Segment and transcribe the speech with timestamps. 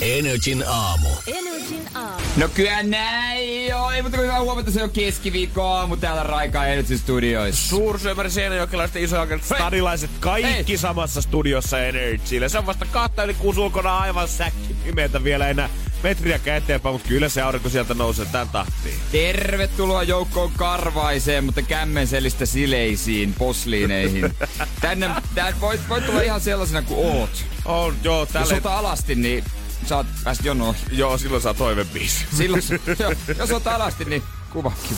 [0.00, 1.08] Energin aamu.
[1.26, 2.22] Energin aamu.
[2.36, 3.90] No kyllä näin joo.
[3.90, 7.68] Ei mutta hyvää huomenta, se on keskiviikko aamu täällä Raika Energy Studioissa.
[7.68, 10.78] Suursyömäri Seinäjokelaiset isojokelaiset stadilaiset kaikki Hei.
[10.78, 12.48] samassa studiossa Energyllä.
[12.48, 15.68] Se on vasta kahta yli kuusi ulkona aivan säkki pimeätä vielä enää
[16.02, 18.94] metriäkään eteenpäin, mutta kyllä se aurinko sieltä nousee tän tahtiin.
[19.12, 24.34] Tervetuloa joukkoon karvaiseen, mutta kämmenselistä sileisiin posliineihin.
[24.80, 27.44] Tänne, tänne voit, voit tulla ihan sellaisena kuin oot.
[27.64, 28.54] On, joo, Jos tälle...
[28.54, 29.44] ota alasti, niin
[29.86, 30.74] saat päästä jonoon.
[30.90, 32.26] Joo, silloin saa toivebiisi.
[32.36, 32.62] Silloin,
[32.98, 34.96] jo, jos ota alasti, niin kuvakin.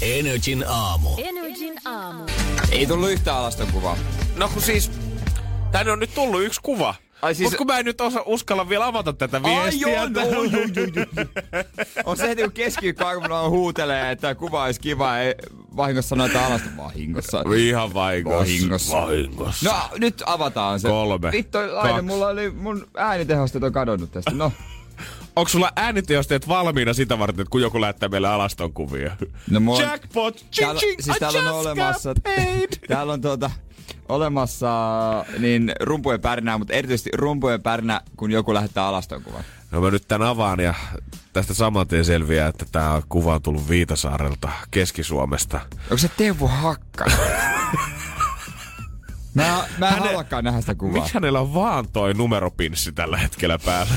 [0.00, 1.08] Energin aamu.
[1.18, 2.24] Energin aamu.
[2.70, 3.96] Ei tullut yhtä alaston kuvaa.
[4.36, 4.90] No kun siis,
[5.72, 6.94] tänne on nyt tullut yksi kuva.
[7.24, 7.38] Ai siis...
[7.38, 9.88] siis- Mut kun mä en nyt osa, uskalla vielä avata tätä Ai viestiä.
[9.88, 11.26] joo, no, joo, joo, joo.
[12.04, 15.34] On se heti kun keskiviikkoaamuna huutelee, että kuva olisi kiva, ei
[15.76, 17.42] vahingossa että alasta vahingossa.
[17.56, 18.38] Ihan vahingossa.
[18.40, 18.96] Vahingossa.
[18.96, 19.70] Vahingossa.
[19.70, 20.88] No nyt avataan se.
[20.88, 21.58] Kolme, Vittu.
[21.70, 24.30] Laine, mulla oli mun äänitehostot on kadonnut tästä.
[24.30, 24.52] No,
[25.36, 29.16] Onko sulla ääniteosteet valmiina sitä varten, että kun joku lähettää meille alaston kuvia?
[29.50, 30.36] no mulla Jackpot!
[30.36, 32.14] Ching, täällä, ching, siis I täällä on olemassa,
[32.88, 33.50] täällä on tuota,
[34.08, 34.70] olemassa
[35.38, 39.44] niin rumpujen pärnää, mutta erityisesti rumpujen pärnä, kun joku lähettää alaston kuvan.
[39.70, 40.74] No mä nyt tän avaan ja
[41.32, 45.60] tästä saman tien selviää, että tää kuva on tullut Viitasaarelta, Keski-Suomesta.
[45.82, 47.04] Onko se Teuvo Hakka?
[49.34, 50.94] Mä, mä en Häne- haluakaan nähdä sitä kuvaa.
[50.94, 53.92] Miksi hänellä on vaan toi numeropinssi tällä hetkellä päällä?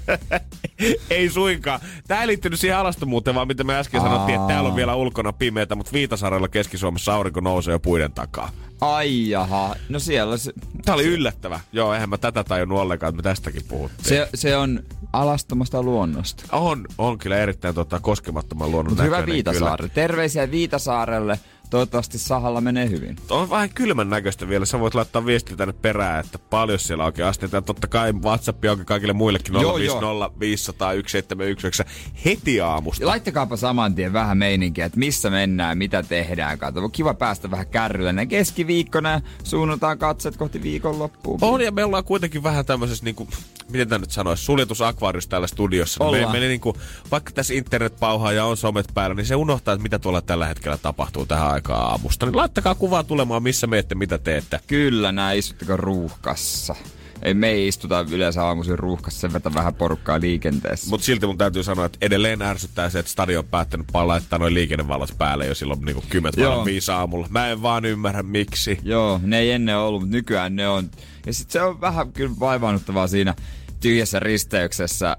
[1.10, 1.80] ei suinkaan.
[2.08, 5.32] Tää ei liittynyt siihen alastomuuteen, vaan mitä me äsken sanottiin, että täällä on vielä ulkona
[5.32, 8.50] pimeätä, mutta Viitasaarella Keski-Suomessa aurinko nousee jo puiden takaa.
[8.80, 10.52] Ai jaha, no siellä se,
[10.84, 11.60] Tää oli yllättävä.
[11.72, 14.08] Joo, eihän mä tätä tajunnut ollenkaan, että me tästäkin puhuttiin.
[14.08, 14.80] se, se on
[15.12, 16.44] alastomasta luonnosta.
[16.52, 19.88] On, on kyllä erittäin tota, koskemattoman luonnon Mutta hyvä Viitasaari.
[19.88, 21.38] Terveisiä Viitasaarelle.
[21.74, 23.16] Toivottavasti Sahalla menee hyvin.
[23.16, 23.40] Kyllä.
[23.40, 24.64] On vähän kylmän näköistä vielä.
[24.64, 27.56] Sä voit laittaa viestiä tänne perään, että paljon siellä oikein asteita.
[27.56, 31.84] Ja totta kai WhatsApp auki kaikille muillekin Joo, 050 500 1719
[32.24, 33.02] heti aamusta.
[33.02, 36.58] Ja laittakaapa saman tien vähän meininkiä, että missä mennään, mitä tehdään.
[36.58, 38.12] Kato, kiva päästä vähän kärrylle.
[38.12, 41.38] Näin keskiviikkona ja suunnataan katseet kohti viikonloppua.
[41.40, 43.28] On ja me ollaan kuitenkin vähän tämmöisessä niinku,
[43.70, 46.04] miten tämä nyt sanoisi, suljetusakvaarius täällä studiossa.
[46.04, 46.32] Me, Ollaan.
[46.32, 46.76] me niinku,
[47.10, 50.46] vaikka tässä internet pauhaa ja on somet päällä, niin se unohtaa, että mitä tuolla tällä
[50.46, 52.26] hetkellä tapahtuu tähän aikaan aamusta.
[52.26, 54.60] Niin laittakaa kuvaa tulemaan, missä menette, mitä teette.
[54.66, 56.74] Kyllä, nää istutteko ruuhkassa.
[57.22, 60.90] Ei me ei istuta yleensä aamuisin ruuhkassa, sen verran vähän porukkaa liikenteessä.
[60.90, 64.38] Mutta silti mun täytyy sanoa, että edelleen ärsyttää se, että stadion on päättänyt vaan laittaa
[64.38, 66.50] noin liikennevalot päälle jo silloin niinku 10 Joo.
[66.52, 67.26] valon viisi aamulla.
[67.30, 68.78] Mä en vaan ymmärrä miksi.
[68.82, 70.90] Joo, ne ei ennen ollut, mutta nykyään ne on.
[71.26, 73.34] Ja sit se on vähän kyllä vaivaannuttavaa siinä
[73.80, 75.16] tyhjässä risteyksessä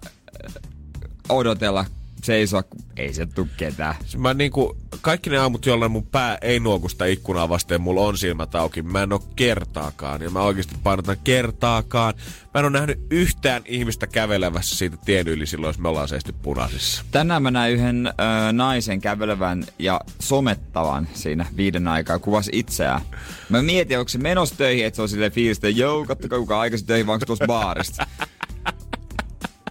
[1.29, 1.85] odotella,
[2.25, 3.95] seisoa, kun ei se tuu ketään.
[4.17, 8.17] Mä niinku, kaikki ne aamut, jolloin mun pää ei nuoku sitä ikkunaa vasten, mulla on
[8.17, 8.81] silmät auki.
[8.81, 12.13] Mä en oo kertaakaan, ja mä oikeasti painotan kertaakaan.
[12.53, 16.33] Mä en oo nähnyt yhtään ihmistä kävelevässä siitä tien yli silloin, jos me ollaan seisty
[16.41, 17.05] punaisissa.
[17.11, 18.11] Tänään mä näin yhden ö,
[18.51, 23.01] naisen kävelevän ja somettavan siinä viiden aikaa, kuvasi itseään.
[23.49, 26.59] Mä mietin, onko se menossa töihin, että se on silleen fiilistä, että joo, kattokaa kuka
[26.59, 28.07] aikaisin töihin, vaan onko tuossa baarista.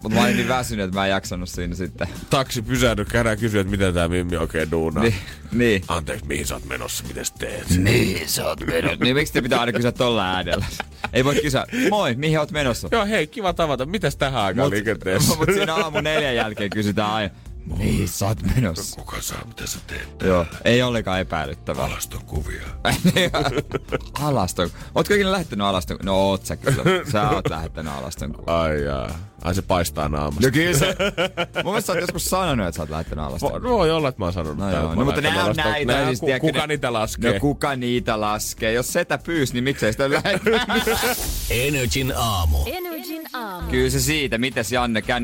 [0.04, 2.08] Mutta mä olin niin väsynyt, että mä en jaksanut siinä sitten.
[2.30, 5.02] Taksi pysähdy, käydään kysyä, että mitä tää Mimmi oikein duunaa.
[5.02, 5.14] Niin,
[5.52, 5.82] niin.
[5.88, 7.70] Anteeksi, mihin sä oot menossa, mitä sä teet?
[7.70, 9.04] Niin, sä oot menossa.
[9.04, 10.64] Niin miksi te pitää aina kysyä tolla äänellä?
[11.12, 12.88] Ei voi kysyä, moi, mihin oot menossa?
[12.92, 13.86] Joo, hei, kiva tavata.
[13.86, 15.34] Mitäs tähän aikaan liikenteessä?
[15.38, 17.34] Mut siinä aamu neljän jälkeen kysytään aina,
[17.78, 18.96] mihin sä oot menossa?
[18.96, 20.08] Kuka saa, mitä sä teet?
[20.22, 21.84] Joo, ei ollenkaan epäilyttävää.
[21.84, 22.62] Alaston kuvia.
[24.28, 24.70] Alaston.
[24.94, 25.98] Ootko ikinä lähettänyt Alaston?
[26.02, 26.82] No oot sä kyllä.
[27.12, 28.54] Sä oot lähettänyt Alaston kuvan.
[28.60, 29.10] Ai jaa.
[29.44, 30.46] Ai se paistaa naamasta.
[30.46, 30.96] No kyllä se.
[31.64, 33.62] Mun mielestä sä oot joskus sanonut, että sä oot lähettänyt Alaston.
[33.62, 34.58] Vo- Voi olla, että mä oon sanonut.
[34.58, 35.92] No joo, no mutta nämä on alaston- näitä.
[35.92, 37.32] Nää, siis, ku, kuka ne- niitä laskee?
[37.34, 38.72] No kuka niitä laskee?
[38.72, 40.62] Jos setä pyysi, niin miksei sitä lähettänyt?
[41.50, 42.58] Energin aamu.
[42.66, 43.70] Energin aamu.
[43.70, 44.38] Kyllä se siitä.
[44.38, 45.02] Mites Janne?
[45.02, 45.22] Käy 050501719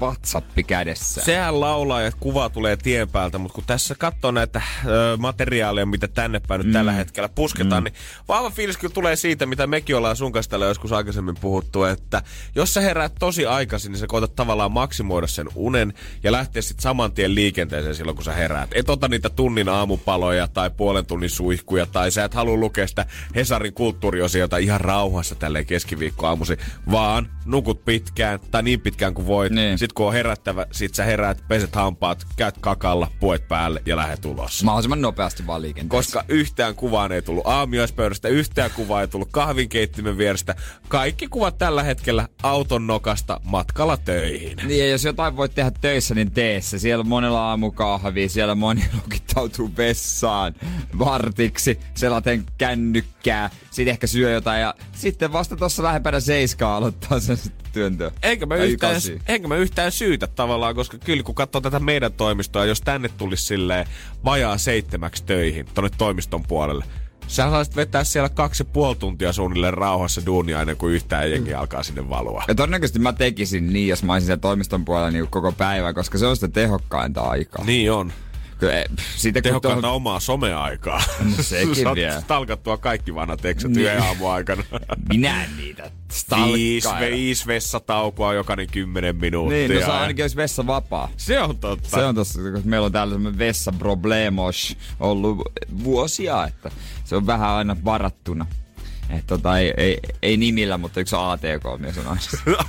[0.00, 1.20] WhatsAppi kädessä.
[1.24, 6.08] Sehän laulaa, että kuva tulee tien päältä, mutta kun tässä katsoo näitä ö, materiaaleja, mitä
[6.08, 6.72] tänne päin nyt Mm.
[6.72, 7.94] tällä hetkellä pusketaan, niin
[8.28, 12.22] vahva fiilis kyllä tulee siitä, mitä mekin ollaan sun kanssa täällä joskus aikaisemmin puhuttu, että
[12.54, 16.82] jos sä heräät tosi aikaisin, niin sä koetat tavallaan maksimoida sen unen ja lähteä sitten
[16.82, 18.70] saman tien liikenteeseen silloin, kun sä heräät.
[18.74, 23.06] Et ota niitä tunnin aamupaloja tai puolen tunnin suihkuja tai sä et halua lukea sitä
[23.34, 26.56] Hesarin kulttuuriosiota ihan rauhassa tälleen keskiviikko aamusi,
[26.90, 29.52] vaan nukut pitkään tai niin pitkään kuin voit.
[29.52, 29.78] Niin.
[29.80, 34.24] Sitten kun on herättävä, sit sä heräät, peset hampaat, käyt kakalla, puet päälle ja lähdet
[34.24, 34.64] ulos.
[34.64, 35.96] Mahdollisimman nopeasti vaan liikenteessä.
[35.96, 40.54] Koska yhtään kuvaa ei tullut aamiaispöydästä, yhtään kuvaa ei tullut kahvinkeittimen vierestä.
[40.88, 44.56] Kaikki kuvat tällä hetkellä auton nokasta matkalla töihin.
[44.64, 46.78] Niin, ja jos jotain voit tehdä töissä, niin tee se.
[46.78, 50.54] Siellä monella aamukahvi, siellä moni lukittautuu vessaan
[50.98, 52.44] vartiksi, selaten
[53.22, 57.36] kännykkää, sitten ehkä syö jotain ja sitten vasta tuossa lähempänä seiskaa aloittaa sen
[57.72, 58.10] työntö.
[58.22, 62.64] Enkä mä, yhtään, enkä mä yhtään syytä tavallaan, koska kyllä kun katsoo tätä meidän toimistoa,
[62.64, 63.86] jos tänne tulisi silleen
[64.24, 66.84] vajaa seitsemäksi töihin tonne toimiston puolelle,
[67.26, 71.54] sä saisit vetää siellä kaksi ja puoli tuntia suunnilleen rauhassa duunia ennen kuin yhtään jengi
[71.54, 72.44] alkaa sinne valua.
[72.48, 76.18] Ja todennäköisesti mä tekisin niin, jos mä olisin siellä toimiston puolella niin koko päivän, koska
[76.18, 77.64] se on sitä tehokkainta aikaa.
[77.64, 78.12] Niin on.
[78.62, 78.84] Eh,
[79.16, 81.02] Sitten kun Tehokkainta tuohon- omaa someaikaa.
[81.36, 82.20] No sekin Sä vielä.
[82.20, 83.86] stalkattua kaikki vanhat eksät Niin.
[83.86, 84.62] yhden aamun aikana.
[85.08, 86.20] Minä en niitä Viisi,
[86.86, 87.16] stalkkaile.
[87.16, 89.68] viisi vessataukoa jokainen kymmenen minuuttia.
[89.68, 91.08] Niin, no se ainakin olisi vessa vapaa.
[91.16, 91.88] Se on totta.
[91.88, 95.38] Se on tossa, koska meillä on täällä semmoinen vessaproblemos ollut
[95.84, 96.70] vuosia, että
[97.04, 98.46] se on vähän aina varattuna.
[99.18, 102.20] Et tota, ei, ei, ei, nimillä, mutta yksi ATK-mies on aina.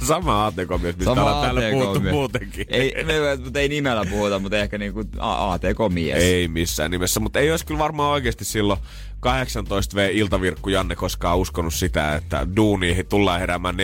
[0.07, 2.65] Sama ATK-mies, mistä ollaan täällä puhuttu muutenkin.
[2.69, 6.23] Ei, me, mutta ei nimellä puhuta, mutta ehkä niinku ATK-mies.
[6.23, 8.79] Ei missään nimessä, mutta ei olisi kyllä varmaan oikeasti silloin
[9.25, 13.79] 18V iltavirkku Janne koskaan uskonut sitä, että duuniin tullaan heräämään 4.30.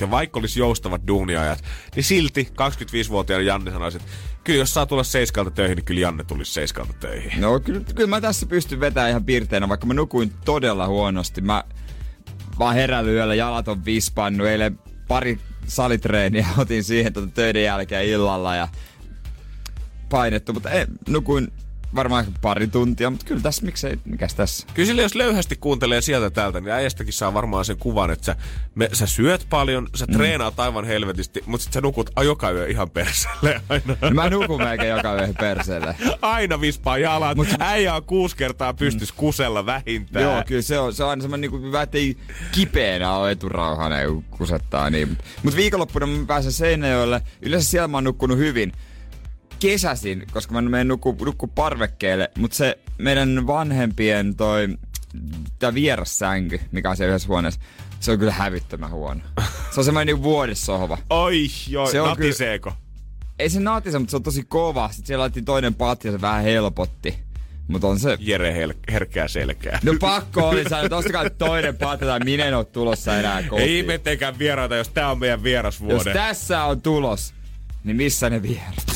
[0.00, 1.64] Ja vaikka olisi joustavat duuniajat,
[1.96, 4.08] niin silti 25-vuotiaana Janne sanoisi, että
[4.44, 7.40] kyllä jos saa tulla seiskalta töihin, niin kyllä Janne tulisi seiskalta töihin.
[7.40, 11.40] No kyllä, kyllä mä tässä pystyn vetämään ihan pirteinä, vaikka mä nukuin todella huonosti.
[11.40, 11.64] Mä
[12.58, 14.46] vaan herännyt yöllä, jalat on vispannut.
[14.46, 14.78] Eilen
[15.08, 18.68] pari salitreeniä otin siihen tota töiden jälkeen illalla ja
[20.08, 21.52] painettu, mutta ei, nukuin
[21.94, 24.66] varmaan pari tuntia, mutta kyllä tässä miksei, mikäs tässä?
[24.74, 28.36] Kyllä sille, jos löyhästi kuuntelee sieltä täältä, niin äijästäkin saa varmaan sen kuvan, että sä,
[28.74, 32.68] me, sä syöt paljon, sä treenaat aivan helvetisti, mutta sit sä nukut a- joka yö
[32.68, 33.96] ihan perselle aina.
[34.00, 35.96] No mä nukun melkein joka yö perseelle.
[36.22, 37.36] Aina vispaa jalat.
[37.36, 37.48] Mut...
[37.58, 40.24] Äijä on kuusi kertaa pystys kusella vähintään.
[40.24, 42.16] Joo, kyllä se on, se on aina semmoinen hyvä, ettei
[42.52, 44.90] kipeänä ole eturauhana, kun kusettaa.
[44.90, 45.18] Niin.
[45.42, 47.22] Mutta viikonloppuna mä pääsen Seinäjoelle.
[47.42, 48.72] Yleensä siellä mä oon nukkunut hyvin.
[49.60, 54.68] Kesäsin, koska mä menen nukku, nukku parvekkeelle, mutta se meidän vanhempien toi
[55.58, 57.60] tää vierassänky, mikä on siellä yhdessä huoneessa,
[58.00, 59.20] se on kyllä hävyttömän huono.
[59.70, 60.98] Se on semmoinen niinku vuodessohva.
[61.10, 62.72] Oi, joo, Se on natiseeko?
[63.38, 64.88] Ei se naatise, mutta se on tosi kova.
[64.92, 67.18] Sitten siellä laitettiin toinen patti ja se vähän helpotti.
[67.68, 68.16] Mutta on se...
[68.20, 69.78] Jere hel- herkkää selkää.
[69.82, 73.68] No pakko oli sanoa, että ostakaa toinen patti tai minä en oo tulossa enää kotiin.
[73.68, 76.12] Ei ihmetteikään vieraita, jos tää on meidän Jos vierasvuode.
[76.12, 77.34] tässä on tulos,
[77.84, 78.86] niin missä ne vierat?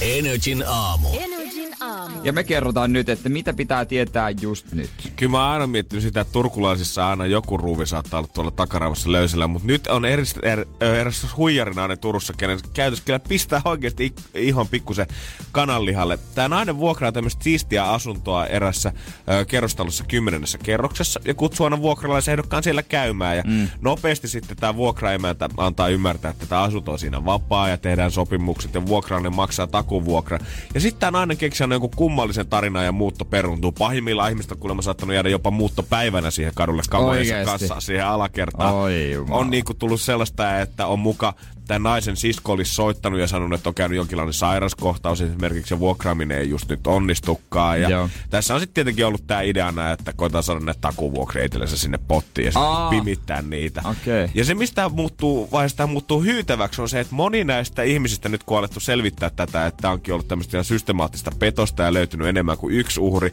[0.00, 1.08] Energin aamu.
[1.18, 2.16] Energin aamu.
[2.22, 4.90] Ja me kerrotaan nyt, että mitä pitää tietää just nyt.
[5.16, 9.46] Kyllä mä aina miettinyt sitä, että turkulaisissa aina joku ruuvi saattaa olla tuolla takaravassa löysellä,
[9.46, 14.68] mutta nyt on eräs, er, eräs huijarinainen Turussa, kenen käytös kyllä pistää oikeasti ik- ihon
[14.68, 15.06] pikkusen
[15.52, 16.18] kananlihalle.
[16.34, 18.92] Tämä nainen vuokraa tämmöistä siistiä asuntoa erässä
[19.30, 23.36] ö, kerrostalossa kymmenennessä kerroksessa ja kutsuu aina vuokralaisehdokkaan siellä käymään.
[23.36, 23.68] Ja mm.
[23.80, 28.74] nopeasti sitten tämä vuokraemäntä antaa ymmärtää, että tämä asunto on siinä vapaa ja tehdään sopimukset
[28.74, 30.38] ja vuokrainen maksaa takuvuokra.
[30.74, 33.72] Ja sitten tämä nainen keksii aina jonkun kummallisen tarinan ja muutto peruntuu.
[33.72, 37.50] Pahimmillaan ihmistä on kuulemma saattanut jäädä jopa muuttopäivänä siihen kadulle Oikeesti?
[37.50, 38.74] kanssa siihen alakertaan.
[38.74, 39.40] Oi jumala.
[39.40, 41.34] on niinku tullut sellaista, että on muka
[41.66, 46.38] tämän naisen sisko olisi soittanut ja sanonut, että on käynyt jonkinlainen sairaskohtaus esimerkiksi ja vuokraaminen
[46.38, 47.80] ei just nyt onnistukaan.
[47.80, 48.08] Ja Joo.
[48.30, 52.44] tässä on sitten tietenkin ollut tämä ideana, että koetaan saada näitä takuvuokria itsellensä sinne pottiin
[52.44, 53.82] ja sitten pimittää niitä.
[53.84, 54.28] Okei.
[54.34, 58.56] Ja se, mistä muuttuu, vaiheessa muuttuu hyytäväksi, on se, että moni näistä ihmisistä nyt kun
[58.56, 63.00] on alettu selvittää tätä, että onkin ollut tämmöistä systemaattista petosta ja löytynyt enemmän kuin yksi
[63.00, 63.32] uhri,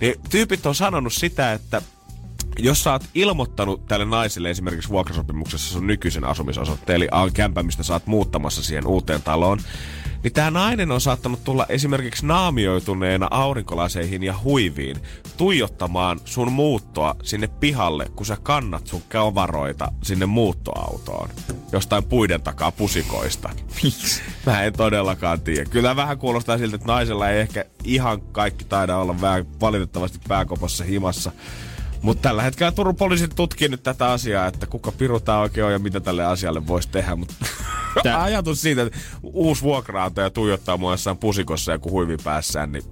[0.00, 1.82] niin tyypit on sanonut sitä, että
[2.58, 7.92] jos sä oot ilmoittanut tälle naiselle esimerkiksi vuokrasopimuksessa sun nykyisen asumisosoitteen, eli kämpän, mistä sä
[7.92, 9.58] oot muuttamassa siihen uuteen taloon,
[10.22, 14.96] niin tämä nainen on saattanut tulla esimerkiksi naamioituneena aurinkolaseihin ja huiviin
[15.36, 21.28] tuijottamaan sun muuttoa sinne pihalle, kun sä kannat sun kavaroita sinne muuttoautoon.
[21.72, 23.50] Jostain puiden takaa pusikoista.
[23.82, 24.22] Miksi?
[24.46, 25.70] Mä en todellakaan tiedä.
[25.70, 30.84] Kyllä vähän kuulostaa siltä, että naisella ei ehkä ihan kaikki taida olla vähän valitettavasti pääkopossa
[30.84, 31.32] himassa.
[32.02, 35.72] Mutta tällä hetkellä Turun poliisi tutkii nyt tätä asiaa, että kuka piru tää oikein on
[35.72, 37.16] ja mitä tälle asialle voisi tehdä.
[37.16, 37.34] Mutta
[38.02, 42.72] Tää- ajatus siitä, että uusi vuokra ja tuijottaa mua jossain pusikossa ja kun huivi päässään,
[42.72, 42.84] niin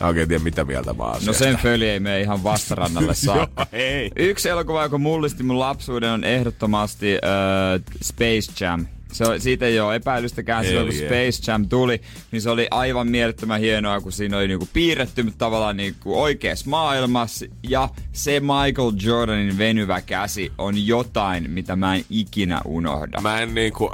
[0.00, 3.66] mä oikein tiedä mitä mieltä mä No sen föli ei mene ihan vastarannalle saakka.
[3.72, 4.10] Joo, ei.
[4.16, 8.86] Yksi elokuva, joka mullisti mun lapsuuden, on ehdottomasti uh, Space Jam.
[9.12, 10.64] Se siitä ei ole epäilystäkään.
[10.64, 10.96] Silloin kun.
[10.96, 12.00] Space Jam tuli,
[12.30, 16.70] niin se oli aivan mielettömän hienoa, kun siinä oli niinku piirretty mutta tavallaan niinku oikeassa
[16.70, 17.46] maailmassa.
[17.68, 23.20] Ja se Michael Jordanin venyvä käsi on jotain, mitä mä en ikinä unohda.
[23.20, 23.90] Mä en niinku...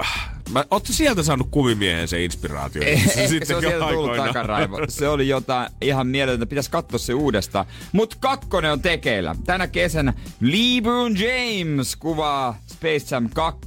[0.53, 2.83] Mä, ootte sieltä saanut kuvimiehen se inspiraatio?
[2.85, 3.11] Ehkä
[3.45, 4.29] se on sieltä tullut aikoinaan.
[4.29, 4.79] takaraivo.
[4.89, 6.47] Se oli jotain ihan mieletöntä.
[6.47, 7.67] Pitäisi katsoa se uudestaan.
[7.93, 9.37] Mut kakkonen on tekeillä.
[9.47, 13.61] Tänä kesänä LeBron James kuvaa Space Jam 2.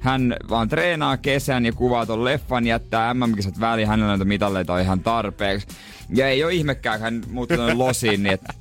[0.00, 3.88] Hän vaan treenaa kesän ja kuvaa ton leffan, jättää MM-kisat väliin.
[3.88, 5.66] Hänellä näitä mitalleita on ihan tarpeeksi.
[6.14, 8.54] Ja ei ole ihmekään, hän muuttunut losiin, niin että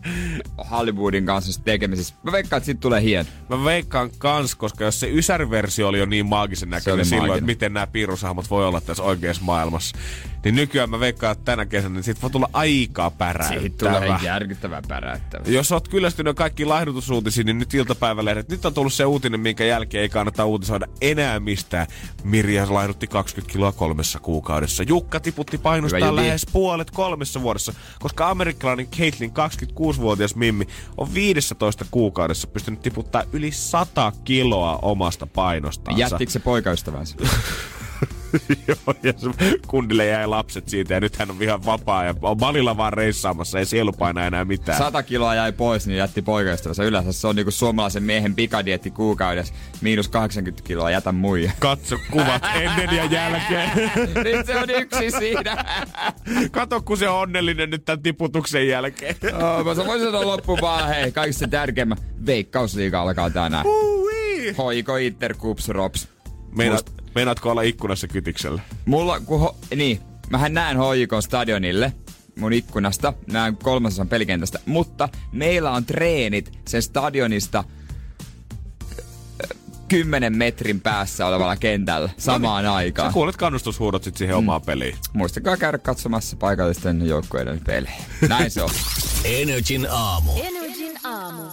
[0.72, 2.16] Hollywoodin kanssa tekemisissä.
[2.24, 3.30] Mä veikkaan, että siitä tulee hieno.
[3.50, 7.38] Mä veikkaan kans, koska jos se Ysäri-versio oli jo niin maagisen näköinen silloin, maaginen.
[7.38, 9.98] että miten nämä piirroshahmot voi olla tässä oikeassa maailmassa,
[10.44, 13.12] niin nykyään mä veikkaan, että tänä kesänä niin siitä voi tulla aika
[13.50, 14.20] Siitä tulee päräyttävä.
[14.26, 15.52] järkyttävää päräyttävää.
[15.52, 18.50] Jos oot kyllästynyt kaikki laihdutusuutisiin, niin nyt iltapäivälehdet.
[18.50, 21.88] Nyt on tullut se uutinen, minkä jälkeen ei kannata uutisoida enää mistään.
[22.24, 24.84] Mirja laihdutti 20 kiloa kolmessa kuukaudessa.
[24.84, 25.58] Jukka tiputti
[26.10, 26.16] juti.
[26.16, 30.68] lähes puolet kolmessa vuodessa, koska amerikkalainen Caitlyn 26-vuotias Mimmi
[30.98, 36.00] on 15 kuukaudessa pystynyt tiputtaa yli 100 kiloa omasta painostansa.
[36.00, 37.16] Jättikö se poikaystävänsä?
[38.68, 39.30] Joo, ja se
[39.68, 43.60] kundille jäi lapset siitä ja nyt hän on ihan vapaa ja on malilla vaan reissaamassa,
[43.60, 44.78] ei sielu paina enää mitään.
[44.78, 46.84] 100 kiloa jäi pois, niin jätti poikaystävänsä.
[46.84, 49.54] Yleensä se on niinku suomalaisen miehen pikadietti kuukaudessa.
[49.82, 51.52] Miinus 80 kiloa, jätä muija.
[51.60, 53.72] Katso kuvat ennen ja jälkeen.
[54.24, 55.66] Nyt se on yksi siinä.
[56.52, 59.16] Kato, kun se on onnellinen nyt tämän tiputuksen jälkeen.
[59.34, 61.96] Oh, mä voisin sanoa loppuun vaan, hei, kaikista tärkeimmä.
[62.26, 63.66] Veikkausliiga alkaa tänään.
[63.66, 64.54] Ui.
[64.58, 66.08] Hoiko Inter Kups Rops.
[66.58, 68.62] Meinaat, meinaatko olla ikkunassa kytiksellä?
[68.86, 70.00] Mulla, kun ho, niin,
[70.30, 71.94] mähän näen hoikon stadionille
[72.40, 77.64] mun ikkunasta, näen kolmasosan pelikentästä, mutta meillä on treenit sen stadionista
[79.44, 79.56] ö,
[79.88, 83.14] 10 metrin päässä olevalla kentällä samaan Sä aikaan.
[83.14, 84.40] kuulet kannustushuudot sit siihen mm.
[84.40, 84.96] omaan peliin.
[85.14, 87.96] Muistakaa käydä katsomassa paikallisten joukkueiden pelejä.
[88.30, 88.70] Näin se on.
[89.26, 90.32] Energin aamu.
[90.32, 90.71] Energin
[91.12, 91.44] aamu.
[91.44, 91.48] 050501719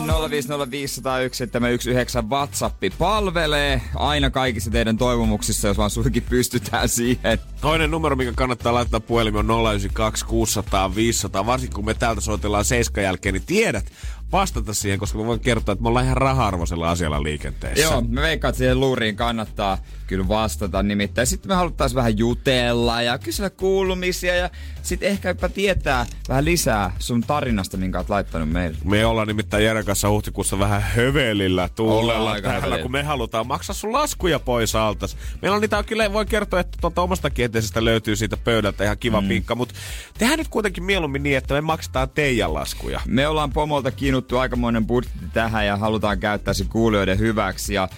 [2.31, 7.39] WhatsApp palvelee aina kaikissa teidän toivomuksissa, jos vaan suinkin pystytään siihen.
[7.61, 11.47] Toinen numero, mikä kannattaa laittaa puhelimeen on 092 600 500.
[11.47, 13.93] Varsinkin kun me täältä soitellaan seiskan jälkeen, niin tiedät
[14.33, 17.83] vastata siihen, koska mä voin kertoa, että me ollaan ihan raha-arvoisella asialla liikenteessä.
[17.83, 20.83] Joo, me veikkaan, että siihen luuriin kannattaa kyllä vastata.
[20.83, 24.51] Nimittäin sitten me haluttaisiin vähän jutella ja kysellä kuulumisia ja
[24.89, 28.79] sitten ehkä jopa tietää vähän lisää sun tarinasta, minkä oot laittanut meille.
[28.85, 32.83] Me ollaan nimittäin Jeren kanssa huhtikuussa vähän hövelillä tuulella täällä, hövelillä.
[32.83, 35.17] kun me halutaan maksaa sun laskuja pois altas.
[35.43, 39.21] Meillä on niitä kyllä, voi kertoa, että tuolta omasta kieteisestä löytyy siitä pöydältä ihan kiva
[39.21, 39.29] mm.
[39.29, 39.75] pinkka, mutta
[40.19, 43.01] tehdään nyt kuitenkin mieluummin niin, että me maksetaan teidän laskuja.
[43.07, 47.75] Me ollaan pomolta kiinnuttu aikamoinen budjetti tähän ja halutaan käyttää se kuulijoiden hyväksi.
[47.75, 47.89] Ja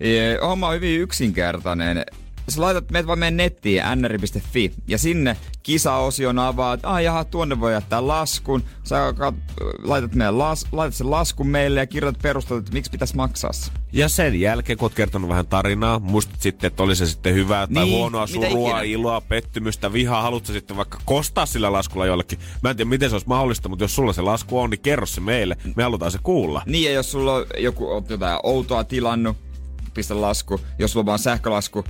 [0.00, 2.04] e, homma on hyvin yksinkertainen.
[2.50, 7.60] Sä laitat, meet vaan meidän nettiin nri.fi ja sinne kisaosion avaa, että ah, jaha, tuonne
[7.60, 8.62] voi jättää laskun.
[8.84, 13.16] Sä kat- laitat, meidän las, laitat sen laskun meille ja kirjoitat perustelut, että miksi pitäisi
[13.16, 13.70] maksaa se.
[13.92, 17.66] Ja sen jälkeen, kun oot kertonut vähän tarinaa, muistat sitten, että oli se sitten hyvää
[17.66, 18.82] tai Niin, huonoa, surua, ikinä.
[18.82, 22.38] iloa, pettymystä, vihaa, haluatko sitten vaikka kostaa sillä laskulla jollekin.
[22.62, 25.06] Mä en tiedä, miten se olisi mahdollista, mutta jos sulla se lasku on, niin kerro
[25.06, 25.56] se meille.
[25.76, 26.62] Me halutaan se kuulla.
[26.66, 29.36] Niin ja jos sulla on joku jotain outoa tilannut,
[29.94, 30.60] pistä lasku.
[30.78, 31.84] Jos sulla on vaan sähkölasku,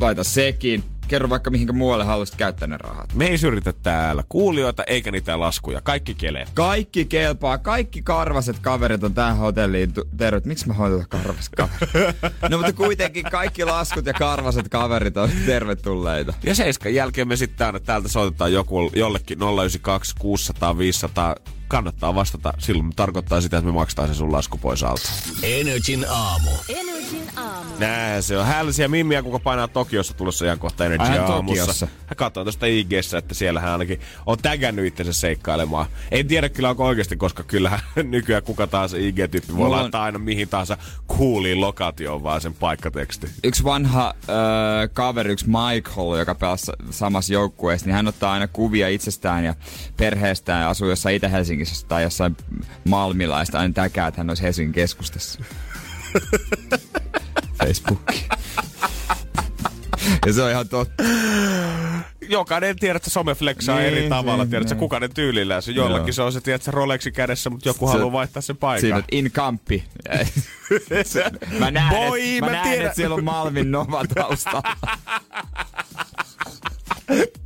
[0.00, 0.84] laita sekin.
[1.08, 3.14] Kerro vaikka mihinkä muualle haluaisit käyttää ne rahat.
[3.14, 5.80] Me ei syrjitä täällä kuulijoita eikä niitä laskuja.
[5.80, 6.46] Kaikki kelee.
[6.54, 9.92] Kaikki kelpaa, kaikki karvaset kaverit on tähän hotelliin.
[9.92, 12.16] tu- Terve, miksi mä hoitan karvaset kaverit?
[12.50, 16.34] No mutta kuitenkin kaikki laskut ja karvaset kaverit on tervetulleita.
[16.44, 21.36] Ja seiskan jälkeen me sitten aina täältä soitetaan joku, jollekin 092 600 500.
[21.72, 22.52] Kannattaa vastata.
[22.58, 25.08] Silloin tarkoittaa sitä, että me maksetaan se sun lasku pois alta.
[25.42, 26.50] Energin aamu.
[26.68, 27.70] Energin aamu.
[27.78, 28.46] Näin se on.
[28.46, 31.36] Hälsiä Mimmiä, kuka painaa Tokiossa tulossa ihan kohta hän aamussa.
[31.64, 31.86] Tokiossa.
[32.06, 35.86] Hän katsoo tuosta IGssä, että siellä hän ainakin on tägännyt itsensä seikkailemaan.
[36.10, 40.18] En tiedä kyllä onko oikeasti, koska kyllähän nykyään kuka tahansa IG-tyyppi voi on- laittaa aina
[40.18, 40.76] mihin tahansa
[41.18, 43.26] cooliin lokaatioon vaan sen paikkateksti.
[43.44, 48.88] Yksi vanha äh, kaveri, yksi Michael, joka pelasi samassa joukkueessa, niin hän ottaa aina kuvia
[48.88, 49.54] itsestään ja
[49.96, 51.14] perheestään ja asuu jossain
[51.62, 52.36] Itä-Helsingissä tai jossain
[52.84, 53.58] Malmilaista.
[53.58, 55.40] Aina täkää, että hän olisi Helsingin keskustassa.
[57.58, 58.24] Facebookiin.
[60.26, 61.02] ja se on ihan totta.
[62.28, 64.44] Jokainen tiedät, että some flexaa Niin, eri tavalla.
[64.44, 64.80] niin, Tiedät, että niin.
[64.80, 65.60] kukainen tyylillä.
[65.60, 66.12] Se jollakin Joo.
[66.12, 68.80] se on se, tiedät, se Rolexi kädessä, mutta joku Se- haluaa vaihtaa sen paikan.
[68.80, 69.84] Siinä on in kampi.
[71.58, 74.62] mä näen, Voi, et, mä, mä näen että siellä on Malmin Nova taustalla.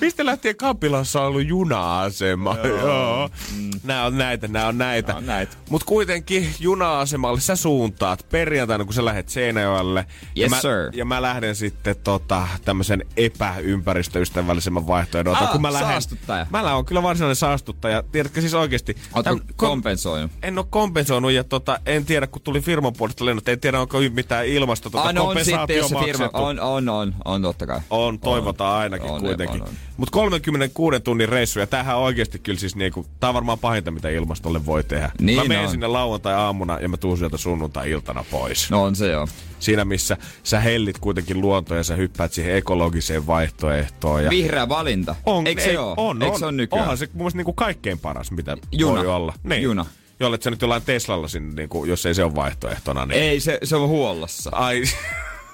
[0.00, 2.56] Mistä lähtien Kampilassa on ollut juna-asema.
[2.64, 2.78] Joo.
[2.78, 3.28] Joo.
[3.56, 3.70] Mm.
[3.84, 5.12] Nää on näitä, nää on näitä.
[5.12, 5.56] Nää on näitä.
[5.70, 10.06] Mut kuitenkin juna-asemalle sä suuntaat perjantaina, kun sä lähdet Seinäjoelle.
[10.36, 10.90] ja Yes, mä, sir.
[10.92, 15.36] Ja mä lähden sitten tota, tämmöisen epäympäristöystävällisemmän vaihtoehdon.
[15.36, 16.46] Ah, kun mä lähden, saastuttaja.
[16.50, 18.02] Mä oon kyllä varsinainen saastuttaja.
[18.12, 18.96] Tiedätkö siis oikeesti?
[19.16, 20.30] Täm- kom- kompensoinut?
[20.42, 23.98] en ole kompensoinut ja tota, en tiedä, kun tuli firman puolesta lennot, en tiedä, onko
[24.14, 26.30] mitään ilmasto tota, Ah, no on sitten, jos firma...
[26.32, 27.80] On, on, on, on totta kai.
[27.90, 28.80] On, toivotaan On.
[28.82, 29.49] ainakin On, kuitenkin.
[29.50, 29.68] On.
[29.96, 33.90] Mutta 36 tunnin reissu, ja tämähän on oikeasti kyllä siis niinku, tää on varmaan pahinta,
[33.90, 35.10] mitä ilmastolle voi tehdä.
[35.20, 35.70] Niin mä menen on.
[35.70, 38.70] sinne lauantai-aamuna ja mä tuun sieltä sunnuntai-iltana pois.
[38.70, 39.28] No on se joo.
[39.60, 44.24] Siinä missä sä hellit kuitenkin luontoa ja sä hyppäät siihen ekologiseen vaihtoehtoon.
[44.24, 45.14] Ja Vihreä valinta.
[45.26, 45.94] on, Eikö se ei, oo?
[45.96, 46.38] On, Eikö on.
[46.38, 46.82] se on nykyään?
[46.82, 48.96] Onhan se mun mielestä niinku kaikkein paras, mitä Juna.
[48.98, 49.34] voi olla.
[49.42, 49.62] Niin.
[49.62, 49.86] Juna.
[50.20, 53.06] Jollet sä nyt jollain Teslalla sinne, niinku, jos ei se ole vaihtoehtona.
[53.06, 53.22] Niin...
[53.22, 54.50] Ei, se, se on huollossa.
[54.52, 54.82] Ai...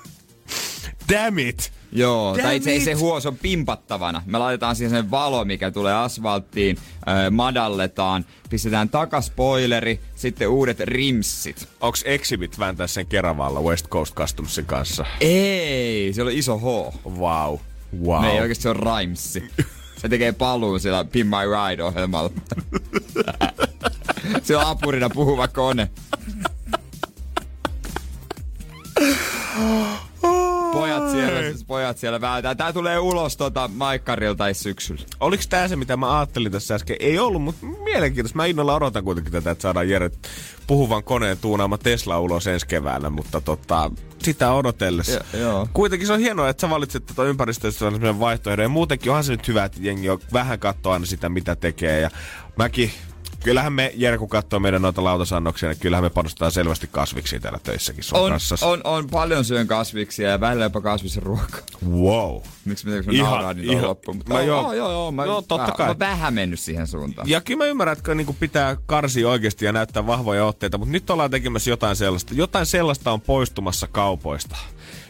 [1.12, 1.72] Damn it!
[1.96, 4.22] Joo, Damn tai itse ei se huo, se on pimpattavana.
[4.26, 6.76] Me laitetaan siihen sen valo, mikä tulee asfalttiin,
[7.08, 11.68] äh, madalletaan, pistetään takaspoileri, sitten uudet rimsit.
[11.80, 15.04] Onks Exhibit vääntää sen Keravalla West Coast Customsin kanssa?
[15.20, 16.64] Ei, se on iso H.
[17.18, 17.58] Wow.
[18.04, 18.22] Wow.
[18.22, 19.44] Ne ei oikeesti se on Rhymesi.
[20.00, 22.30] Se tekee paluun siellä Pin My Ride-ohjelmalla.
[24.42, 25.90] se on apurina puhuva kone.
[31.16, 32.54] Siellä, siis pojat siellä vääntää.
[32.54, 35.02] Tää tulee ulos tota Maikkarilta syksyllä.
[35.20, 36.96] Oliks tää se, mitä mä ajattelin tässä äsken?
[37.00, 38.36] Ei ollut, mutta mielenkiintoista.
[38.36, 40.10] Mä innolla odotan kuitenkin tätä, että saadaan Jere
[40.66, 43.90] puhuvan koneen tuunaama Tesla ulos ensi keväänä, mutta tota,
[44.22, 45.20] sitä odotellessa.
[45.32, 45.68] Jo- joo.
[45.72, 48.62] Kuitenkin se on hienoa, että sä valitset tota ympäristöystävällisen vaihtoehdon.
[48.62, 52.00] Ja muutenkin onhan se nyt hyvä, että jengi on vähän katsoo aina sitä, mitä tekee.
[52.00, 52.10] Ja
[52.56, 52.90] mäkin
[53.46, 57.58] Kyllähän me, Jere, kun katsoo meidän noita lautasannoksia, niin kyllähän me panostetaan selvästi kasviksi täällä
[57.62, 58.66] töissäkin sun On, kanssa.
[58.66, 61.60] on, on, paljon syön kasviksia ja välillä jopa kasvisen ruokaa.
[61.90, 62.36] Wow.
[62.64, 64.16] Miksi mä, mä Ihan- nauraan niitä ihan- loppuun?
[64.16, 65.88] Mutta mä joo, joo- joo, joo, mä, joo, totta mä, kai.
[65.88, 67.28] Mä vähän mennyt siihen suuntaan.
[67.28, 71.10] Ja kyllä mä ymmärrän, että niinku pitää karsia oikeasti ja näyttää vahvoja otteita, mutta nyt
[71.10, 72.34] ollaan tekemässä jotain sellaista.
[72.34, 74.56] Jotain sellaista on poistumassa kaupoista,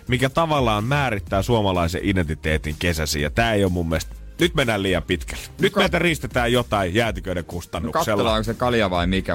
[0.09, 3.23] mikä tavallaan määrittää suomalaisen identiteetin kesäsi.
[3.23, 4.25] Ja tää ei ole mun mielestä...
[4.40, 5.43] Nyt mennään liian pitkälle.
[5.61, 8.05] Nyt kat- meiltä riistetään jotain jäätiköiden No kustannuksella.
[8.05, 9.35] katsellaan, onko se kalja vai mikä.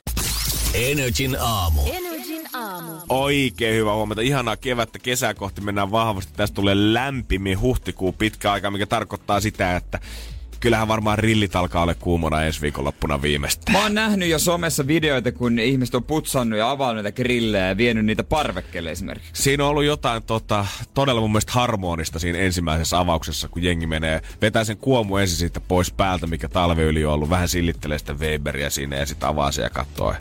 [0.74, 1.81] Energin aamu.
[1.93, 2.91] Energin aamu.
[3.10, 4.22] Oikein hyvä huomenta.
[4.22, 6.34] Ihanaa kevättä kesää kohti mennään vahvasti.
[6.36, 9.99] Tästä tulee lämpimin huhtikuu pitkä aika, mikä tarkoittaa sitä, että
[10.62, 13.71] kyllähän varmaan rillit alkaa olla kuumana ensi viikonloppuna viimeistä.
[13.71, 17.78] Mä oon nähnyt jo somessa videoita, kun ihmiset on putsannut ja avannut näitä grillejä ja
[17.78, 19.43] vienyt niitä parvekkeelle esimerkiksi.
[19.43, 24.21] Siinä on ollut jotain tota, todella mun mielestä harmonista siinä ensimmäisessä avauksessa, kun jengi menee,
[24.41, 28.13] vetää sen kuomu ensin siitä pois päältä, mikä talve yli on ollut, vähän sillittelee sitä
[28.13, 30.13] Weberia siinä ja sitten avaa se ja katsoo,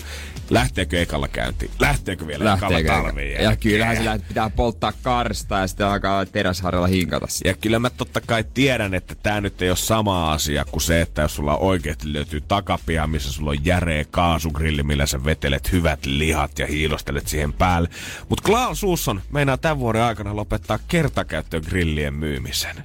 [0.50, 2.78] lähteekö ekalla käyntiin, lähteekö vielä Lähteekö?
[2.78, 3.42] ekalla talviin.
[3.42, 7.48] Ja kyllähän sillä pitää polttaa karsta ja sitten alkaa teräsharjalla hinkata sitä.
[7.48, 11.00] Ja kyllä mä totta kai tiedän, että tämä nyt ei ole sama asia kuin se,
[11.00, 16.06] että jos sulla oikeasti löytyy takapiha, missä sulla on järeä kaasugrilli, millä sä vetelet hyvät
[16.06, 17.88] lihat ja hiilostelet siihen päälle.
[18.28, 22.76] Mutta Klaus Suusson meinaa tämän vuoden aikana lopettaa kertakäyttögrillien myymisen.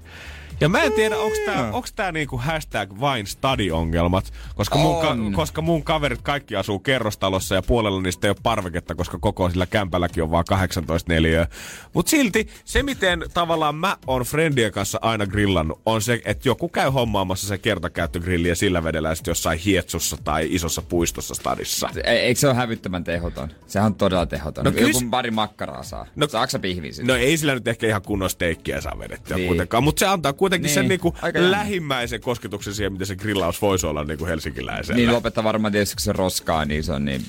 [0.62, 5.16] Ja mä en tiedä, onko tää, onks tää niinku hashtag vain stadiongelmat, koska mun, ka-
[5.36, 9.66] koska mun kaverit kaikki asuu kerrostalossa ja puolella niistä ei ole parveketta, koska koko sillä
[9.66, 11.48] kämpälläkin on vaan 18 neliöä.
[11.94, 16.70] Mut silti se, miten tavallaan mä oon friendien kanssa aina grillannut, on se, että joku
[16.70, 21.90] käy hommaamassa se kertakäyttögrilli ja sillä vedellään sitten jossain hietsussa tai isossa puistossa stadissa.
[22.04, 23.50] E- Eikö se ole hävyttömän tehoton?
[23.68, 24.66] Sehän on todella tehoton.
[24.66, 26.06] No kyllä Joku pari makkaraa saa.
[26.16, 27.08] No- Saaksa pihviä sitä?
[27.08, 29.48] No ei sillä nyt ehkä ihan kunnon steikkiä saa vedettyä Niin.
[29.48, 31.52] kuitenkaan, mutta se antaa kuitenkin Niin, sen niinku aika jännä.
[31.52, 34.96] lähimmäisen kosketuksen siihen, miten se grillaus voisi olla niinku helsinkiläisellä.
[34.98, 37.26] Niin lopettaa varmaan tietysti, kun se roskaa, niin se on niin...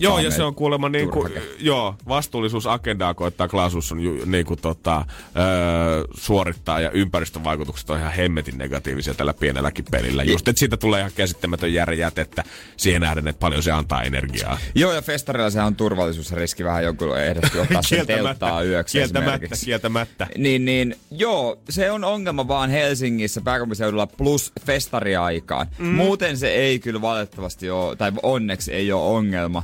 [0.00, 1.42] Joo, ja se on kuulemma niinku, turhake.
[1.58, 5.04] joo, vastuullisuusagendaa koittaa Klaasus on ju, niinku tota,
[5.36, 10.22] öö, suorittaa ja ympäristövaikutukset on ihan hemmetin negatiivisia tällä pienelläkin pelillä.
[10.22, 12.44] Just, että siitä tulee ihan käsittämätön jätettä
[12.76, 14.58] siihen nähden, että paljon se antaa energiaa.
[14.74, 19.66] Joo, ja festarilla sehän on turvallisuusriski vähän joku ehdottu ottaa sen telttaa yöksi kieltämättä, esimerkiksi.
[19.66, 20.26] kieltämättä.
[20.38, 25.66] Niin, niin, joo, se on ongelma vaan Helsingissä pääkaupunkiseudulla plus festariaikaan.
[25.78, 25.86] Mm.
[25.86, 29.62] Muuten se ei kyllä valitettavasti ole, tai onneksi ei ole ongelma.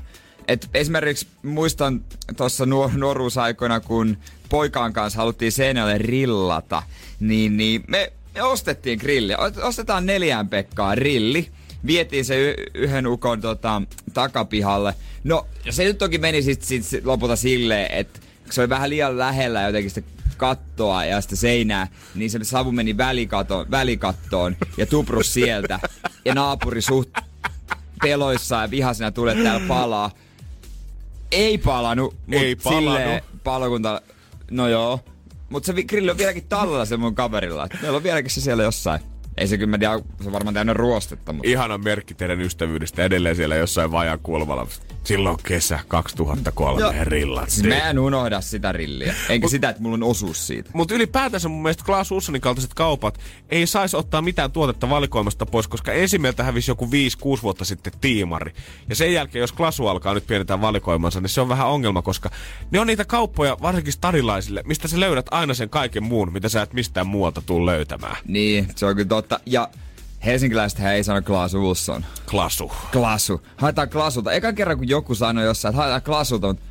[0.48, 2.04] Et esimerkiksi muistan
[2.36, 4.16] tuossa nuor- nuoruusaikoina, kun
[4.48, 6.82] poikaan kanssa haluttiin seinälle rillata,
[7.20, 9.32] niin, niin me, me ostettiin grilli.
[9.62, 11.48] Ostetaan neljään Pekkaa rilli.
[11.86, 13.82] Vietiin se y- yhden ukon tota,
[14.14, 14.94] takapihalle.
[15.24, 19.62] No, se nyt toki meni sit, sit, lopulta silleen, että se oli vähän liian lähellä
[19.62, 25.80] jotenkin sitä kattoa ja sitä seinää, niin se savu meni välikattoon, välikattoon ja tuprus sieltä.
[26.24, 27.10] Ja naapuri suht
[28.02, 30.10] peloissaan ja vihasena tulee, täällä palaa.
[31.30, 34.02] Ei palannut, mutta Ei silleen palokunta,
[34.50, 35.00] no joo.
[35.48, 37.68] Mutta se grilli on vieläkin tallella se mun kaverilla.
[37.82, 39.00] Meillä on vieläkin se siellä jossain.
[39.36, 41.48] Ei se kyllä, mä tiedä, se on varmaan täynnä ruostetta, mutta...
[41.48, 44.66] Ihana merkki teidän ystävyydestä edelleen siellä jossain vajaa kulmalla.
[45.06, 46.92] Silloin kesä 2003 Joo.
[47.02, 47.50] rillat.
[47.50, 49.14] Siis mä en unohda sitä rilliä.
[49.28, 50.70] Enkä sitä, että mulla on osuus siitä.
[50.72, 55.68] Mutta ylipäätänsä mun mielestä Klaas Ussonin kaltaiset kaupat ei saisi ottaa mitään tuotetta valikoimasta pois,
[55.68, 58.52] koska ensimmäiltä hävisi joku 5-6 vuotta sitten tiimari.
[58.88, 62.30] Ja sen jälkeen, jos Klasu alkaa nyt pienentää valikoimansa, niin se on vähän ongelma, koska
[62.70, 66.62] ne on niitä kauppoja, varsinkin stadilaisille, mistä sä löydät aina sen kaiken muun, mitä sä
[66.62, 68.16] et mistään muualta tuu löytämään.
[68.26, 69.40] Niin, se on kyllä totta.
[69.46, 69.68] Ja
[70.26, 72.04] helsinkiläiset ei sano Klaas Ulsson.
[72.30, 72.72] Klasu.
[72.92, 73.42] Klasu.
[73.56, 74.32] Haetaan Klasulta.
[74.32, 76.62] Ekan kerran kun joku sanoi jossain, että haetaan Klasulta, mutta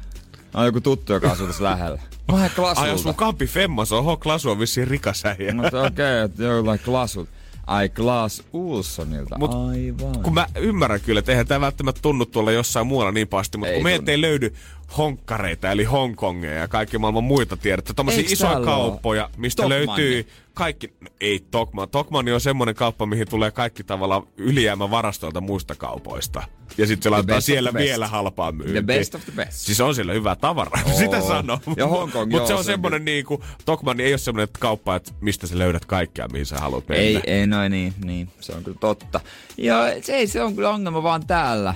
[0.53, 1.99] on joku tuttu, joka asuu tässä lähellä.
[2.31, 3.13] Mä haen Ai jos sun Klasulta.
[3.13, 5.53] kampi femmas, oho, Klasu on vissiin rikas äijä.
[5.53, 7.31] Mutta okei, okay, että jollain Klasulta.
[7.67, 9.37] Ai Klaas Ulssonilta.
[9.37, 10.23] Mut Aivan.
[10.23, 13.73] Kun mä ymmärrän kyllä, että eihän tämä välttämättä tunnu tuolla jossain muualla niin pahasti, mutta
[13.73, 14.53] kun meiltä ei löydy
[14.97, 19.87] honkkareita, eli Hongkongeja ja kaikki maailman muita tiedätte, tommosia Eiks isoja kauppoja, mistä Tokmanni?
[19.87, 25.41] löytyy kaikki, no, ei Tokman, Tokmanni on semmonen kauppa, mihin tulee kaikki tavallaan ylijäämä varastoilta
[25.41, 26.43] muista kaupoista.
[26.77, 28.85] Ja sitten se laittaa siellä vielä halpaa myyntiin.
[28.85, 29.51] The best of the best.
[29.51, 30.97] Siis on siellä hyvää tavaraa, Oo.
[30.97, 31.59] sitä sanoo.
[31.77, 35.11] Ja Hongkong, Mutta se on se on semmonen niinku, Tokmanni ei ole semmonen kauppa, että
[35.21, 37.03] mistä sä löydät kaikkea, mihin sä haluat mennä.
[37.03, 39.19] Ei, ei noin niin, niin, se on kyllä totta.
[39.57, 41.73] Ja se, ei, se on kyllä ongelma vaan täällä.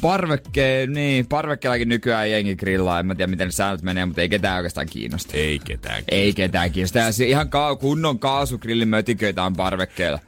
[0.00, 4.28] Parvekke, niin, parvekkeellakin nykyään jengi grillaa, en mä tiedä miten ne säännöt menee, mutta ei
[4.28, 5.36] ketään oikeastaan kiinnosta.
[5.36, 6.04] Ei ketään.
[6.08, 6.98] Ei ketään kiinnosta.
[6.98, 8.88] Ja ihan ka- kunnon kaasugrillin
[9.46, 10.18] on parvekkeella.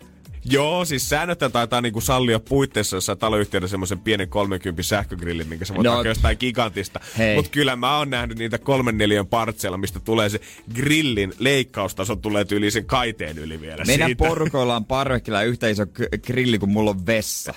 [0.51, 5.75] Joo, siis säännöt taitaa niinku sallia puitteissa jossain taloyhtiössä semmoisen pienen 30 sähkögrillin, minkä sä
[5.75, 7.01] voit No, jostain gigantista.
[7.37, 10.41] Mutta kyllä mä oon nähnyt niitä kolmen neljän partseilla, mistä tulee se
[10.75, 14.25] grillin leikkaustaso tulee tyyliin sen kaiteen yli vielä Meidän siitä.
[14.29, 15.87] porukoilla on parvekkeella yhtä iso
[16.27, 17.55] grilli kuin mulla on vessa.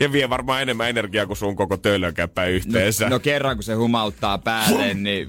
[0.00, 3.04] Ja vie varmaan enemmän energiaa kuin sun koko töölönkäppä yhteensä.
[3.04, 5.28] No, no kerran kun se humauttaa päälle, niin...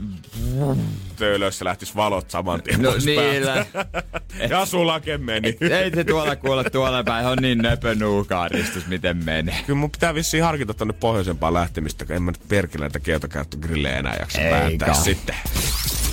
[1.16, 3.66] Töölössä lähtis valot saman tien No niillä.
[4.50, 5.58] ja sulake meni.
[5.62, 7.26] Ei se tuolla kuole tuolla päin.
[7.26, 9.56] On niin nöpö nuukaaristus, miten menee.
[9.66, 13.98] Kyllä mun pitää vissiin harkita tonne pohjoisempaan lähtemistä, kun en mä nyt perkele näitä keutakäyttögrillejä
[13.98, 14.58] enää jaksa Eikä.
[14.58, 15.36] päättää sitten.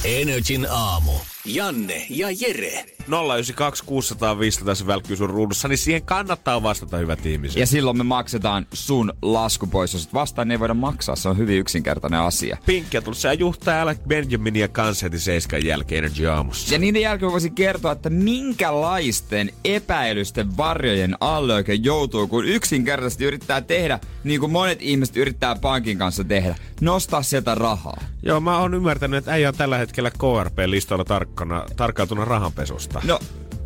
[0.04, 1.12] Energin aamu.
[1.46, 2.84] Janne ja Jere.
[3.08, 7.58] 092 600 500 se välkkyy sun ruudussa, niin siihen kannattaa vastata, hyvät ihmiset.
[7.58, 9.92] Ja silloin me maksetaan sun lasku pois.
[9.92, 11.16] Jos et vastaa, niin ei voida maksaa.
[11.16, 12.56] Se on hyvin yksinkertainen asia.
[12.66, 16.74] Pinkkiä tullut sä juhtaa Alec Benjamin ja kans heti seiskan jälkeen Energy aamussa.
[16.74, 23.60] Ja niiden jälkeen voisin kertoa, että minkälaisten epäilysten varjojen alle oikein joutuu, kun yksinkertaisesti yrittää
[23.60, 28.00] tehdä, niin kuin monet ihmiset yrittää pankin kanssa tehdä, nostaa sieltä rahaa.
[28.22, 33.00] Joo, mä oon ymmärtänyt, että äijä on tällä hetkellä KRP-listoilla tarkkana, tarkkautuna rahanpesusta.
[33.04, 33.18] No,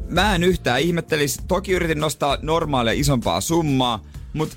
[0.08, 1.40] mä en yhtään ihmettelisi.
[1.48, 4.02] Toki yritin nostaa normaalia isompaa summaa,
[4.32, 4.56] mutta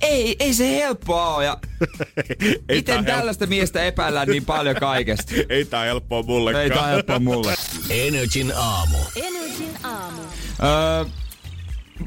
[0.00, 1.44] ei, ei se helppoa ole.
[1.44, 1.58] Ja
[2.68, 5.32] Ei miten tällaista miestä epäillään niin paljon kaikesta?
[5.48, 6.64] Ei tää helppoa mullekaan.
[6.64, 7.54] Ei tää helppoa mulle.
[7.90, 8.98] Energin aamu.
[9.16, 10.22] Energin aamu.
[10.62, 11.04] Öö,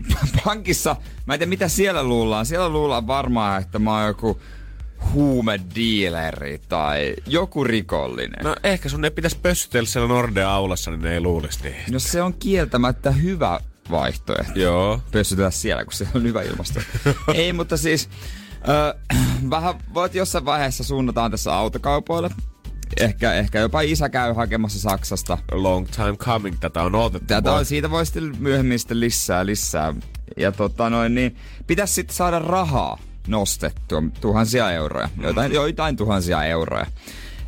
[0.45, 2.45] pankissa, mä en tiedä mitä siellä luullaan.
[2.45, 4.41] Siellä luullaan varmaan, että mä oon joku
[5.13, 8.43] huumediileri tai joku rikollinen.
[8.43, 11.75] No, ehkä sun ei pitäisi pössytellä siellä Nordea-aulassa, niin ne ei luulisi niin.
[11.91, 13.59] no se on kieltämättä hyvä
[13.91, 14.59] vaihtoehto.
[14.59, 15.01] Joo.
[15.11, 16.79] Pössytellä siellä, kun se on hyvä ilmasto.
[17.33, 18.09] Ei, mutta siis
[18.69, 18.93] öö,
[19.49, 22.29] vähän voit jossain vaiheessa suunnataan tässä autokaupoille.
[22.99, 25.37] Ehkä, ehkä jopa isä käy hakemassa Saksasta.
[25.51, 27.27] Long time coming, tätä on odotettu.
[27.27, 29.93] Tätä on, siitä voi sitten myöhemmin sitten lisää, lisää.
[30.37, 31.35] Ja tota noin, niin
[31.67, 36.85] pitäisi sitten saada rahaa nostettua, tuhansia euroja, joitain, joitain tuhansia euroja.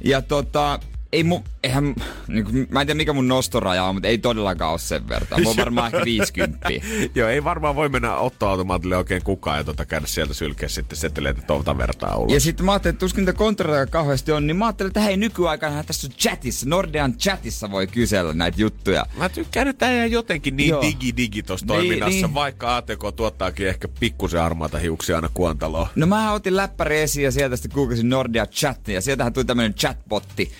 [0.04, 0.80] Ja tota,
[1.13, 1.96] ei mu, eihän,
[2.28, 5.41] niin kuin, mä en tiedä mikä mun nostoraja on, mutta ei todellakaan ole sen verran.
[5.44, 6.70] Mä oon varmaan ehkä 50.
[7.15, 11.41] Joo, ei varmaan voi mennä ottoautomaatille oikein kukaan ja tota, käydä sieltä sylkeä sitten seteleitä
[11.41, 12.34] tuolta vertaa ulos.
[12.34, 15.18] Ja sitten mä ajattelin, että tuskin niitä konttoreita kauheasti on, niin mä ajattelin, että hei
[15.18, 19.06] nykyaikana tässä on chatissa, Nordean chatissa voi kysellä näitä juttuja.
[19.18, 20.82] Mä tykkään, että tämä jotenkin niin Joo.
[20.82, 22.34] digi-digi tuossa Niin, toiminnassa, niin.
[22.34, 25.88] vaikka ATK tuottaakin ehkä pikkusen armaata hiuksia aina kuontaloon.
[25.96, 29.02] No mä otin läppäri esiin ja sieltä sitten googlasin Nordea Chatia.
[29.02, 30.52] Sieltähän tuli tämmönen chatbotti,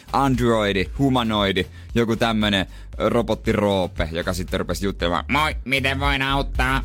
[0.46, 2.66] androidi, humanoidi, joku tämmönen
[2.98, 6.84] robotti Roope, joka sitten rupesi juttelemaan, moi, miten voin auttaa?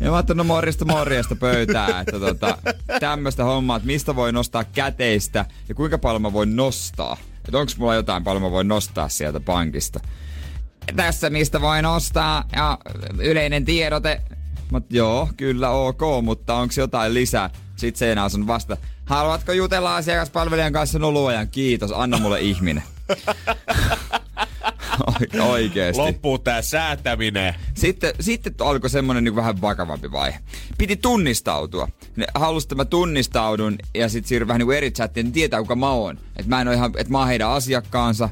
[0.00, 2.58] Ja mä ajattelin, no morjesta morjesta pöytää, että tota,
[3.00, 7.16] tämmöistä hommaa, että mistä voi nostaa käteistä ja kuinka paljon mä voin nostaa.
[7.44, 10.00] Että onko mulla jotain paljon mä voin nostaa sieltä pankista.
[10.96, 12.78] Tässä mistä voin nostaa ja
[13.18, 14.22] yleinen tiedote.
[14.70, 17.50] Mä, joo, kyllä ok, mutta onko jotain lisää?
[17.76, 18.76] Sitten se enää sun vasta.
[19.04, 20.98] Haluatko jutella asiakaspalvelijan kanssa?
[20.98, 22.82] No luojan, kiitos, anna mulle ihminen.
[25.06, 26.02] Oike- Oikeesti.
[26.02, 27.54] Loppuu tää säätäminen.
[27.74, 30.38] Sitten, sitten alkoi semmonen niin vähän vakavampi vaihe.
[30.78, 31.88] Piti tunnistautua.
[32.16, 35.76] Ne halusi, että mä tunnistaudun ja sitten siirryn vähän niin eri chattiin, niin tietää kuka
[35.76, 36.18] mä oon.
[36.36, 38.28] Että mä en ole ihan, että mä oon heidän asiakkaansa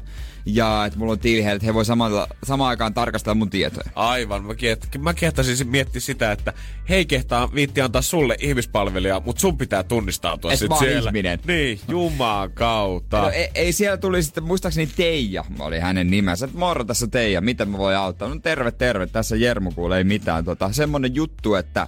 [0.47, 3.89] ja että mulla on tili heille, että he voi samalla, samaan aikaan tarkastaa mun tietoja.
[3.95, 4.43] Aivan.
[4.43, 6.53] Mä, kiet, mä kehtaisin miettiä sitä, että
[6.89, 11.09] hei kehtaa viitti antaa sulle ihmispalvelija, mutta sun pitää tunnistautua Et sit siellä.
[11.09, 11.39] ihminen.
[11.47, 13.21] Niin, jumaan kautta.
[13.21, 16.45] No, ei, ei, siellä tuli sitten, muistaakseni Teija oli hänen nimensä.
[16.45, 18.29] Että moro tässä Teija, miten mä voin auttaa?
[18.29, 20.45] No terve, terve, tässä Jermu kuulee ei mitään.
[20.45, 21.87] Tota, semmonen juttu, että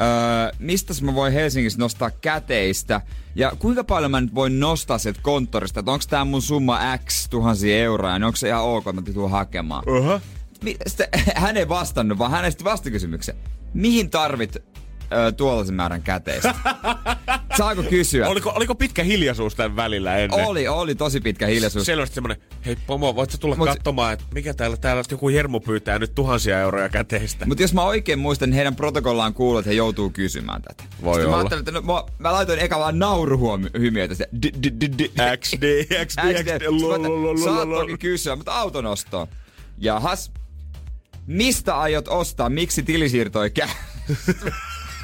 [0.00, 3.00] öö, mistä mä voin Helsingissä nostaa käteistä
[3.34, 7.28] ja kuinka paljon mä nyt voin nostaa sieltä konttorista, että onko tää mun summa X
[7.28, 9.84] tuhansia euroa, niin onko se ihan ok, että mä tuun hakemaan.
[9.86, 10.20] Uh-huh.
[10.86, 11.08] Sitten,
[11.42, 13.34] hän ei vastannut, vaan hän esitti vastakysymyksen.
[13.74, 14.56] Mihin tarvit
[15.36, 16.54] tuollaisen määrän käteistä?
[17.56, 18.28] Saako kysyä?
[18.28, 20.46] Oliko, oliko pitkä hiljaisuus tämän välillä ennen?
[20.46, 21.86] Oli, oli tosi pitkä hiljaisuus.
[21.86, 25.60] Selvästi semmonen, hei pomo, voit sä tulla Mut- katsomaan, että mikä täällä, täällä joku hermo
[25.60, 27.46] pyytää nyt tuhansia euroja käteistä.
[27.46, 30.84] Mutta jos mä oikein muistan, niin heidän protokollaan kuuluu, että he joutuu kysymään tätä.
[31.02, 31.30] Voi Sitten olla.
[31.30, 32.98] Mä ajattelin, että no, mä, mä laitoin eka vaan
[34.98, 36.60] di- XD, XD, XD.
[37.44, 39.26] Saat toki kysyä, mutta autonostoon.
[39.78, 40.32] Jahas,
[41.26, 42.48] mistä aiot ostaa?
[42.48, 43.68] Miksi tilisiirto ei käy?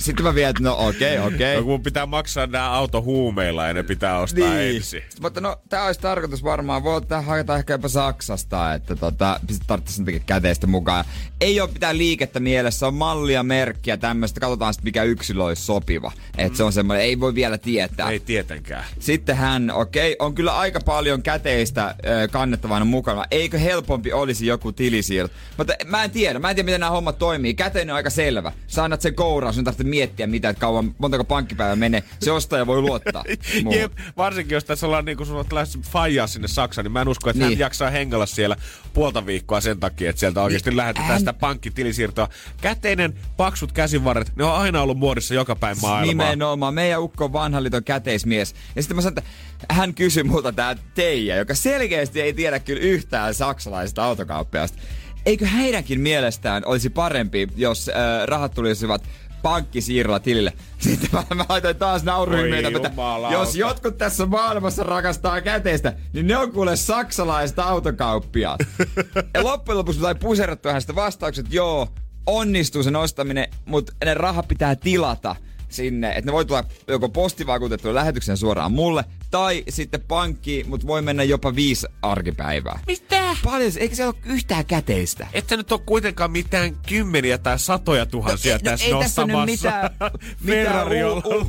[0.00, 1.54] Sitten mä että no okei, okay, okei.
[1.56, 4.76] No kun mun pitää maksaa nämä autohuumeilla ja ne pitää ostaa Niin.
[4.76, 5.02] ensin.
[5.20, 6.84] Mutta no, tää olisi tarkoitus varmaan.
[6.84, 11.04] Voi ottaa hakata ehkä jopa Saksasta, että tota, tarvitsisi jotenkin käteistä mukaan.
[11.40, 14.40] Ei ole mitään liikettä mielessä, on mallia, merkkiä, tämmöistä.
[14.40, 16.12] Katsotaan sitten mikä yksilö olisi sopiva.
[16.38, 18.10] Että se on semmoinen, ei voi vielä tietää.
[18.10, 18.84] Ei tietenkään.
[18.98, 21.94] Sitten hän, okei, on kyllä aika paljon käteistä
[22.30, 23.24] kannettavana mukana.
[23.30, 25.34] Eikö helpompi olisi joku tilisiirto?
[25.56, 27.54] Mutta mä en tiedä, mä en tiedä miten nämä hommat toimii.
[27.54, 28.52] Käteinen on aika selvä.
[28.66, 32.02] Sä annat sen kouraan, sun ei tarvitse miettiä mitä, että kauan, montako pankkipäivää menee.
[32.20, 33.24] Se ostaja voi luottaa.
[33.76, 37.30] Jep, varsinkin jos tässä ollaan niinku sulla lähes faijaa sinne Saksaan, niin mä en usko,
[37.30, 37.48] että niin.
[37.48, 37.58] Niin.
[37.58, 38.56] hän jaksaa hengellä siellä
[38.92, 42.28] puolta viikkoa sen takia, että sieltä oikeasti niin, lähetetään hän- sitä pankkitilisiirtoa.
[42.60, 46.06] Käteinen, paksut käsivarret, ne on aina ollut muodissa joka päin maailmaa.
[46.26, 46.74] Nimenomaan.
[46.74, 48.54] Meidän ukko on vanhan liiton käteismies.
[48.76, 49.30] Ja sitten mä sanon, että
[49.74, 54.78] hän kysyi multa tää Teija, joka selkeästi ei tiedä kyllä yhtään saksalaisesta autokauppiasta.
[55.26, 57.94] Eikö heidänkin mielestään olisi parempi, jos äh,
[58.26, 59.02] rahat tulisivat
[59.42, 60.52] pankkisiirrolla tilille.
[60.78, 62.90] Sitten mä, mä laitoin taas nauruhymyitä, Oi että
[63.32, 68.60] jos jotkut tässä maailmassa rakastaa käteistä, niin ne on kuule saksalaiset autokauppiaat.
[69.34, 71.88] ja loppujen lopuksi sai puserattua hänestä vastaukset, joo,
[72.26, 75.36] onnistuu sen ostaminen, mutta ne rahat pitää tilata
[75.70, 81.02] sinne, että ne voi tulla joko postivakuutettuun lähetyksen suoraan mulle, tai sitten pankkiin, mutta voi
[81.02, 82.80] mennä jopa viisi arkipäivää.
[82.86, 83.36] Mitä?
[83.44, 85.26] Paljon, eikö se ole yhtään käteistä?
[85.32, 89.32] Et sä nyt ole kuitenkaan mitään kymmeniä tai satoja tuhansia No, tässä ei tässä nyt
[89.36, 89.46] nostamassa.
[89.52, 89.90] mitään,
[90.44, 91.46] mitään Ferrari u, u,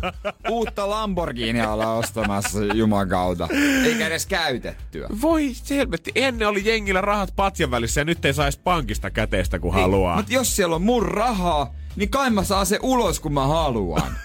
[0.50, 3.48] uutta Lamborghinia olla ostamassa juman kautta.
[3.86, 5.08] Eikä edes käytettyä.
[5.22, 9.74] Voi selvetti, ennen oli jengillä rahat patjan välissä ja nyt ei saisi pankista käteistä kun
[9.74, 10.16] haluaa.
[10.16, 14.16] Mutta jos siellä on mun rahaa, niin kai mä saan se ulos, kun mä haluan.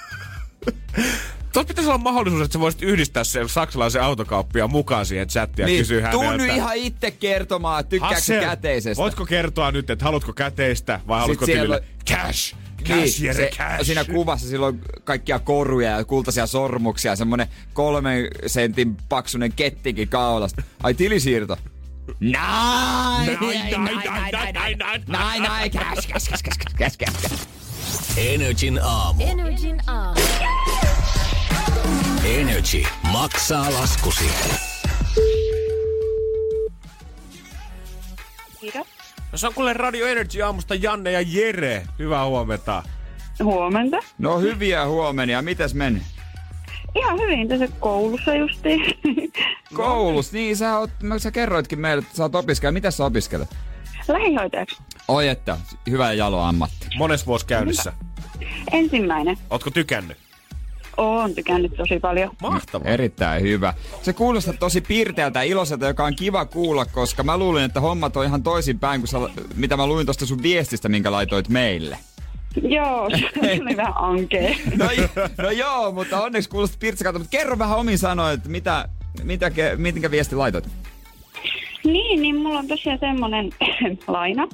[1.53, 5.67] Tuossa pitäisi olla mahdollisuus, että sä voisit yhdistää sen saksalaisen autokauppiaan mukaan siihen chattiin ja
[5.67, 6.45] niin, kysyä tuu häneltä.
[6.45, 9.03] nyt ihan itse kertomaan, että tykkääkö se Hassel, käteisestä.
[9.03, 11.95] Voitko kertoa nyt, että haluatko käteistä vai haluatko siellä tilille?
[12.11, 12.55] Cash!
[12.85, 13.85] Cash, Jere, se, cash!
[13.85, 20.63] Siinä kuvassa silloin kaikkia koruja ja kultaisia sormuksia, semmonen kolmen sentin paksunen kettikin kaulasta.
[20.83, 21.57] Ai tilisiirto.
[22.21, 23.27] Näin!
[23.27, 25.05] Näin, näin, näin, näin, näin, näin.
[25.09, 27.49] Näin, näin, käs, käs, käs, käs, käs, käs, käs.
[28.17, 29.25] Energin aamu.
[29.27, 30.21] Energin aamu.
[32.25, 34.25] Energy maksaa laskusi.
[38.61, 38.87] Kiitos.
[39.33, 41.87] No se on kuule Radio Energy aamusta Janne ja Jere.
[41.99, 42.83] Hyvää huomenta.
[43.45, 43.97] Huomenta.
[44.19, 46.03] No hyviä huomenia, mitäs meni?
[46.99, 48.81] Ihan hyvin tässä koulussa justiin.
[49.75, 52.73] Koulussa, niin sä, oot, mä- sä kerroitkin meille, että sä oot opiskelija.
[52.73, 53.49] Mitä sä opiskelet?
[54.09, 54.77] Lähihoitajaksi.
[55.09, 55.59] Oi että,
[55.91, 56.87] hyvä ja jalo ammatti.
[56.99, 57.93] Mones vuosi käynnissä.
[58.73, 59.39] Ensimmäinen.
[59.51, 60.17] Ootko tykännyt?
[60.97, 62.31] Oon tykännyt tosi paljon.
[62.43, 62.89] Mahtavaa.
[62.89, 63.75] Erittäin hyvä.
[64.03, 68.17] Se kuulostaa tosi pirteältä ja iloiselta, joka on kiva kuulla, koska mä luulin, että hommat
[68.17, 69.19] on ihan toisinpäin kuin sä,
[69.55, 71.99] mitä mä luin tuosta sun viestistä, minkä laitoit meille.
[72.63, 73.31] Joo, se
[73.63, 74.57] oli vähän ankee.
[74.77, 74.87] No,
[75.43, 77.19] no joo, mutta onneksi kuulostaa pirtsakalta.
[77.19, 78.89] Mutta kerro vähän omin sanoin, että mitä,
[79.23, 80.69] mitä, mitenkä viesti laitoit?
[81.85, 83.51] Niin, niin mulla on tosiaan semmonen
[84.09, 84.49] laina,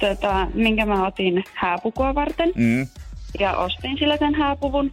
[0.00, 2.52] tota, minkä mä otin hääpukua varten.
[2.54, 2.86] Mm.
[3.40, 4.92] Ja ostin sillä sen hääpuvun.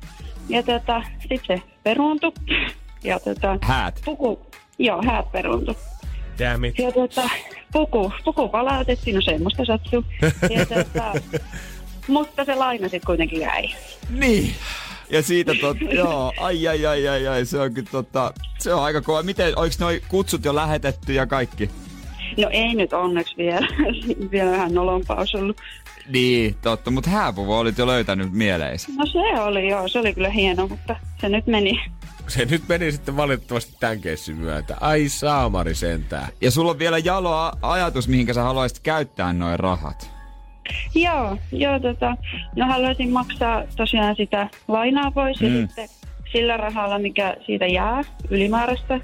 [0.49, 2.31] Ja tota, sit se peruuntui.
[3.03, 4.01] Ja tota, Häät.
[4.05, 4.39] puku,
[4.79, 5.75] joo, häät peruuntui.
[6.39, 6.79] Damn it.
[6.79, 7.29] Ja tota,
[7.71, 10.03] puku, puku palautettiin, no semmoista sattuu.
[10.55, 11.13] Ja tota,
[12.07, 13.69] mutta se laina sitten kuitenkin jäi.
[14.09, 14.55] Niin.
[15.09, 18.83] Ja siitä tot, joo, ai ai ai ai ai, se on kyllä tota, se on
[18.83, 19.23] aika kova.
[19.23, 21.69] Miten, oiks noi kutsut jo lähetetty ja kaikki?
[22.37, 23.67] No ei nyt onneksi vielä,
[24.31, 25.61] vielä vähän nolompaa olisi ollut.
[26.07, 28.91] Niin, totta, mutta hääpuvu olit jo löytänyt mieleisi.
[28.95, 31.81] No se oli joo, se oli kyllä hieno, mutta se nyt meni
[32.27, 34.77] Se nyt meni sitten valitettavasti tämän keissin myötä.
[34.81, 36.27] Ai saamari sentään.
[36.41, 40.20] Ja sulla on vielä jalo a- ajatus, mihinkä sä haluaisit käyttää noin rahat.
[40.95, 42.17] Joo, joo tota,
[42.55, 45.47] no haluaisin maksaa tosiaan sitä lainaa pois mm.
[45.47, 45.89] ja sitten
[46.31, 48.99] sillä rahalla, mikä siitä jää ylimääräistä,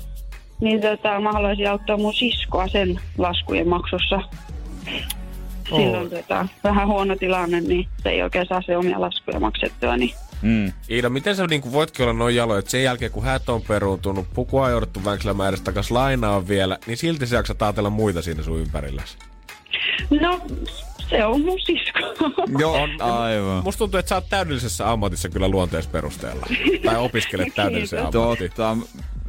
[0.61, 4.21] niin tota, mä haluaisin auttaa mun siskoa sen laskujen maksussa.
[5.69, 6.09] Silloin Oh.
[6.09, 10.73] tota, vähän huono tilanne, niin se ei oikein saa se omia laskuja maksettua, niin Mm.
[10.89, 14.27] Iida, miten sä niin voitkin olla noin jaloja, että sen jälkeen kun häät on peruuntunut,
[14.33, 18.21] pukua on jouduttu vänkselämään edes takas lainaa on vielä, niin silti sä jaksat ajatella muita
[18.21, 19.17] siinä sun ympärilläsi.
[20.21, 20.41] No,
[21.09, 21.99] se on mun sisko.
[22.59, 23.63] Joo, aivan.
[23.63, 26.45] Musta tuntuu, että sä oot täydellisessä ammatissa kyllä luonteesperusteella.
[26.85, 28.23] Tai opiskelet täydellisen Kiitos.
[28.23, 28.49] ammatin.
[28.49, 28.77] Totta.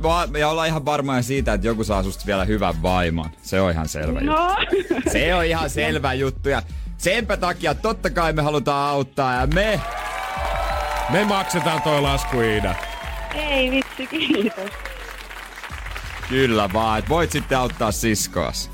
[0.02, 3.30] Va- ja ollaan ihan varmoja siitä, että joku saa susta vielä hyvän vaimon.
[3.42, 4.34] Se on ihan selvä juttu.
[4.36, 4.56] no,
[5.12, 6.48] Se on ihan selvä juttu.
[6.48, 6.62] Ja
[6.98, 9.80] senpä takia totta kai me halutaan auttaa ja me...
[11.10, 12.74] Me maksetaan toi lasku, Iida.
[13.34, 14.70] ei vitsi, kiitos.
[16.28, 18.70] Kyllä vaan, että voit sitten auttaa siskoas.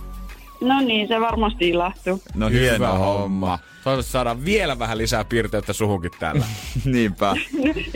[0.64, 2.22] No niin, se varmasti ilahtuu.
[2.35, 3.59] No Hyvä hieno homma.
[3.85, 6.44] Toivottavasti saadaan vielä vähän lisää piirteyttä suhunkin tällä.
[6.85, 7.37] Niinpä.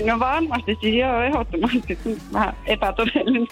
[0.07, 1.99] No varmasti, siis joo, ehdottomasti.
[2.33, 3.47] Vähän epätodellinen.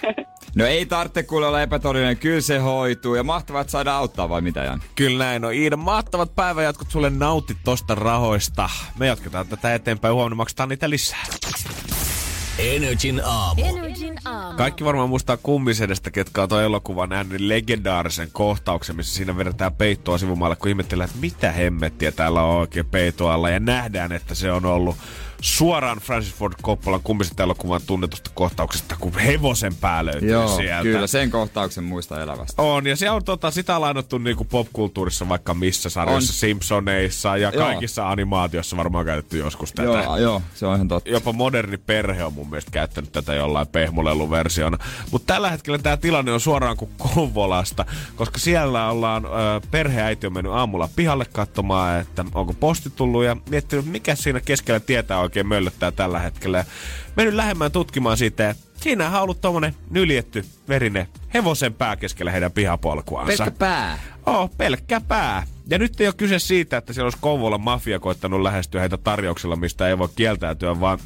[0.54, 3.14] No ei tarvitse kuule olla epätodellinen, kyllä se hoituu.
[3.14, 4.82] Ja mahtavaa, että saadaan auttaa vai mitä Jan?
[4.94, 5.54] Kyllä näin on.
[5.54, 8.70] Iida, mahtavat päivänjatkot sulle nautit tosta rahoista.
[8.98, 10.14] Me jatketaan tätä eteenpäin.
[10.14, 11.24] Huomenna maksetaan niitä lisää.
[12.58, 13.62] Energin aamu.
[13.64, 14.56] Energin aamu.
[14.56, 19.74] Kaikki varmaan muistaa kummisedestä, ketkä on tuon elokuvan nähnyt niin legendaarisen kohtauksen, missä siinä vedetään
[19.74, 23.50] peittoa sivumaalle, kun ihmetellään, että mitä hemmettiä täällä on oikein peitto alla.
[23.50, 24.96] Ja nähdään, että se on ollut
[25.40, 30.82] suoraan Francis Ford Coppolan kummisestä elokuvan tunnetusta kohtauksesta, kun hevosen pää löytyy Joo, sieltä.
[30.82, 32.62] kyllä sen kohtauksen muista elävästä.
[32.62, 36.36] On, ja se on tota, sitä lainattu niinku popkulttuurissa vaikka missä sarjoissa, On.
[36.36, 37.64] Simpsoneissa ja Joo.
[37.64, 39.88] kaikissa animaatioissa varmaan käytetty joskus tätä.
[39.88, 41.10] Joo, joo, se on ihan totta.
[41.10, 44.78] Jopa moderni perhe on mun mielestä käyttänyt tätä jollain pehmolelluversiona.
[45.10, 47.84] Mutta tällä hetkellä tämä tilanne on suoraan kuin Kouvolasta,
[48.16, 49.28] koska siellä ollaan, ö,
[49.70, 54.80] perheäiti on mennyt aamulla pihalle katsomaan, että onko posti tullut ja miettinyt, mikä siinä keskellä
[54.80, 56.58] tietää oikein möllöttää tällä hetkellä.
[56.58, 56.64] Ja
[57.16, 62.52] mennyt lähemmän tutkimaan siitä, että siinähän on ollut tommonen nyljetty verinen hevosen pää keskellä heidän
[62.52, 63.44] pihapolkuansa.
[63.44, 63.98] Pelkkä pää.
[64.26, 65.46] Oh, pelkkä pää.
[65.66, 69.56] Ja nyt ei ole kyse siitä, että siellä olisi Kouvolan mafia koittanut lähestyä heitä tarjouksella,
[69.56, 70.98] mistä ei voi kieltäytyä, vaan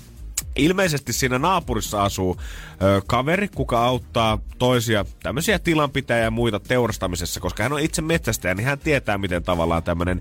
[0.65, 2.37] ilmeisesti siinä naapurissa asuu
[2.83, 8.55] ö, kaveri, kuka auttaa toisia tämmöisiä tilanpitäjiä ja muita teurastamisessa, koska hän on itse metsästäjä,
[8.55, 10.21] niin hän tietää, miten tavallaan tämmöinen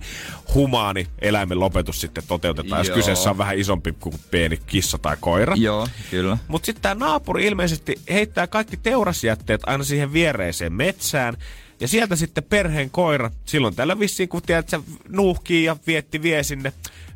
[0.53, 2.95] humaani eläimen lopetus sitten toteutetaan, jos Joo.
[2.95, 5.55] kyseessä on vähän isompi kuin pieni kissa tai koira.
[5.55, 6.37] Joo, kyllä.
[6.47, 11.37] Mutta sitten tämä naapuri ilmeisesti heittää kaikki teurasjätteet aina siihen viereiseen metsään.
[11.79, 16.43] Ja sieltä sitten perheen koira, silloin tällä vissiin kun tiedät, se nuuhkii ja vietti vie
[16.43, 16.73] sinne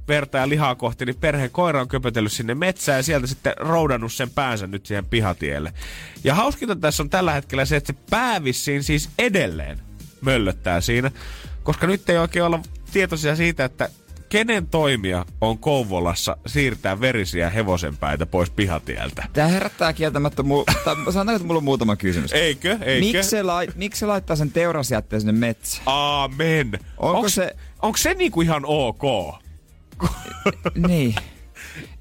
[0.08, 4.14] verta ja lihaa kohti, niin perheen koira on köpötellyt sinne metsään ja sieltä sitten roudannut
[4.14, 5.74] sen päänsä nyt siihen pihatielle.
[6.24, 9.80] Ja hauskinta tässä on tällä hetkellä se, että se pää vissiin siis edelleen
[10.22, 11.12] möllöttää siinä,
[11.64, 12.60] koska nyt ei oikein olla
[12.94, 13.90] tietoisia siitä, että
[14.30, 19.24] kenen toimia on Kouvolassa siirtää verisiä hevosenpäitä pois pihatieltä?
[19.34, 20.64] Tää herättää kieltämättä mu...
[20.86, 22.32] tai sanotaanko, että mulla on muutama kysymys.
[22.32, 22.78] Eikö?
[22.82, 23.06] Eikö?
[23.06, 23.68] Miksi se, lai...
[23.76, 25.84] Miksi se laittaa sen teurasjätteen sinne metsään?
[25.86, 26.80] Aamen.
[26.98, 29.04] Onko onks, se- Onko se niinku ihan ok?
[30.88, 31.16] niin.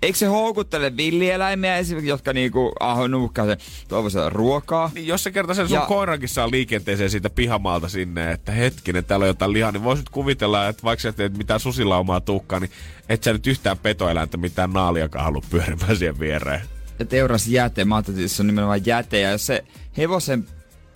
[0.03, 3.57] Eikö se houkuttele villieläimiä esimerkiksi, jotka niinku aho nuuhkaa sen
[3.89, 4.91] toivoisella ruokaa?
[4.95, 9.05] Niin jos se kerta sen sun Ja- koirankin saa liikenteeseen siitä pihamaalta sinne, että hetkinen,
[9.05, 12.71] täällä on jotain lihaa, niin voisit kuvitella, että vaikka sä teet mitään susilaumaa tukkaa, niin
[13.09, 16.61] et sä nyt yhtään petoeläintä mitään naaliakaan halua pyörimään siihen viereen.
[16.99, 19.21] Ja teuras jäte, mä ajattelin, että se on nimenomaan jäte.
[19.21, 19.65] Ja jos se
[19.97, 20.47] hevosen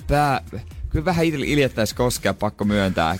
[0.09, 0.41] pää...
[0.91, 3.17] Kyllä vähän il- iljettäisi koskea, pakko myöntää.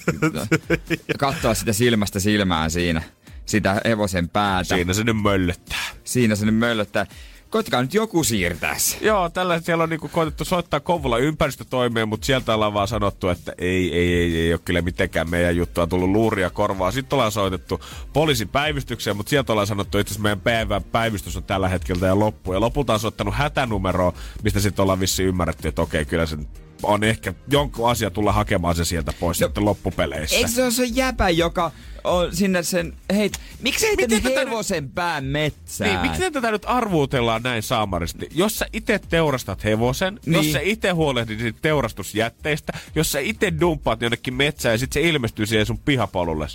[1.19, 3.03] Katsoa sitä silmästä silmään siinä.
[3.47, 4.75] Sitä hevosen päätä.
[4.75, 5.87] Siinä se nyt möllöttää.
[6.05, 7.07] Siinä se nyt möllöttää.
[7.51, 8.99] Koittakaa nyt joku siirtää se.
[9.01, 13.53] Joo, tällä siellä on niinku koetettu soittaa Kouvola ympäristötoimeen, mutta sieltä ollaan vaan sanottu, että
[13.59, 16.91] ei, ei, ei, ei ole kyllä mitenkään meidän juttua tullut luuria korvaa.
[16.91, 17.81] Sitten ollaan soitettu
[18.13, 22.19] poliisin päivystykseen, mutta sieltä ollaan sanottu, että itse meidän päivän päivystys on tällä hetkellä ja
[22.19, 22.53] loppu.
[22.53, 26.37] Ja lopulta on soittanut hätänumeroa, mistä sitten ollaan vissi ymmärretty, että okei, kyllä se
[26.83, 30.37] on ehkä jonkun asia tulla hakemaan se sieltä pois No, sitten loppupeleissä.
[30.37, 31.73] Eikö se ole se jäpä, joka
[32.05, 32.93] on sinne sen...
[33.17, 35.91] Hei, miksi ei Miten tätä- hevosen pään metsään?
[35.91, 38.29] Niin, miksi tätä nyt arvuutellaan näin saamaristi?
[38.35, 40.33] Jos sä itse teurastat hevosen, niin.
[40.35, 45.47] jos sä itse huolehdit teurastusjätteistä, jos sä itse dumppaat jonnekin metsään ja sit se ilmestyy
[45.47, 46.47] siihen sun pihapolulle,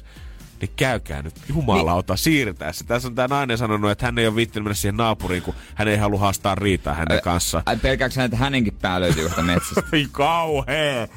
[0.62, 2.18] niin käykää nyt jumalauta niin.
[2.18, 2.84] siirtää se.
[2.84, 5.88] Tässä on tää nainen sanonut, että hän ei ole viittinyt mennä siihen naapuriin, kun hän
[5.88, 7.64] ei halua haastaa riitaa hänen kanssaan.
[7.66, 9.82] Ai pelkääkö hän, että hänenkin pää löytyy kohta metsästä?
[10.12, 11.08] Kauhea!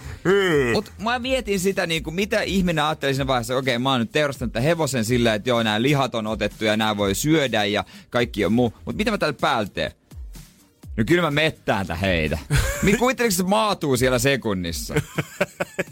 [0.74, 4.12] Mut mä mietin sitä, niin kuin, mitä ihminen ajatteli siinä vaiheessa, okei, mä oon nyt
[4.12, 8.44] teurastanut hevosen silleen, että joo, nämä lihat on otettu ja nämä voi syödä ja kaikki
[8.44, 8.72] on muu.
[8.84, 9.92] Mutta mitä mä tällä päällä teen?
[10.96, 12.38] No kyllä mä mettään heitä.
[12.82, 14.94] Niin kuvitteleeko se maatuu siellä sekunnissa?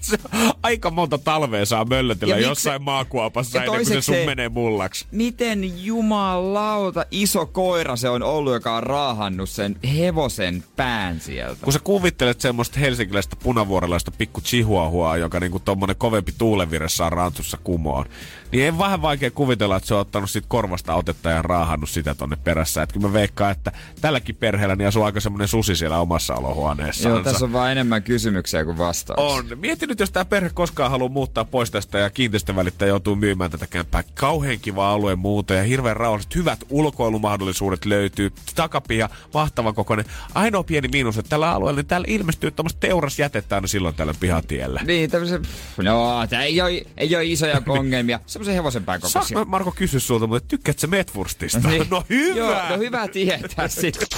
[0.01, 0.19] Se
[0.63, 4.49] aika monta talvea saa möllötellä Ja jossain maakuopassa Ja ennen kuin se sun se- menee
[4.49, 5.07] mullaksi.
[5.11, 11.65] Miten jumalauta iso koira se on ollut, joka on raahannut sen hevosen pään sieltä?
[11.65, 17.59] Kun sä kuvittelet semmoista helsinkiläistä punavuorelaista pikku chihuahuaa, joka niinku tommonen kovempi tuulevire saa rantsussa
[17.65, 18.07] kumoon,
[18.53, 22.15] niin ei vähän vaikea kuvitella, että se on ottanut sit korvasta otetta ja raahannut sitä
[22.15, 22.83] tonne perässä.
[22.83, 27.15] Että kyllä mä veikkaan, että tälläkin perheellä niin asuu aika semmonen susi siellä omassa olohuoneessaan.
[27.15, 29.55] Joo, tässä on vaan enemmän kysymyksiä kuin vastauksia.
[29.55, 29.59] On.
[29.59, 33.67] Mieti nyt, jos tämä perhe koskaan haluaa muuttaa pois tästä ja kiinteistövälittäjä joutuu myymään tätä
[33.67, 34.05] kämppää.
[34.15, 36.35] Kauhean kiva alue muuta ja hirveän rauhalliset.
[36.35, 38.33] Hyvät ulkoilumahdollisuudet löytyy.
[38.55, 40.07] Takapiha, mahtava kokoinen.
[40.35, 44.81] Ainoa pieni miinus, että tällä alueella niin täällä ilmestyy tämmöistä teurasjätettä aina silloin tällä pihatiellä.
[44.85, 45.43] Niin, tämmöisen...
[45.77, 48.21] No, tää ei ole, ei ole isoja ongelmia.
[48.45, 49.39] Semmoisen hevosen pään Saanko kokoisia.
[49.39, 51.69] mä Marko kysyä sulta, mutta tykkäätkö sä Metwurstista?
[51.69, 51.87] Niin.
[51.91, 52.35] No hyvä!
[52.37, 54.09] Joo, no hyvä tietää sitten.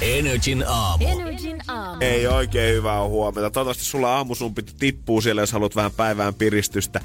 [0.00, 1.06] Energin aamu.
[1.06, 1.98] Energin aamu.
[2.00, 3.50] Ei oikein hyvää huomenta.
[3.50, 7.00] Toivottavasti sulla aamusumpi tippuu siellä, jos haluat vähän päivään piristystä.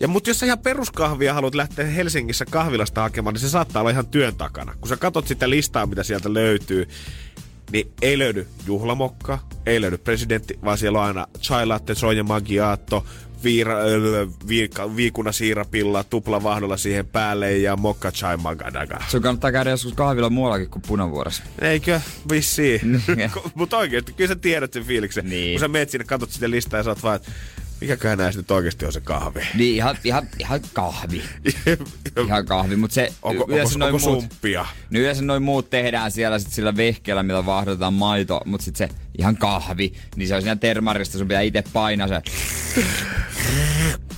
[0.00, 3.90] Ja mutta jos sä ihan peruskahvia haluat lähteä Helsingissä kahvilasta hakemaan, niin se saattaa olla
[3.90, 4.74] ihan työn takana.
[4.80, 6.88] Kun sä katot sitä listaa, mitä sieltä löytyy,
[7.72, 13.06] niin ei löydy juhlamokka, ei löydy presidentti, vaan siellä on aina chai latte, soja macchiato,
[13.46, 18.98] viira, öö, viika, viikuna siirapilla, tupla vahdolla siihen päälle ja mokka chai magadaga.
[19.08, 21.42] Sun kannattaa käydä joskus kahvilla muuallakin kuin punavuorossa.
[21.60, 22.00] Eikö?
[22.30, 22.80] Vissiin.
[23.16, 23.30] Niin.
[23.54, 25.30] Mutta oikeesti, kyllä sä tiedät sen fiiliksen.
[25.30, 25.52] Niin.
[25.52, 27.32] Kun sä meet sinne, katot sitä listaa ja sä oot vaan, että
[27.80, 29.40] mikäköhän näistä nyt oikeesti on se kahvi.
[29.54, 31.22] Niin ihan, ihan, ihan kahvi.
[32.26, 34.66] Ihan kahvi, mutta se onko, onko, yleensä onko, noin muut, sumppia?
[34.90, 38.88] niin yleensä noin muut tehdään siellä sit sillä vehkeellä, millä vahdotetaan maito, mutta sit se
[39.18, 42.22] ihan kahvi, niin se on siinä termarista, sun pitää itse painaa se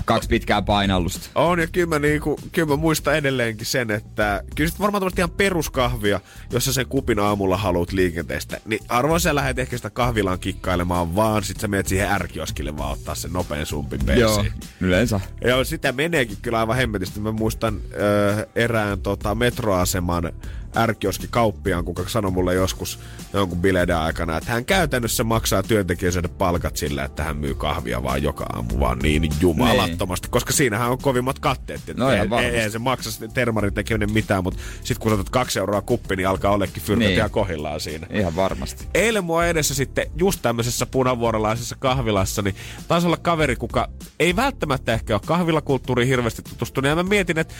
[0.08, 1.28] kaksi pitkää painallusta.
[1.34, 5.30] On, ja kyllä mä, niinku, kyllä mä muistan edelleenkin sen, että kyllä sit varmaan ihan
[5.30, 10.38] peruskahvia, jos sä sen kupin aamulla haluat liikenteestä, niin arvoin sä lähdet ehkä sitä kahvilaan
[10.38, 14.60] kikkailemaan, vaan sit sä menet siihen ärkioskille vaan ottaa sen nopean sumpin Joo, bensiin.
[14.80, 15.20] yleensä.
[15.44, 17.20] Joo, sitä meneekin kyllä aivan hemmetisti.
[17.20, 20.32] Mä muistan ö, erään tota, metroaseman
[20.76, 22.98] ärkioski kauppiaan, kuka sanoi mulle joskus
[23.32, 28.22] jonkun bileiden aikana, että hän käytännössä maksaa työntekijöiden palkat sillä, että hän myy kahvia vaan
[28.22, 31.80] joka aamu vaan niin jumalattomasti, koska siinähän on kovimmat katteet.
[31.86, 31.96] Niin.
[31.96, 32.56] No ei, varmasti.
[32.56, 36.52] ei, se maksa termarin tekeminen mitään, mutta sitten kun otat kaksi euroa kuppi, niin alkaa
[36.52, 37.16] ollekin fyrkät Niin.
[37.18, 38.06] ihan kohillaan siinä.
[38.10, 38.86] Ihan varmasti.
[38.94, 42.54] Eilen mua edessä sitten just tämmöisessä punavuorolaisessa kahvilassa, niin
[42.88, 43.88] taisi olla kaveri, kuka
[44.18, 46.88] ei välttämättä ehkä ole kahvilakulttuuriin hirveästi tutustunut.
[46.88, 47.54] Ja mä mietin, että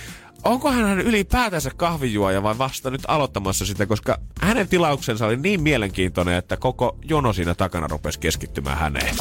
[0.45, 6.35] onkohan hän ylipäätänsä kahvijuoja vai vasta nyt aloittamassa sitä, koska hänen tilauksensa oli niin mielenkiintoinen,
[6.35, 9.17] että koko jono siinä takana rupesi keskittymään häneen.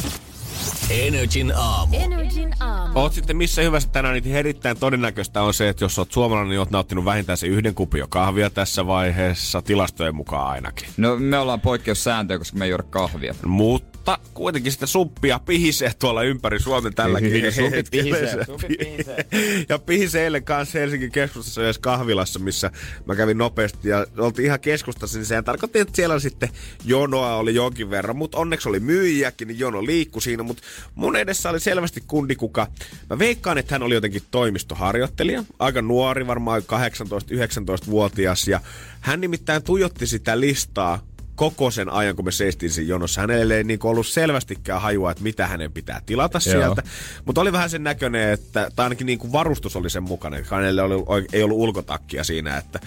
[0.89, 1.97] Energin aamu.
[1.99, 2.99] Energin aamu.
[2.99, 6.59] Oot sitten missä hyvässä tänään, niin erittäin todennäköistä on se, että jos oot suomalainen, niin
[6.59, 10.89] oot nauttinut vähintään se yhden kupio kahvia tässä vaiheessa, tilastojen mukaan ainakin.
[10.97, 13.36] No me ollaan poikkeussääntöjä, koska me ei juoda kahvia.
[13.45, 13.96] Mutta
[14.33, 17.31] kuitenkin sitä suppia pihisee tuolla ympäri Suomen tälläkin
[17.71, 18.03] hetkellä.
[18.03, 19.25] pihisee, suppi pihisee.
[19.69, 22.71] Ja pihisee eilen kanssa Helsingin keskustassa yhdessä kahvilassa, missä
[23.05, 26.49] mä kävin nopeasti ja oltiin ihan keskustassa, niin sehän tarkoitti, että siellä sitten
[26.85, 30.63] jonoa oli jonkin verran, mutta onneksi oli myyjiäkin, niin jono liikkui siinä, mutta
[30.95, 32.67] mun edessä oli selvästi kundi, kuka,
[33.09, 38.59] mä veikkaan, että hän oli jotenkin toimistoharjoittelija, aika nuori, varmaan 18-19-vuotias ja
[39.01, 41.01] hän nimittäin tuijotti sitä listaa
[41.38, 43.21] koko sen ajan, kun me seistiin siinä jonossa.
[43.21, 46.53] Hänelle ei niin ollut selvästikään hajua, että mitä hänen pitää tilata Joo.
[46.53, 46.83] sieltä.
[47.25, 50.38] Mutta oli vähän sen näköinen, että, tai ainakin niin kuin varustus oli sen mukana.
[50.49, 52.79] Hänelle oli, ei ollut ulkotakkia siinä, että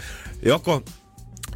[0.42, 0.82] joko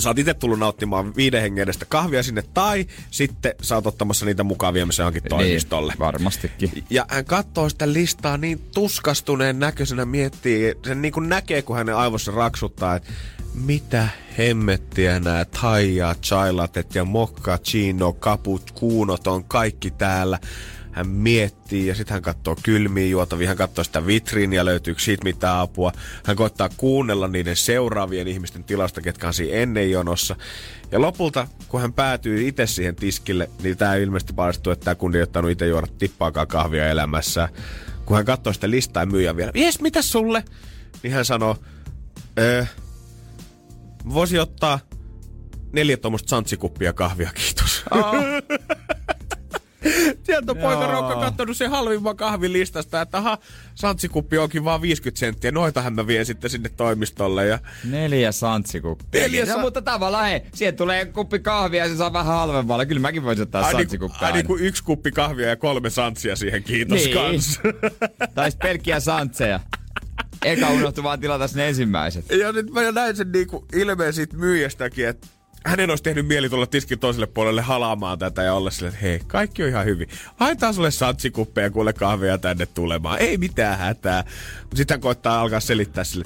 [0.01, 4.27] sä oot itse tullut nauttimaan viiden hengen edestä kahvia sinne, tai sitten sä oot ottamassa
[4.27, 5.93] niitä mukaan viemässä johonkin toimistolle.
[5.93, 6.85] Niin, varmastikin.
[6.91, 11.97] Ja hän katsoo sitä listaa niin tuskastuneen näköisenä, miettii, sen niin kuin näkee, kun hänen
[11.97, 13.13] aivossa raksuttaa, että
[13.55, 20.39] mitä hemmettiä nämä taija, chailatet ja mokka, chino, kaput, kuunot on kaikki täällä.
[20.93, 25.59] Hän miettii ja sitten hän katsoo kylmiä juotavia, hän katsoo sitä vitriiniä, löytyykö siitä mitään
[25.59, 25.93] apua.
[26.25, 30.37] Hän koittaa kuunnella niiden seuraavien ihmisten tilasta, ketkä on siinä ennen jonossa.
[30.93, 35.19] Ja lopulta, kun hän päätyy itse siihen tiskille, niin tämä ilmeisesti paljastuu, että tämä kundi
[35.19, 37.49] ei ottanut itse juoda tippaakaan kahvia elämässä.
[38.05, 40.45] Kun hän katsoo sitä listaa ja myyjä vielä, jes, mitä sulle?
[41.03, 41.57] Niin hän sanoo,
[42.39, 42.65] öö,
[44.13, 44.81] voisi ottaa
[45.73, 47.85] neljä tuommoista santsikuppia kahvia, kiitos.
[50.23, 50.93] Sieltä on poika Joo.
[50.93, 53.39] Rokka kattonut sen halvimman kahvin listasta, että aha,
[53.75, 55.51] santsikuppi onkin vaan 50 senttiä.
[55.51, 57.47] Noitahan mä vien sitten sinne toimistolle.
[57.47, 59.21] Ja Neljä santsikuppia.
[59.23, 62.87] Neljä no, sa- mutta tavallaan hei, siihen tulee kuppi kahvia ja se saa vähän halvemmalla.
[62.87, 64.19] Kyllä mäkin voisin ottaa niinku, santsikuppia.
[64.21, 64.37] ai aina.
[64.37, 67.15] niinku yksi kuppi kahvia ja kolme santsia siihen, kiitos Niin.
[67.15, 67.61] kans.
[68.35, 69.61] Tai pelkkiä santseja.
[70.45, 72.25] Eka unohtu vaan tilata ne ensimmäiset.
[72.31, 75.27] ja nyt mä näin sen niinku ilmeen siitä myyjästäkin, että
[75.67, 79.21] hänen olisi tehnyt mieli tulla tiskin toiselle puolelle halaamaan tätä ja olla silleen, että hei,
[79.27, 80.09] kaikki on ihan hyvin.
[80.37, 83.19] Haetaan sulle satsikuppeja kuule kahvia tänne tulemaan.
[83.19, 84.25] Ei mitään hätää.
[84.61, 86.25] Mutta sitten hän koittaa alkaa selittää sille,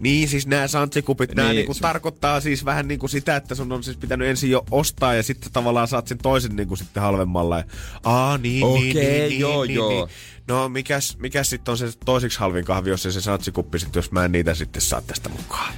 [0.00, 3.72] niin, siis nämä santsikupit, nämä Niin, niinku su- tarkoittaa siis vähän niinku sitä, että sun
[3.72, 7.58] on siis pitänyt ensin jo ostaa ja sitten tavallaan saat sen toisen niinku sitten halvemmalla.
[7.58, 7.64] Ja,
[8.04, 9.88] Aa, niin, niin, Okei, niin, joo, niin, joo.
[9.88, 10.08] Niin.
[10.48, 14.24] No, mikäs, mikäs sitten on se toisiksi halvin kahvi, jos se satsikuppi sitten, jos mä
[14.24, 15.74] en niitä sitten saa tästä mukaan.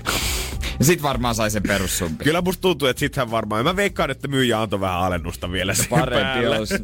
[0.78, 2.24] Ja sit varmaan sai sen perussumpi.
[2.24, 5.90] Kyllä musta tuntuu, että sittenhän varmaan, mä veikkaan, että myyjä antoi vähän alennusta vielä siihen
[5.90, 6.74] Parempi olisi.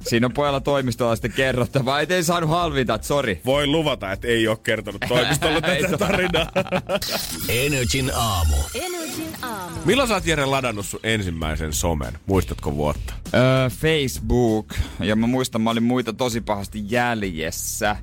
[0.00, 3.40] Siinä on pojalla toimistolla sitten kerrottavaa, et ei saanut halvinta, että sori.
[3.44, 6.46] Voin luvata, että ei ole kertonut toimistolla tätä tarinaa.
[7.48, 8.56] Energin aamu.
[8.74, 9.76] Energin aamu.
[9.84, 12.18] Milloin sä oot Jere ladannut sun ensimmäisen somen?
[12.26, 13.14] Muistatko vuotta?
[13.34, 14.74] Öö, Facebook.
[15.00, 17.96] Ja mä muistan, mä olin muita tosi pahasti jäljessä.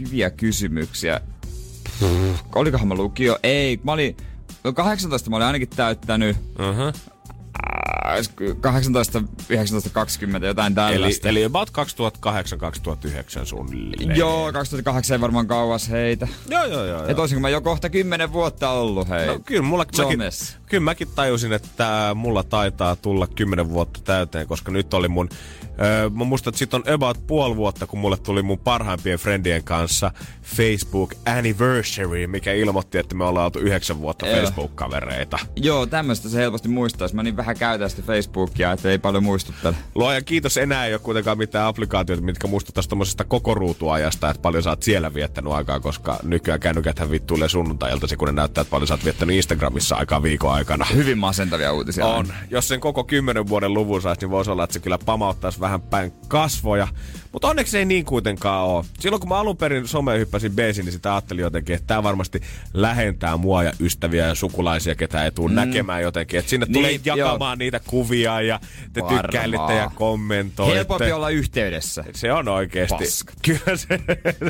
[0.00, 1.20] Hyviä kysymyksiä.
[2.54, 3.38] Olikohan mä lukio?
[3.42, 4.16] Ei, mä olin...
[4.64, 6.36] no 18 mä olin ainakin täyttänyt.
[6.58, 6.92] Uh-huh.
[8.04, 8.16] Ää,
[8.60, 11.28] 18, 19, 20, jotain Eli, tällaista.
[11.28, 14.16] eli about 2008-2009 suunnilleen.
[14.16, 16.28] Joo, 2008 ei varmaan kauas heitä.
[16.48, 17.06] Joo, joo, joo.
[17.06, 19.26] Et olisinko mä jo kohta 10 vuotta ollut, hei.
[19.26, 20.20] No, kyllä, mulla, mäkin,
[20.66, 25.28] kyllä mäkin tajusin, että mulla taitaa tulla 10 vuotta täyteen, koska nyt oli mun...
[25.80, 29.64] Öö, mä muistan, että sit on about puoli vuotta, kun mulle tuli mun parhaimpien friendien
[29.64, 30.10] kanssa
[30.42, 34.36] Facebook Anniversary, mikä ilmoitti, että me ollaan oltu yhdeksän vuotta Joo.
[34.36, 35.38] Facebook-kavereita.
[35.56, 37.14] Joo, tämmöistä se helposti muistaisi.
[37.14, 39.74] Mä niin vähän käytän sitä Facebookia, että ei paljon muistuttele.
[39.94, 44.62] Luoja kiitos, enää ei ole kuitenkaan mitään applikaatioita, mitkä muistuttaisi tuommoisesta koko ruutuajasta, että paljon
[44.62, 48.88] sä oot siellä viettänyt aikaa, koska nykyään kännykäthän vittuilee sunnuntailta, kun ne näyttää, että paljon
[48.88, 50.86] sä oot viettänyt Instagramissa aikaa viikon aikana.
[50.94, 52.06] Hyvin masentavia uutisia.
[52.06, 52.26] On.
[52.50, 55.82] Jos sen koko kymmenen vuoden luvun saisi, niin voisi olla, että se kyllä pamauttaisi vähän
[55.82, 56.88] päin kasvoja.
[57.32, 58.84] Mutta onneksi ei niin kuitenkaan ole.
[59.00, 62.40] Silloin kun mä alun perin someen hyppäsin beesiin, niin sitä ajattelin jotenkin, että tämä varmasti
[62.74, 65.54] lähentää mua ja ystäviä ja sukulaisia, ketä ei tule mm.
[65.54, 66.38] näkemään jotenkin.
[66.38, 67.56] Että sinne Niin, tulee jakamaan joo.
[67.56, 68.60] niitä kuvia ja
[68.92, 70.76] te tykkäilitte ja kommentoitte.
[70.76, 72.04] Helpompi olla yhteydessä.
[72.14, 73.04] Se on oikeesti.
[73.04, 73.32] Paska.
[73.46, 74.00] Kyllä se,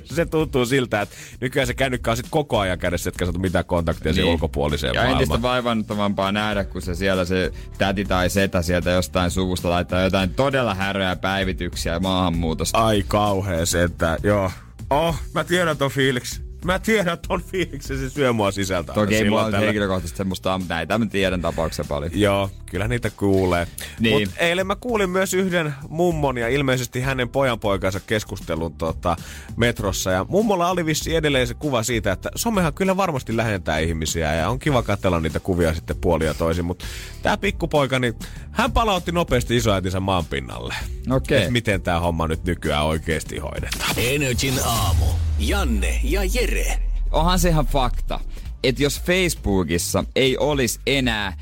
[0.04, 3.64] se tuntuu siltä, että nykyään se kännykkä on sit koko ajan kädessä, etkä saatu mitään
[3.64, 5.02] kontaktia siihen ulkopuoliseen Niin.
[5.02, 5.52] Ja entistä maailmaan.
[5.52, 10.74] vaivannuttavampaa nähdä, kun se siellä se täti tai setä sieltä jostain suvusta laittaa jotain todella
[10.74, 12.71] häröjä päivityksiä maahanmuutosta.
[12.72, 14.50] Ai kauhea sentään, joo.
[14.90, 16.51] Oh, mä tiedän ton fiiliksi.
[16.64, 18.92] Mä tiedän ton fiiliksen, se syö mua sisältä.
[18.92, 19.58] Toki ei mulla tällä.
[19.58, 22.10] henkilökohtaisesti semmoista, mutta näitä mä tiedän tapauksia paljon.
[22.14, 23.66] Joo, kyllä niitä kuulee.
[24.00, 24.28] Niin.
[24.28, 29.16] Mut eilen mä kuulin myös yhden mummon ja ilmeisesti hänen pojanpoikansa keskustelun tota,
[29.56, 30.10] metrossa.
[30.10, 34.48] Ja mummolla oli vissi edelleen se kuva siitä, että somehan kyllä varmasti lähentää ihmisiä ja
[34.48, 36.64] on kiva katsella niitä kuvia sitten puolia ja toisin.
[36.64, 36.84] Mutta
[37.22, 38.14] tämä pikkupoika, niin
[38.50, 40.74] hän palautti nopeasti isoäitinsä maan pinnalle.
[41.10, 41.42] Okei.
[41.42, 43.94] Et miten tämä homma nyt nykyään oikeasti hoidetaan.
[43.96, 45.06] Energin aamu.
[45.38, 46.78] Janne ja Jere.
[47.12, 48.20] Onhan se ihan fakta,
[48.64, 51.36] että jos Facebookissa ei olisi enää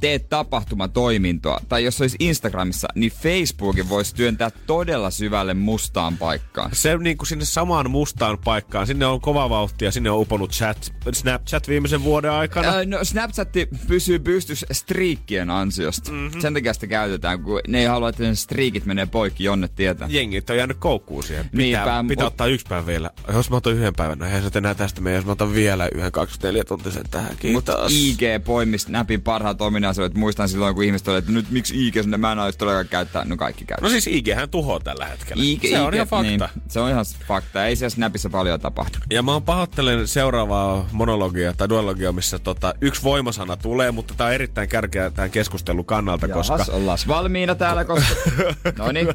[0.00, 6.70] tee tapahtumatoimintoa, tai jos olisi Instagramissa, niin Facebookin voisi työntää todella syvälle mustaan paikkaan.
[6.72, 10.50] se niin kuin sinne samaan mustaan paikkaan, sinne on kova vauhti ja sinne on uponut
[10.50, 12.68] chat, Snapchat viimeisen vuoden aikana.
[12.74, 13.48] Öö, no Snapchat
[13.86, 16.12] pysyy pystyssä striikkien ansiosta.
[16.12, 16.40] Mm-hmm.
[16.40, 20.08] Sen takia sitä käytetään, kun ne ei halua, että ne striikit menee poikki jonne tietää.
[20.10, 21.44] Jengit on jäänyt koukkuun siihen.
[21.44, 23.10] Pitää, Niinpä, pitää mut- ottaa yksi päivä vielä.
[23.32, 25.16] Jos mä otan yhden päivän, no eihän se enää tästä mene.
[25.16, 27.36] Jos mä otan vielä yhden 24 tuntisen tähän.
[27.52, 27.92] Mutta Kiitos.
[27.92, 30.14] IG poimi Snapin parhaat ominaisuudet.
[30.14, 33.24] Muistan silloin, kun ihmiset oli, että nyt miksi IG sinne mä en aio todellakaan käyttää.
[33.24, 33.88] No kaikki käyttää.
[33.88, 35.44] No siis IGhän tuhoaa tällä hetkellä.
[35.44, 36.28] IG, se on IG, ihan fakta.
[36.28, 37.66] Niin, se on ihan fakta.
[37.66, 38.98] Ei siellä Snapissa paljon tapahdu.
[39.10, 44.32] Ja mä pahoittelen seuraavaa monologia tai duologia, missä tota, yksi voimasana tulee, mutta tää on
[44.32, 46.54] erittäin kärkeä tämän keskustelun kannalta, koska...
[46.54, 48.14] Jahas, ollaan valmiina täällä, koska...
[48.78, 49.06] no niin.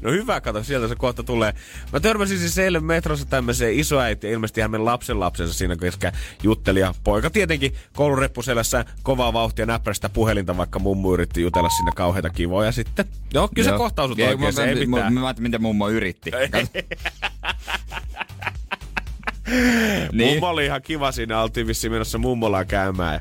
[0.00, 1.54] no hyvä, kato, sieltä se kohta tulee.
[1.92, 6.12] Mä törmäsin siis eilen metrossa tämmöiseen isoäiti ilmeisesti hänen lapsen lapsensa siinä kesken
[6.42, 6.80] jutteli.
[6.80, 12.72] Ja poika tietenkin koulureppuselässä kovaa vauhtia näppärästä puhelinta, vaikka mummu yritti jutella sinne kauheita kivoja
[12.72, 13.04] sitten.
[13.34, 15.14] Joo, kyllä se kohta osui Okei, oikein, se mä- ei mä- mitään.
[15.14, 16.30] Mä, mä, miten mummo yritti.
[20.12, 20.32] Niin.
[20.32, 23.14] Mummo oli ihan kiva siinä, oltiin vissiin menossa mummolaan käymään.
[23.14, 23.20] Ja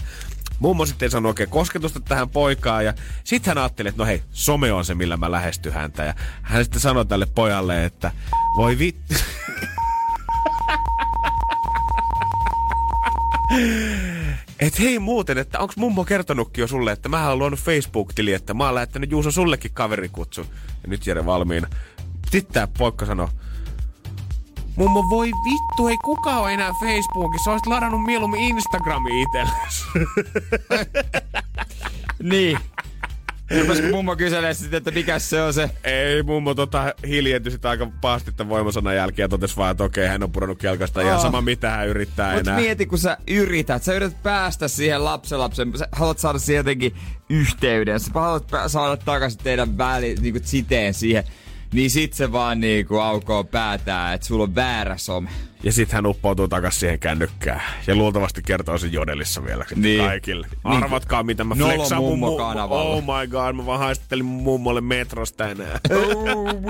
[0.59, 4.23] mummo sitten ei saanut oikein kosketusta tähän poikaan ja sitten hän ajatteli, että no hei,
[4.31, 6.03] some on se, millä mä lähestyn häntä.
[6.03, 8.11] Ja hän sitten sanoi tälle pojalle, että
[8.55, 9.13] voi vittu.
[14.61, 18.53] Et hei muuten, että onks mummo kertonutkin jo sulle, että mä oon luonut Facebook-tili, että
[18.53, 20.45] mä oon lähettänyt Juuso sullekin kaverikutsun.
[20.83, 21.67] Ja nyt Jere valmiina.
[22.31, 23.27] Sitten tää poikka sanoi,
[24.75, 27.51] Mummo, voi vittu, ei kukaan ole enää Facebookissa.
[27.51, 29.83] Olisit ladannut mieluummin Instagrami itsellesi.
[32.23, 32.59] niin.
[33.59, 35.69] Rupesko mummo kyselee sitten, että mikä se on se?
[35.83, 40.07] Ei, mummo tota hiljentyi sitä aika pahasti tämän voimasanan jälkeen ja totesi vaan, että okei,
[40.07, 41.01] hän on pudonnut kelkasta.
[41.01, 41.21] Ihan Oh.
[41.21, 42.61] sama mitä hän yrittää Mutta enää.
[42.61, 46.95] mieti, kun sä yrität, sä yrität päästä siihen lapsenlapsen, sä haluat saada siihen jotenkin
[47.29, 51.23] yhteyden, sä haluat saada takaisin teidän väli, niinku siteen siihen,
[51.73, 55.29] niin sit se vaan niinku aukoo päätään, että sulla on väärä some.
[55.63, 57.61] Ja sitten hän uppoutuu takas siihen kännykkään.
[57.87, 60.05] Ja luultavasti kertoo sen jodelissa vielä Niin.
[60.05, 60.47] kaikille.
[60.63, 62.83] Arvatkaa, mitä mä flexaan mun mummo mu- kanavalla.
[62.89, 65.79] Oh my god, mä vaan haistattelin mun mummolle metrosta enää.
[65.91, 66.61] Oh,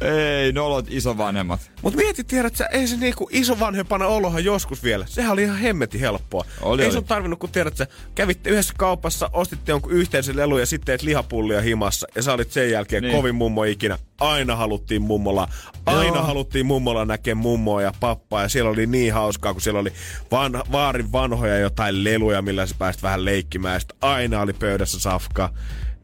[0.00, 1.70] Ei, nolot isovanhemmat.
[1.82, 5.06] Mut mieti, tiedät sä, ei se niinku isovanhempana olohan joskus vielä.
[5.08, 6.44] Sehän oli ihan hemmetin helppoa.
[6.60, 6.94] Oli, ei oli.
[6.94, 11.02] sun tarvinnut, kun tiedät sä, kävitte yhdessä kaupassa, ostitte jonkun yhteisen lelu ja sitten teet
[11.02, 12.06] lihapullia himassa.
[12.14, 13.16] Ja sä olit sen jälkeen Niin.
[13.16, 13.98] kovin mummo ikinä.
[14.20, 15.48] Aina haluttiin mummola.
[15.86, 16.22] Aina Joo.
[16.26, 18.42] haluttiin mummola näkee mummoa ja pappaa.
[18.42, 19.92] Ja siellä oli niin hauskaa, kun siellä oli
[20.30, 23.74] van, vaarin vanhoja jotain leluja, millä sä pääsit vähän leikkimään.
[23.74, 25.54] Ja aina oli pöydässä safkaa.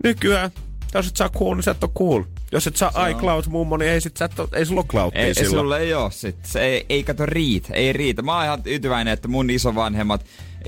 [0.04, 0.50] Nykyään,
[0.96, 2.22] jos et saa cool, niin sä et ole cool.
[2.52, 5.24] Jos et saa iCloud-mummo, niin ei, sit sä et ole, ei sulla ole cloud Ei,
[5.24, 5.50] ei silloin.
[5.50, 6.36] sulla ei oo sit.
[6.42, 8.22] Se ei, ei kato riitä, ei riitä.
[8.22, 10.26] Mä oon ihan tyytyväinen, että mun isovanhemmat,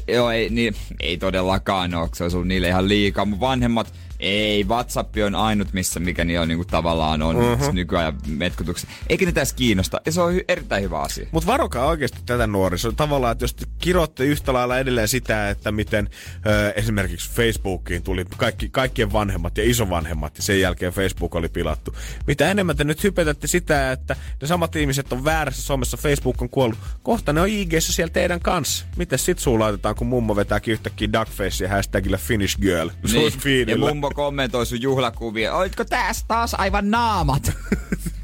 [0.09, 3.25] joo ei, niin, ei todellakaan oo, se ollut niille ihan liikaa.
[3.25, 7.45] Mun vanhemmat, ei, WhatsApp on ainut, missä mikä niillä on, niinku, tavallaan on Mhm.
[7.53, 7.73] uh-huh.
[7.73, 8.91] nykyajan metkutukset.
[9.09, 11.27] Eikä ne tässä kiinnosta, ja se on hy- erittäin hyvä asia.
[11.33, 12.93] Mutta varokaa oikeasti tätä nuorisoa.
[12.93, 16.09] Tavallaan, että jos te kirotte yhtä lailla edelleen sitä, että miten
[16.47, 21.95] ö, esimerkiksi Facebookiin tuli kaikki, kaikkien vanhemmat ja isovanhemmat ja sen jälkeen Facebook oli pilattu.
[22.27, 26.49] Mitä enemmän te nyt hypetätte sitä, että ne samat ihmiset on väärässä somessa, Facebook on
[26.51, 26.79] kuollut.
[27.03, 28.85] Kohta ne on IGssä siellä teidän kanssa.
[28.97, 32.89] Miten sit suu laitetaan, kun mummo vetääkin yhtäkkiä duckface ja hashtagillä Finnish girl?
[33.13, 33.25] Niin.
[33.29, 33.87] Ja feedillä.
[34.09, 35.55] Mummo kommentoi sun juhlakuvia.
[35.55, 37.53] Oitko tässä taas aivan naamat?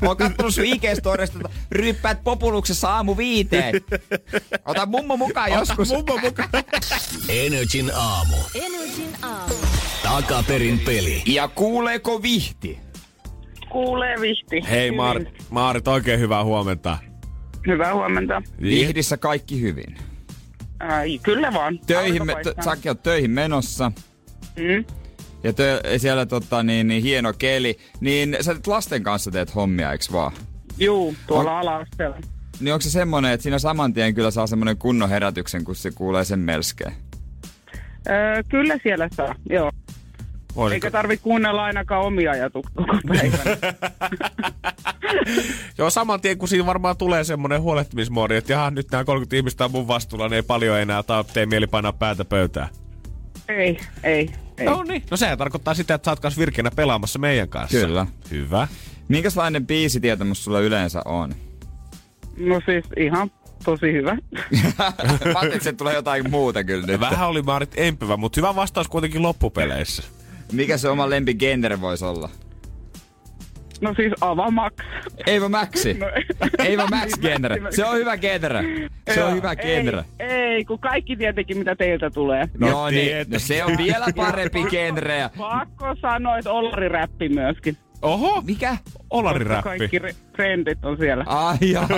[0.00, 3.74] Mä oon kattonut sun IG-storista, että ryppäät populuksessa aamu viiteen.
[4.64, 5.88] Ota mummo mukaan joskus.
[5.88, 6.48] Mummo mukaan.
[7.28, 8.36] Energin aamu.
[8.54, 9.54] Energin aamu.
[10.02, 11.22] Takaperin peli.
[11.26, 12.78] Ja kuuleeko vihti?
[13.70, 14.70] Kuulee vihti.
[14.70, 16.98] Hei Maarit, Maarit, oikein hyvää huomenta.
[17.66, 18.42] Hyvää huomenta.
[18.62, 19.96] Vihdissä kaikki hyvin.
[20.80, 21.78] Ai, kyllä vaan.
[21.86, 23.92] Töihin, me, t- säkin oot töihin menossa.
[24.56, 24.84] Mm.
[25.44, 27.78] Ja tö, siellä tota, niin, niin, hieno keli.
[28.00, 30.32] Niin sä teet lasten kanssa teet hommia, eiks vaan?
[30.78, 32.16] Juu, tuolla ala-asteella.
[32.60, 35.90] Niin onko se semmonen, että siinä saman tien kyllä saa semmonen kunnon herätyksen, kun se
[35.90, 36.92] kuulee sen melskeen?
[38.08, 39.70] Öö, kyllä siellä saa, joo.
[40.56, 43.58] Voisiko- Eikä tarvi kuunnella ainakaan omia ajatuksia koko päivän.
[45.78, 49.64] Joo, saman tien kun siinä varmaan tulee semmoinen huolehtimismoodi, että jaha, nyt nämä 30 ihmistä
[49.64, 52.68] on mun vastuulla, niin ei paljon enää taa, tee mieli painaa päätä pöytään.
[53.48, 54.66] ei, ei, ei.
[54.66, 55.02] No niin.
[55.10, 57.78] No sehän tarkoittaa sitä, että sä oot kanssa virkeänä pelaamassa meidän kanssa.
[57.78, 58.06] Kyllä.
[58.30, 58.68] Hyvä.
[59.08, 61.34] Minkälainen biisitietämys sulla yleensä on?
[62.36, 63.30] No siis ihan
[63.64, 64.16] tosi hyvä.
[65.34, 67.00] Mä että se tulee jotain muuta kyllä nyt.
[67.00, 70.02] Vähän oli Maarit empivä, mutta hyvä vastaus kuitenkin loppupeleissä.
[70.52, 72.30] Mikä se oma lempigenre voisi olla?
[73.84, 74.72] No siis Avamax.
[75.26, 75.94] Eivä Maxi.
[75.94, 76.06] No,
[76.68, 77.56] Eivä Max genre.
[77.70, 78.62] Se on hyvä genre.
[79.14, 80.04] Se on hyvä genre.
[80.18, 82.48] Ei, ei, kun kaikki tietenkin mitä teiltä tulee.
[82.58, 85.30] No, No niin, no se on vielä parempi genre.
[85.38, 87.76] Pakko sanoa, että Olari-räppi myöskin.
[88.04, 88.76] Oho, Mikä?
[89.10, 89.62] Olari-räppi.
[89.78, 91.24] Kaikki re- trendit on siellä.
[91.26, 91.88] Ai jaa,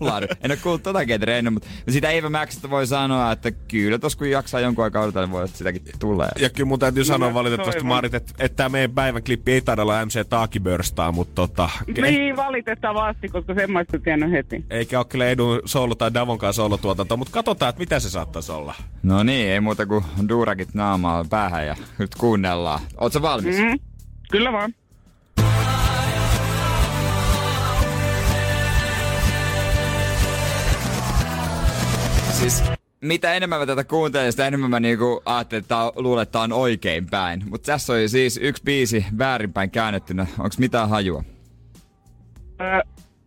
[0.00, 0.22] ollaan.
[0.22, 4.16] En ole kuullut tota genreä ennen, mutta sitä Eivä Maxista voi sanoa, että kyllä tos
[4.16, 6.28] kun jaksaa jonkun aikaa odotella, niin voi, että sitäkin tulee.
[6.38, 7.88] Ja kyllä mun täytyy sanoa mä valitettavasti, toivon.
[7.88, 11.70] Maarit, että, että tämä meidän päivän klippi ei taida olla MC Taakibörstaa, mutta tota...
[12.02, 14.64] Niin, valitettavasti, koska sen mä olisin tiennyt heti.
[14.70, 18.74] Eikä ole kyllä Edun solo tai Davonkaan solotuotanto, mutta katsotaan, että mitä se saattaisi olla.
[19.02, 22.80] No niin, ei muuta kuin duurakit naamaa päähän ja nyt kuunnellaan.
[23.00, 23.58] Ootko valmis?
[23.58, 23.78] Mm,
[24.30, 24.74] kyllä vaan.
[32.42, 32.62] Siis
[33.00, 37.06] mitä enemmän mä tätä kuuntelen, sitä enemmän mä niinku ajattelin, että luulen, että on oikein
[37.10, 37.42] päin.
[37.50, 40.26] Mutta tässä oli siis yksi biisi väärinpäin käännettynä.
[40.38, 41.24] Onks mitään hajua?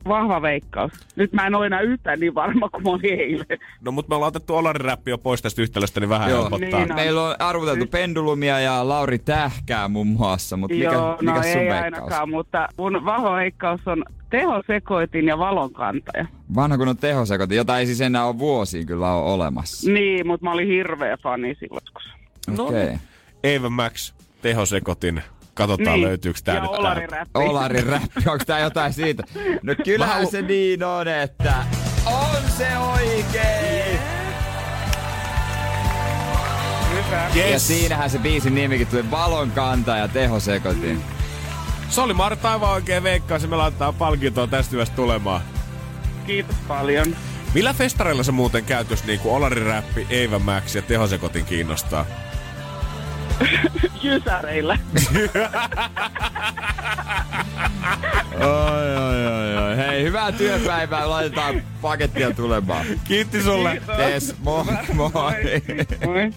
[0.07, 0.91] Vahva veikkaus.
[1.15, 3.59] Nyt mä en ole enää yhtään niin varma kuin mä olin eilen.
[3.81, 6.41] No mutta me ollaan otettu Olari-räppi jo pois tästä yhtälöstä, niin vähän Joo.
[6.41, 6.79] helpottaa.
[6.79, 6.95] Niin on.
[6.95, 11.45] Meillä on arvuteltu pendulumia ja Lauri Tähkää muun muassa, mutta mikä, Joo, mikä no sun
[11.45, 11.83] ei veikkaus?
[11.83, 16.25] ainakaan, mutta mun vahva veikkaus on tehosekoitin ja valonkantaja.
[16.55, 19.91] Vanha kun on tehosekotin, jota ei siis enää ole vuosiin kyllä ole olemassa.
[19.91, 21.83] Niin, mutta mä olin hirveä fani silloin.
[22.59, 22.83] Okei.
[22.83, 22.97] Okay.
[23.43, 25.21] Eva Max, tehosekotin.
[25.55, 26.07] Katsotaan niin.
[26.07, 27.29] löytyykö tää ja nyt Olari-räppi.
[27.39, 29.23] Olarin räppi, onko tää jotain siitä?
[29.63, 31.53] No kyllähän halu- se niin on, että
[32.05, 33.99] on se oikein!
[36.91, 37.29] Hyvä.
[37.35, 37.67] Ja Yes.
[37.67, 41.01] siinähän se biisin nimikin tuli Valon kanta ja tehosekotin.
[41.89, 45.41] Se oli Maarit aivan oikein veikkaus ja me laitetaan palkintoa tästä hyvästä tulemaan.
[46.27, 47.15] Kiitos paljon.
[47.53, 52.05] Millä festareilla sä muuten käyt, jos niinku Olari-räppi, Eva Max ja tehosekotin kiinnostaa?
[54.03, 54.77] Jysäreillä.
[58.39, 59.77] Oi, oi, oi, oi.
[59.77, 61.09] Hei, hyvää työpäivää.
[61.09, 62.85] Laitetaan pakettia tulemaan.
[63.03, 63.81] Kiitti sulle.
[63.97, 64.63] Tes, moi,
[64.93, 65.11] moi.
[66.05, 66.31] Moi.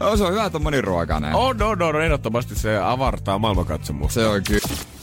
[0.00, 1.34] Oh, se on hyvä, että on moniruokainen.
[1.34, 4.14] On, on, on, ehdottomasti se avartaa maailmankatsomusta.
[4.14, 4.93] Se on kyllä.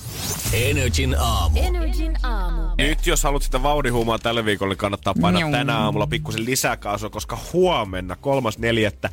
[0.53, 1.59] Energin aamu.
[1.63, 2.61] Energin aamu.
[2.77, 5.51] Nyt jos haluat sitä vaudihuumaa tälle viikolle, niin kannattaa painaa Njau.
[5.51, 9.09] tänä aamulla pikkusen lisää kaasua, koska huomenna 3.4.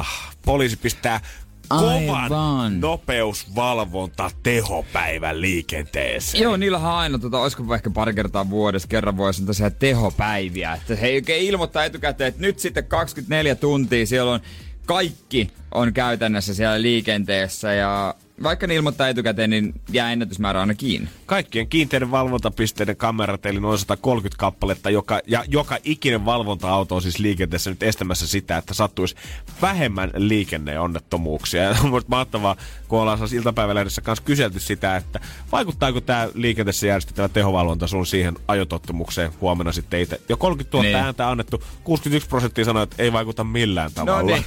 [0.00, 0.04] 0000-2400
[0.44, 1.20] poliisi pistää
[1.68, 2.80] kovan Aivan.
[2.80, 6.42] nopeusvalvonta tehopäivän liikenteeseen.
[6.42, 10.72] Joo, niillähän on aina, tota, olisiko ehkä pari kertaa vuodessa, kerran vuodessa on tosiaan tehopäiviä.
[10.74, 14.40] Että he ei oikein ilmoittaa etukäteen, että nyt sitten 24 tuntia siellä on
[14.86, 21.08] kaikki on käytännössä siellä liikenteessä ja vaikka ne ilmoittaa etukäteen, niin jää ennätysmäärä aina kiinni.
[21.26, 27.18] Kaikkien kiinteiden valvontapisteiden kamerat, eli noin 130 kappaletta, joka, ja joka ikinen valvonta-auto on siis
[27.18, 29.14] liikenteessä nyt estämässä sitä, että sattuisi
[29.62, 31.62] vähemmän liikenneonnettomuuksia.
[31.66, 32.56] Ja on mahtavaa,
[32.88, 35.20] kun ollaan saas iltapäivälehdessä kanssa kyselty sitä, että
[35.52, 40.20] vaikuttaako tämä liikenteessä järjestettävä tehovalvonta sun siihen ajotottumukseen huomenna sitten itse.
[40.28, 40.96] Jo 30 000 Niin.
[40.96, 44.20] ääntä annettu, 61 prosenttia sanoi, että ei vaikuta millään tavalla.
[44.20, 44.44] No niin.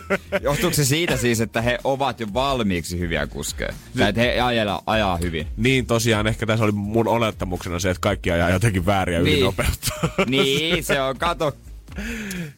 [0.42, 3.74] Johtuuko se siitä siis, että he ovat jo valmiiksi hyviä kuskeja?
[3.98, 5.46] Tai että he ajaa, ajaa hyvin?
[5.56, 9.32] Niin tosiaan, ehkä tässä oli mun olettamuksena se, että kaikki ajaa jotenkin vääriä Niin.
[9.36, 9.92] ylinopeutta.
[10.30, 11.56] niin, se on, kato.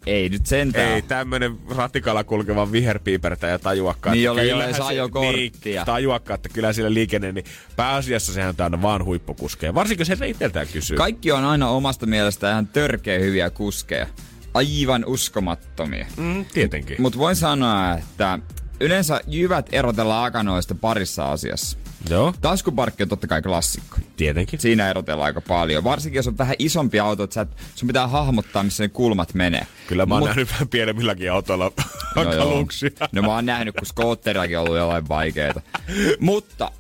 [0.06, 0.88] Ei nyt sentään.
[0.92, 4.12] Ei tämmönen ratikalla kulkeva viherpiipertäjä tajuakaan.
[4.14, 5.40] Niin, jolla ei ole se- ajokorttia.
[5.64, 7.44] Niin, tajuakaan, että kyllä siellä liikenne, niin
[7.76, 9.74] pääasiassa sehän täynnä vaan huippukuskeja.
[9.74, 10.96] Varsinkin heiltä itseltään kysyy.
[10.96, 14.06] Kaikki on aina omasta mielestä ihan törkeä hyviä kuskeja.
[14.54, 16.06] Aivan uskomattomia.
[16.16, 16.96] Mm, tietenkin.
[17.02, 18.38] Mutta voin sanoa, että
[18.82, 21.78] yleensä jyvät erotellaan akanoista parissa asiassa.
[22.10, 23.96] Joo, Taskuparkki on totta kai klassikko.
[24.16, 24.60] tietenkin.
[24.60, 25.84] Siinä erotellaan aika paljon.
[25.84, 29.66] Varsinkin jos on vähän isompi auto, että sun pitää hahmottaa, missä ne kulmat menee.
[29.86, 31.72] Kyllä mä oon Mut- nähnyt vähän pienemmilläkin autoilla
[32.16, 32.90] No, hankaluuksia.
[33.12, 35.60] no mä oon nähnyt, kun skootterillakin on ollut jollain vaikeita.
[36.20, 36.70] Mutta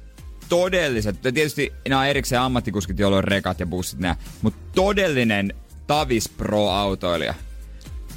[0.48, 5.54] todelliset, tietysti nämä on erikseen ammattikuskit, joilla on rekat ja bussit nää, mutta todellinen
[5.86, 7.34] Tavis Pro-autoilija,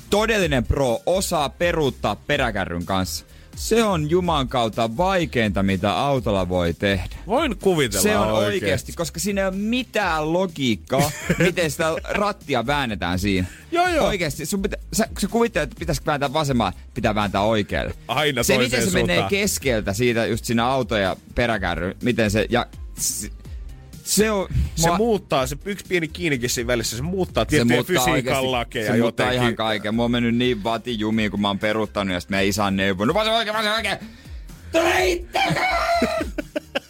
[0.09, 3.25] todellinen pro osaa peruuttaa peräkärryn kanssa.
[3.55, 7.15] Se on Juman kautta vaikeinta, mitä autolla voi tehdä.
[7.27, 8.65] Voin kuvitella Se on oikeesti.
[8.65, 13.47] oikeasti, koska siinä ei ole mitään logiikkaa, miten sitä rattia väännetään siinä.
[13.71, 14.07] Joo, joo.
[14.07, 17.93] Oikeasti, sun pitä, sä, sä kuvittelet, että pitäisikö vääntää vasemmaan, pitää vääntää oikealle.
[18.07, 19.29] Aina Se, miten se menee suuntaan.
[19.29, 22.65] keskeltä siitä just siinä auto ja peräkärry, miten se, ja
[24.05, 24.47] se on...
[24.75, 28.91] Se mua- muuttaa, se yksi pieni kiinnikin siinä välissä, se muuttaa tiettyjä fysiikan oikeesti- lakeja
[28.91, 29.41] Se muuttaa jotenkin.
[29.43, 29.95] ihan kaiken.
[29.95, 32.75] Mä oon mennyt niin vati jumiin, kun mä oon peruuttanut ja sit meidän isä on
[32.75, 33.13] neuvonut.
[33.15, 33.97] Vasen oikein, vasen oikein!
[34.71, 35.39] Tule itse!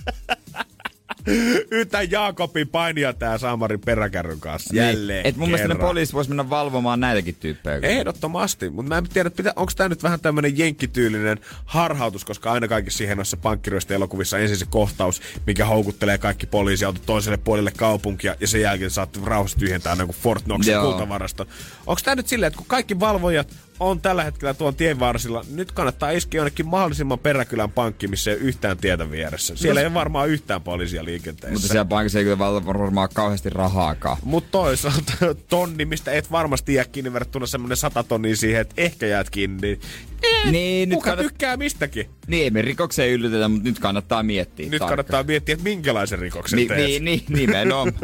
[1.72, 4.76] Yhtä Jaakobin painia tää Samarin peräkärryn kanssa.
[4.76, 5.28] Jälleen Niin.
[5.28, 5.90] Et mun mielestä ne kerran.
[5.90, 7.80] poliisit vois mennä valvomaan näitäkin tyyppejä.
[7.82, 12.68] Ehdottomasti, mutta mä en tiedä, että onko tämä nyt vähän tämmöinen jenkkityylinen harhautus, koska aina
[12.68, 18.36] kaikissa siihen noissa pankkiryöstä elokuvissa ensin se kohtaus, mikä houkuttelee kaikki poliisiautot toiselle puolelle kaupunkia
[18.40, 21.48] ja sen jälkeen saat rauhassa tyhjentää kuin Fort Knoxin kultavaraston.
[21.88, 25.72] Onko tämä nyt silleen, että kun kaikki valvojat on tällä hetkellä tuon tien varsilla, nyt
[25.72, 29.56] kannattaa iskeä jonnekin mahdollisimman peräkylän pankki, missä ei ole yhtään tietä vieressä.
[29.56, 31.54] Siellä ei ole varmaan yhtään poliisia liikenteessä.
[31.54, 34.18] Mutta siellä paikassa ei kyllä varmaan kauheasti rahaakaan.
[34.24, 35.14] Mutta toisaalta
[35.50, 39.62] tonni, mistä et varmasti jää kiinni verrattuna semmonen sata tonnia siihen, että ehkä jäät kiinni.
[39.62, 39.80] Niin,
[40.24, 42.10] eh, Niin, nyt kuka kannat- tykkää mistäkin?
[42.28, 44.64] Niin, me rikokseen yllytetä, mutta nyt kannattaa miettiä.
[44.66, 44.90] Nyt tarkkaan.
[44.90, 46.80] kannattaa miettiä, että minkälaisen rikoksen Ni, teet.
[46.80, 47.94] niin, niin, nimenomaan.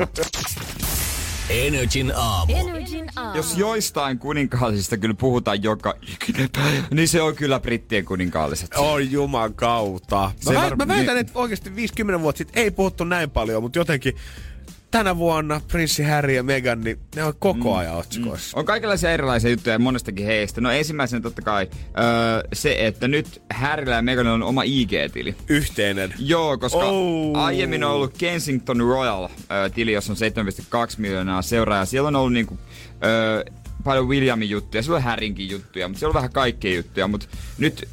[1.52, 2.54] Energin aamu.
[2.56, 3.38] Energin aamu.
[3.38, 8.70] Jos joistain kuninkaallisista kyllä puhutaan joka ikinen päivä, niin se on kyllä brittien kuninkaalliset.
[8.78, 10.16] Oi juman kautta.
[10.18, 13.30] Mä, Se väit, var- mä väitän, niin- että oikeasti 50 vuotta sitten ei puhuttu näin
[13.30, 14.16] paljon, mutta jotenkin
[14.92, 18.58] tänä vuonna prinssi Harry ja Meghan, niin ne on koko ajan otsikoissa.
[18.60, 20.62] On kaikenlaisia erilaisia juttuja monestakin heistä.
[20.62, 21.68] No ensimmäisenä totta kai
[22.00, 25.36] öö, se, että nyt Harryllä ja Meghanilla on oma IG-tili.
[25.50, 26.14] Yhteinen.
[26.20, 27.38] Joo, koska Oh.
[27.38, 31.86] aiemmin on ollut Kensington Royal-tili, jossa on 7,2 miljoonaa seuraajaa.
[31.86, 32.58] Siellä on ollut niinku,
[33.04, 33.46] ö,
[33.84, 37.08] paljon Williamin juttuja, siellä on Harrynkin juttuja, mutta siellä on vähän kaikkia juttuja.
[37.08, 37.28] Mutta
[37.58, 37.88] nyt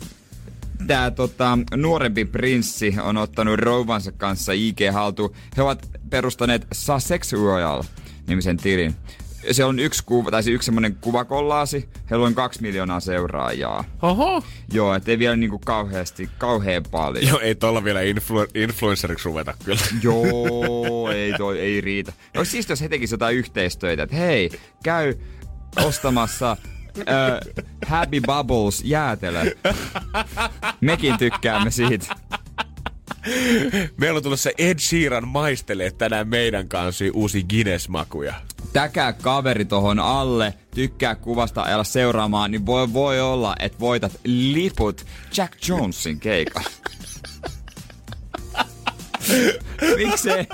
[0.86, 5.34] tämä tota, nuorempi prinssi on ottanut rouvansa kanssa IG haltuun.
[5.56, 7.82] He ovat perustaneet Sussex Royal
[8.26, 8.94] nimisen tilin.
[9.50, 11.88] Se on yksi kuva, tai se yksi semmonen kuvakollaasi.
[12.10, 13.84] Heillä on kaksi miljoonaa seuraajaa.
[14.02, 14.42] Oho.
[14.72, 17.26] Joo, ettei vielä niinku kauheasti, kauhean paljon.
[17.26, 19.80] Joo, ei tolla vielä influ- influenceriksi ruveta kyllä.
[20.02, 22.12] Joo, ei toi, ei riitä.
[22.36, 24.50] Olisi siis jos he tekisivät jotain yhteistöitä, että hei,
[24.82, 25.14] käy
[25.84, 26.56] ostamassa
[27.86, 29.44] Happy Bubbles jäätelö.
[30.80, 32.16] Mekin tykkäämme siitä.
[33.96, 38.34] Meillä on tulossa Ed Sheeran maistelee tänään meidän kanssa uusi Guinness-makuja.
[38.72, 45.06] täkää kaveri tohon alle, tykkää kuvasta ajalla seuraamaan, niin voi, voi olla, että voitat liput
[45.36, 46.70] Jack Jonesin keikalla.
[49.96, 50.46] Miksei?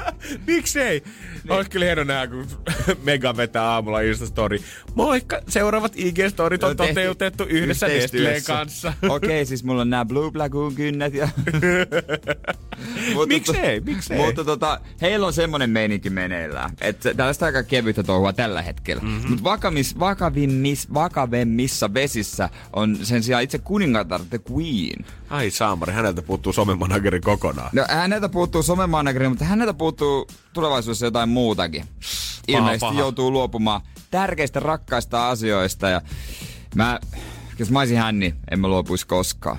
[0.47, 1.03] Miksei?
[1.45, 1.53] Niin.
[1.53, 2.47] Olisi kyllä hieno nähdä, kun
[3.05, 4.63] Mega vetää aamulla Insta-story.
[4.95, 8.93] Moikka, seuraavat IG-storit on No, tehty toteutettu yhdessä Nestleen kanssa.
[9.03, 11.29] Okei, okay, siis mulla on nämä Blue Lagoon kynnet ja...
[13.15, 13.81] Mutta Miksei?
[13.81, 14.19] Miksei?
[14.19, 19.03] Mutta tota, heillä on semmonen meininki meneillään, että tällaista aika kevyttä touhua tällä hetkellä.
[19.03, 19.13] Mhm.
[19.13, 19.31] Mm-hmm.
[19.31, 25.05] Mutta vakavis, vakavimmis, vakavemmissa vesissä on sen sijaan itse kuningatar The Queen.
[25.35, 27.71] Ai saamari, häneltä puuttuu somemanageri kokonaan.
[27.73, 31.85] No häneltä puuttuu somemanageri, mutta häneltä puuttuu tulevaisuudessa jotain muutakin.
[32.49, 33.01] Ilmeisesti paha.
[33.01, 33.81] joutuu luopumaan
[34.11, 36.01] tärkeistä rakkaista asioista ja
[36.75, 37.01] mä,
[37.59, 39.59] jos mä olisin hän, niin en mä luopuisi koskaan.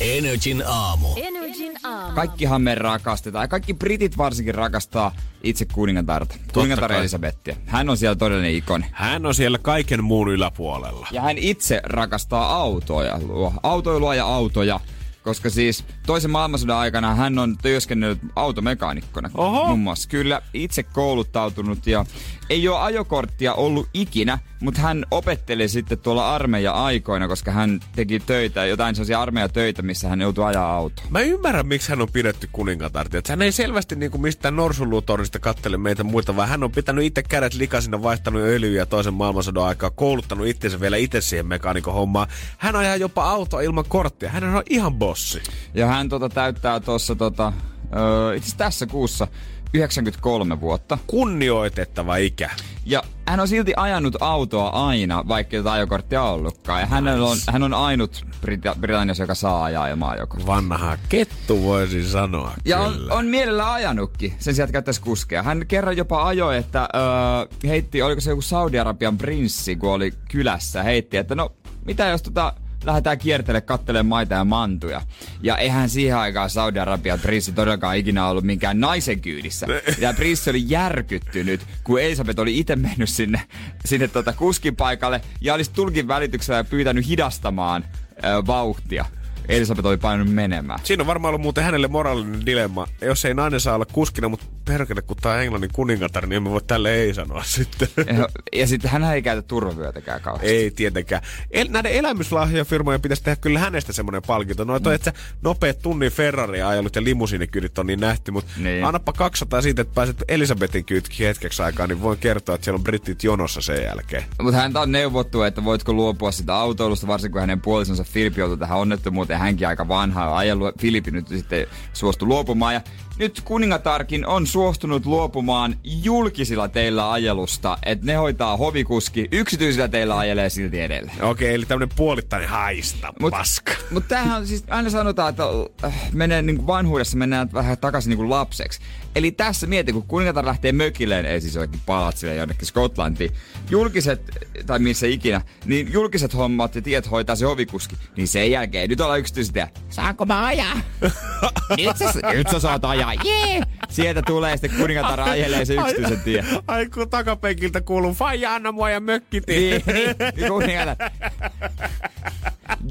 [0.00, 1.08] Energin aamu.
[1.16, 2.14] Energin aamu.
[2.14, 6.34] Kaikkihan me rakastetaan, ja kaikki britit varsinkin rakastaa itse kuningatarta.
[6.52, 6.92] Kuningatar.
[6.92, 7.56] Elisabettia.
[7.66, 8.86] Hän on siellä todellinen ikoni.
[8.92, 11.08] Hän on siellä kaiken muun yläpuolella.
[11.10, 13.18] Ja hän itse rakastaa autoja,
[13.62, 14.80] autoilua ja autoja.
[15.22, 19.30] Koska siis toisen maailmansodan aikana hän on työskennellyt automekaanikkona.
[19.34, 19.66] Oho.
[19.66, 22.04] Muun muassa kyllä itse kouluttautunut ja
[22.50, 28.66] ei ole ajokorttia ollut ikinä, mutta hän opetteli sitten tuolla armeija-aikoina, koska hän teki töitä,
[28.66, 31.06] jotain sellaisia armeijatöitä, missä hän joutui ajaa autoa.
[31.10, 33.16] Mä ymmärrän, miksi hän on pidetty kuningatarti.
[33.16, 37.22] Että hän ei selvästi niinku mistään norsulutornista kattele meitä muita, vaan hän on pitänyt itse
[37.22, 42.28] kädet likasina, vaihtanut öljyä toisen maailmansodan aikaa, kouluttanut itsensä vielä itse siihen mekaanikon hommaan.
[42.58, 44.28] Hän ajaa jopa autoa ilman korttia.
[44.28, 45.42] Hän on ihan bossi.
[45.74, 47.52] Ja hän tota, täyttää tuossa tota,
[47.96, 49.26] öö, itse tässä kuussa
[49.74, 50.98] 93 vuotta.
[51.06, 52.50] Kunnioitettava ikä.
[52.84, 56.80] Ja hän on silti ajanut autoa aina, vaikka ei ajokorttia ollutkaan.
[56.80, 60.46] Ja hänellä on, hän on ainut Brita- Britanniassa, joka saa ajaa ilman ajokorttia.
[60.46, 65.42] Vanha kettu voisin sanoa Ja on, on mielellä ajanutkin, sen sijaan, että käyttäisi kuskea.
[65.42, 70.82] Hän kerran jopa ajoi, että öö, heitti, oliko se joku Saudi-Arabian prinssi, kun oli kylässä,
[70.82, 71.52] heitti, että no,
[71.84, 72.52] mitä jos tota,
[72.84, 75.02] lähdetään kiertele kattelemaan maita ja mantuja.
[75.42, 79.66] Ja eihän siihen aikaan Saudi-Arabian prinssi todellakaan ikinä ollut minkään naisen kyydissä.
[79.98, 83.40] Ja prinssi oli järkyttynyt, kun Elisabeth oli itse mennyt sinne,
[83.84, 89.04] sinne tota kuskin paikalle ja olisi tulkin välityksellä pyytänyt hidastamaan ö, vauhtia.
[89.48, 90.78] Elisabeth oli painunut menemään.
[90.82, 92.86] Siinä on varmaan ollut muuten hänelle moraalinen dilemma.
[93.00, 96.50] Jos ei nainen saa olla kuskina, mutta perkele, kun tää on Englannin kuningatar, niin emme
[96.50, 97.88] voi tälle ei sanoa sitten.
[98.18, 100.48] Ja, ja sitten hän ei käytä turvavyötäkään kauheasti.
[100.56, 101.22] Ei tietenkään.
[101.50, 104.64] El, näiden elämyslahjafirmojen pitäisi tehdä kyllä hänestä semmoinen palkinto.
[104.64, 108.84] No toi, että nopeat tunnin Ferrari ajelut ja limusiinikyydit on niin nähty, mutta Niin.
[108.84, 112.84] annappa 200 siitä, että pääset Elisabetin kyytkin hetkeksi aikaa, niin voin kertoa, että siellä on
[112.84, 114.24] britit jonossa sen jälkeen.
[114.42, 118.58] Mutta häntä on neuvottu, että voitko luopua sitä autoilusta, varsinkin kun hänen puolisonsa Filippi joutui
[118.58, 119.37] tähän onnettomuuteen.
[119.38, 120.74] Hänkin aika vanha ajellut.
[120.80, 122.74] Filippi nyt sitten suostui luopumaan.
[122.74, 122.80] Ja
[123.18, 130.50] nyt kuningatarkin on suostunut luopumaan julkisilla teillä ajelusta, että ne hoitaa hovikuski, yksityisillä teillä ajelee
[130.50, 131.24] silti edelleen.
[131.24, 133.72] Okei, eli tämmönen puolittainen haista, Mut- paska.
[133.90, 135.44] Mutta tämähän on siis, aina sanotaan, että
[135.84, 138.80] äh, menee niin vanhuudessa mennään vähän takaisin niin lapseksi.
[139.14, 143.30] Eli tässä mieti, kun kuningatar lähtee mökilleen, ei siis oikein palatsille jonnekin Skotlantiin,
[143.70, 144.20] julkiset,
[144.66, 149.00] tai missä ikinä, niin julkiset hommat ja tiet hoitaa se ovikuski, niin sen jälkeen, nyt
[149.00, 150.80] ollaan yksityisiä, saanko mä ajaa?
[151.76, 153.54] nyt, sä, nyt sä saat ajaa, jee!
[153.54, 153.68] Yeah!
[153.88, 156.44] Sieltä tulee sitten kuningatar ajelee se yksityisen tie.
[156.66, 159.58] Ai kun takapenkiltä kuuluu, faija anna mua ja mökkitie.
[159.58, 161.10] Niin, niin, niin kuningatar.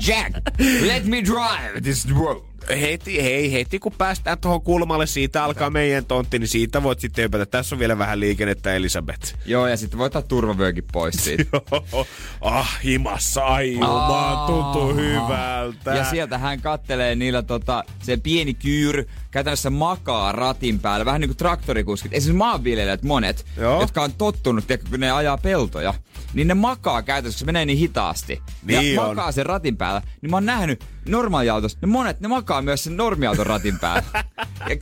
[0.08, 0.38] Jack,
[0.86, 2.48] let me drive this road.
[2.70, 7.24] Heti, hei, heti kun päästään tuohon kulmalle, siitä alkaa meidän tontti, niin siitä voit sitten
[7.24, 7.46] hypätä.
[7.46, 9.36] Tässä on vielä vähän liikennettä, Elisabeth.
[9.46, 11.62] Joo, ja sitten voi ottaa turvavyökin pois siitä.
[12.42, 15.96] ah, himassa, ai jumaa, tuntuu hyvältä.
[15.96, 21.30] Ja sieltä hän kattelee niillä tota, se pieni kyyry, käytännössä makaa ratin päällä, vähän niin
[21.30, 22.14] kuin traktorikuskit.
[22.14, 23.82] Esimerkiksi maanviljelijät monet, Joo.
[23.82, 25.94] jotka on tottunut, tiedätkö, kun ne ajaa peltoja,
[26.34, 28.42] niin ne makaa käytännössä, se menee niin hitaasti.
[28.64, 29.08] Niin ja on.
[29.08, 30.02] makaa sen ratin päällä.
[30.22, 34.04] Niin mä oon nähnyt normaaliautossa, ne monet, ne makaa myös sen normiauton ratin päällä.
[34.70, 34.76] ja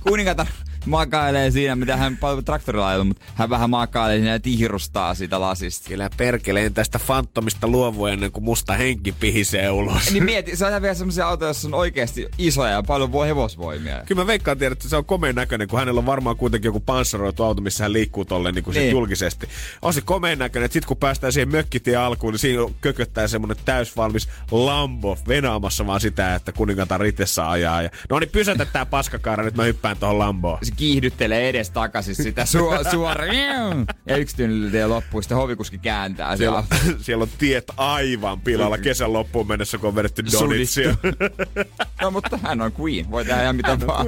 [0.00, 0.46] kuningatar
[0.86, 5.40] makailee siinä, mitä hän paljon traktorilla ajellut, mutta hän vähän makailee siinä ja tihrustaa sitä
[5.40, 5.88] lasista.
[5.88, 10.10] Kyllä perkeleen tästä fantomista luovu ennen kuin musta henki pihisee ulos.
[10.12, 14.02] Niin mieti, se ajaa vielä semmoisia autoja, joissa on oikeasti isoja ja paljon voi hevosvoimia.
[14.06, 16.80] Kyllä mä veikkaan tiedä, että se on komeen näköinen, kun hänellä on varmaan kuitenkin joku
[16.80, 18.90] panssaroitu auto, missä hän liikkuu tolleen niin kuin Niin.
[18.90, 19.48] julkisesti.
[19.82, 23.56] On se komeen näköinen, että sit kun päästään siihen mökkitien alkuun, niin siinä kököttää semmonen
[23.64, 27.82] täysvalmis Lambo venaamassa vaan sitä, että kuningatar itse saa ajaa.
[27.82, 30.58] Ja, no niin, pysäytä tää paskakaara, nyt mä hyppään tohon Lamboon.
[30.68, 33.86] Se kiihdyttelee edes takaisin sitä su- suoraan.
[34.06, 36.94] Ja yksityinen tie loppuu, sitten hovikuski kääntää Siellä, siellä.
[36.96, 40.94] on- siellä on tiet aivan pilalla kesän loppuun mennessä, kun on vedetty donitsia.
[42.02, 44.06] No mutta hän on queen, voi tehdä ihan mitä vaan.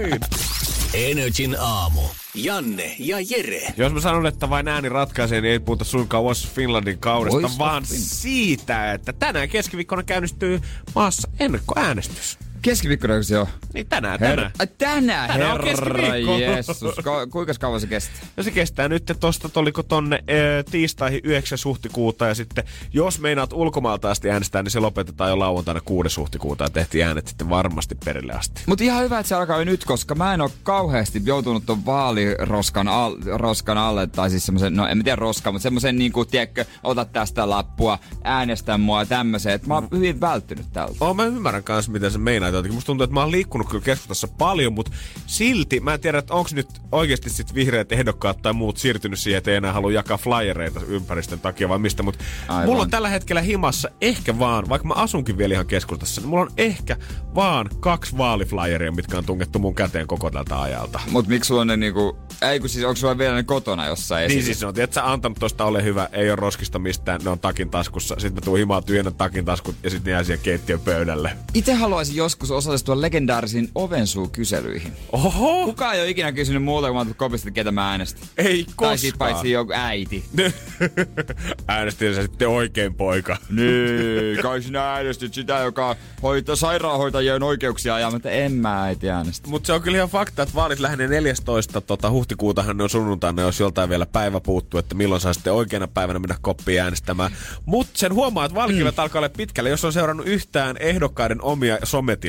[0.95, 2.01] Energin aamu.
[2.35, 3.63] Janne ja Jere.
[3.77, 7.59] Jos mä sanon, että vain ääni ratkaisee, niin ei puhuta suinkaan What's Finlandin kaudesta, Voice
[7.59, 8.05] vaan Finland.
[8.09, 10.61] siitä, että tänään keskiviikkona käynnistyy
[10.95, 12.39] maassa ennakkoäänestys.
[12.63, 13.47] Keskiviikkona se on.
[13.75, 14.53] Niin tänään, Herra, tänään.
[14.59, 16.39] Ai, tänään, Tänään on herra keskiviikko.
[16.39, 16.81] Jeesus.
[17.05, 18.21] Ka- kuinka kauan se kestää?
[18.37, 21.59] Ja se kestää nyt tosta, oliko tonne e, tiistaihin 9.
[21.65, 26.21] huhtikuuta ja sitten jos meinaat ulkomailta asti äänestää, niin se lopetetaan jo lauantaina 6.
[26.21, 28.63] huhtikuuta ja tehtiin äänet sitten varmasti perille asti.
[28.67, 31.87] Mutta ihan hyvä, että se alkaa jo nyt, koska mä en ole kauheasti joutunut ton
[31.87, 36.25] vaaliroskan al- roskan alle, tai siis semmoisen, no en mä tiedä roskan, mutta semmoisen niinku,
[36.25, 40.95] tiedätkö, ota tästä lappua, äänestä mua ja tämmöisen, että mä oon hyvin välttynyt tältä.
[41.01, 42.75] Oh, mä ymmärrän kanssa, miten se meinaa jotenkin.
[42.75, 44.93] Musta tuntuu, että mä oon liikkunut kyllä keskustassa paljon, mutta
[45.27, 49.39] silti mä en tiedä, että onko nyt oikeasti sit vihreät ehdokkaat tai muut siirtynyt siihen,
[49.39, 52.65] että ei enää halua jakaa flyereita ympäristön takia vai mistä, mutta Aivan.
[52.67, 56.43] mulla on tällä hetkellä himassa ehkä vaan, vaikka mä asunkin vielä ihan keskustassa, niin mulla
[56.43, 56.97] on ehkä
[57.35, 61.01] vaan kaksi vaaliflyeria, mitkä on tungettu mun käteen koko tältä ajalta.
[61.11, 64.21] Mut miksi sulla on ne niinku, ei kun siis onko sulla vielä ne kotona jossain
[64.29, 64.45] Niin esillä?
[64.55, 67.71] siis on, että sä antanut tosta ole hyvä, ei ole roskista mistään, ne on takin
[67.71, 68.15] taskussa.
[68.19, 71.37] Sitten mä tuun himaan tyhjennän takin taskut ja sitten ne jää siihen keittiön pöydälle.
[71.55, 74.93] Itse haluaisin joskus osallistua legendaarisiin ovensuukyselyihin.
[75.13, 75.65] Oho!
[75.65, 78.29] Kukaan ei ole ikinä kysynyt muuta, kun mä oon kopista, ketä mä äänestän.
[78.39, 79.33] Ei Tai sit koskaan.
[79.33, 80.25] paitsi joku äiti.
[81.69, 83.37] Äänestin sä sitten oikein poika.
[83.51, 89.49] Niin, kai sinä äänestit sitä, joka hoitaa sairaanhoitajien oikeuksia ajaa, mutta en mä äiti äänestä.
[89.49, 91.81] Mutta se on kyllä ihan fakta, että vaalit lähenee 14.
[91.81, 95.89] Tota, huhtikuutahan ne on sunnuntaina, jos joltain vielä päivä puuttuu, että milloin saa sitten oikeana
[95.89, 97.31] päivänä mennä koppiin äänestämään.
[97.65, 99.03] Mutta sen huomaa, että vaalikirjat mm.
[99.03, 99.71] alkaa olla pitkälle.
[99.71, 101.79] Jos on seurannut yhtään ehdokkaiden omia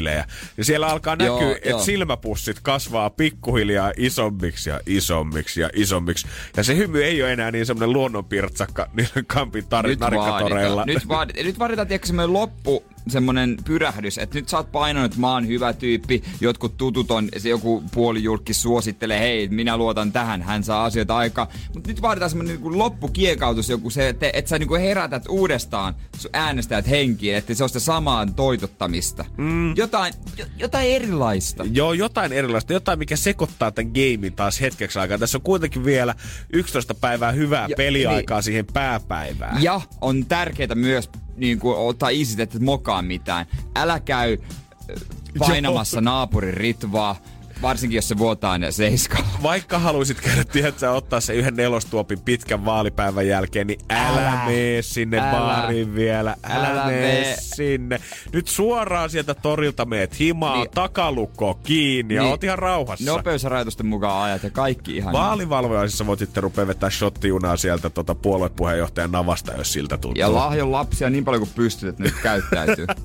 [0.02, 0.26] sometilejä,
[0.58, 6.28] niin siellä alkaa Joo, näkyä, että silmäpussit kasvaa pikkuhiljaa isommiksi ja isommiksi ja isommiksi.
[6.58, 10.76] Ja se hymy ei ole enää niin semmoinen luonnonpirtsakka niillä kampin tar- Nyt narikatoreilla.
[10.76, 15.20] vaaditaan, nyt nyt vaaditaan tiedätkö, semmoinen loppu, semmoinen pyrähdys, että nyt sä oot painanut, että
[15.20, 20.41] mä oon hyvä tyyppi, jotkut tutut on, se joku puolijulkki suosittelee, hei, minä luotan tähän,
[20.41, 21.47] hän saa asioita aikaa.
[21.74, 26.32] Mutta nyt vaaditaan semmoinen niin loppukiekautus, joku se, että, että sä niin herätät uudestaan sun
[26.34, 29.26] äänestäjät henkiin, että se on sitä samaan toitottamista.
[29.38, 29.76] Mm.
[29.76, 31.64] Jotain, jo, jotain erilaista.
[31.72, 32.74] Joo, jotain erilaista.
[32.74, 35.18] Jotain, mikä sekoittaa tämän gamein taas hetkeksi aikaa.
[35.18, 36.16] Tässä on kuitenkin vielä
[36.54, 38.43] 11 päivää hyvää Ja- peliaikaa niin.
[38.43, 39.64] siihen pääpäivään.
[39.64, 41.10] Ja on tärkeää myös
[41.42, 43.46] niin kuin, ottaa isit, että et mokaa mitään.
[43.76, 45.02] Älä käy äh,
[45.39, 47.16] painamassa naapurin ritvaa,
[47.62, 49.28] varsinkin jos se vuotaa ne seiskalla.
[49.43, 54.41] Vaikka haluaisit käydä, tiedätkö, ottaa se yhden nelostuopin pitkän vaalipäivän jälkeen, niin älä, Älä.
[54.45, 55.32] mene sinne Älä.
[55.32, 56.36] baariin vielä.
[56.43, 57.36] Älä, Älä mene mene.
[57.39, 57.99] sinne.
[58.34, 60.70] Nyt suoraan sieltä torilta meet himaa, niin.
[60.76, 62.32] Takalukko kiinni ja Niin.
[62.32, 63.12] oot ihan rauhassa.
[63.12, 65.14] Nopeusrajoitusten mukaan ajat ja kaikki ihan...
[65.14, 70.20] Vaalivalvojaisissa voit sitten rupea vetää shottijunaa sieltä tota puoluepuheenjohtajan navasta, jos siltä tuntuu.
[70.20, 72.86] ja lahjon lapsia niin paljon kuin pystyt, että nyt käyttäytyy.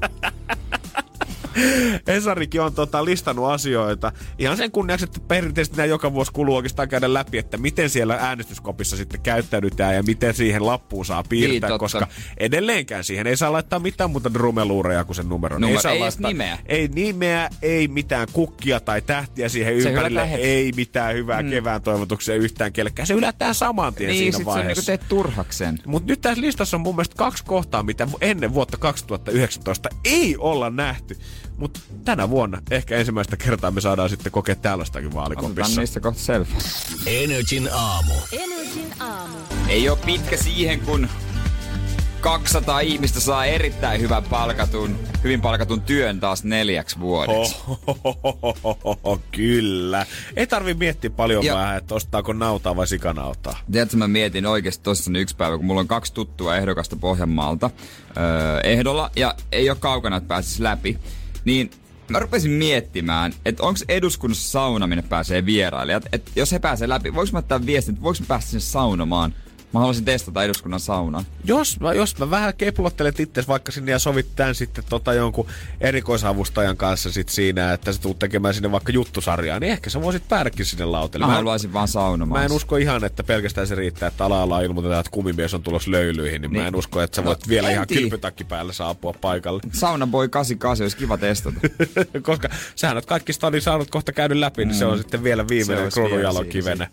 [2.07, 4.13] Esarikin on tota, listannut asioita.
[4.39, 8.15] Ihan sen kunniaksi, että perinteisesti nämä joka vuosi kuluu oikeastaan käydä läpi, että miten siellä
[8.21, 12.07] äänestyskopissa sitten käyttäydytään ja miten siihen lappuun saa piirtää, Niin, koska
[12.39, 15.61] edelleenkään siihen ei saa laittaa mitään muuta rumeluureja kuin sen numeron.
[15.61, 16.59] Numero- saa ei edes nimeä.
[16.67, 21.51] Ei nimeä, ei mitään kukkia tai tähtiä siihen Se ympärille, ei mitään hyvää mm.
[21.51, 23.07] kevään toivotuksia yhtään kellekään.
[23.07, 24.87] Se hylätään saman tien niin, siinä sit se on vaiheessa.
[24.87, 25.79] teet turhaksen.
[25.87, 30.71] Mutta nyt tässä listassa on mun mielestä kaksi kohtaa, mitä ennen vuotta 2019 ei olla
[30.71, 31.17] nähty.
[31.57, 35.81] Mutta tänä vuonna ehkä ensimmäistä kertaa me saadaan sitten kokea tällaistakin Otetaan vaalikopissa.
[35.81, 36.57] niistä kohta selfie.
[37.25, 38.13] Energin aamu.
[38.33, 39.37] Energin aamu.
[39.69, 41.09] Ei ole pitkä siihen, kun
[42.21, 47.57] 200 ihmistä saa erittäin hyvän palkatun, hyvin palkatun työn taas neljäksi vuodeksi.
[47.67, 50.07] Ohohohoho, kyllä.
[50.37, 53.59] Ei tarvi miettiä paljon Ja- vähän, että ostaako nautaa vai sikanautaa.
[53.73, 57.71] Tiedätkö, mä mietin oikeasti tosissani yksi päivä, kun mulla on kaksi tuttua ehdokasta Pohjanmaalta
[58.17, 60.99] öö, ehdolla ja ei ole kaukana, että pääsisi läpi.
[61.47, 61.71] Niin
[62.09, 66.05] mä rupesin miettimään, että onko eduskunnassa sauna, minne pääsee vierailijat.
[66.13, 69.35] Että jos he pääsee läpi, voiko mä ottaa viestin, että voiko mä päästä sinne saunomaan?
[69.77, 71.25] Mä haluaisin testata eduskunnan saunan.
[71.45, 75.47] Jos mä, jos mä vähän keplottelet itse vaikka sinne ja sovit tän sitten tota jonkun
[75.81, 80.29] erikoisavustajan kanssa sit siinä, että sä tuut tekemään sinne vaikka juttusarjaa, niin ehkä sä voisit
[80.29, 81.27] päädäkin sinne lautelle.
[81.27, 82.41] Mä en- haluaisin vaan saunomaan.
[82.41, 85.91] Mä en usko ihan, että pelkästään se riittää, että ala ilmoitetaan, että kumimies on tulossa
[85.91, 86.53] löylyihin, niin, niin.
[86.53, 86.67] mä Niin.
[86.69, 89.61] en usko, että sä No, voit vielä en ihan kylpytakki päällä saapua paikalle.
[89.73, 91.61] Sauna Boy 88, olisi kiva testata.
[92.23, 95.93] Koska sähän oot kaikki stadin saanut kohta käydä läpi, niin se on sitten vielä viimeinen
[95.93, 96.89] kruununjalokivenä.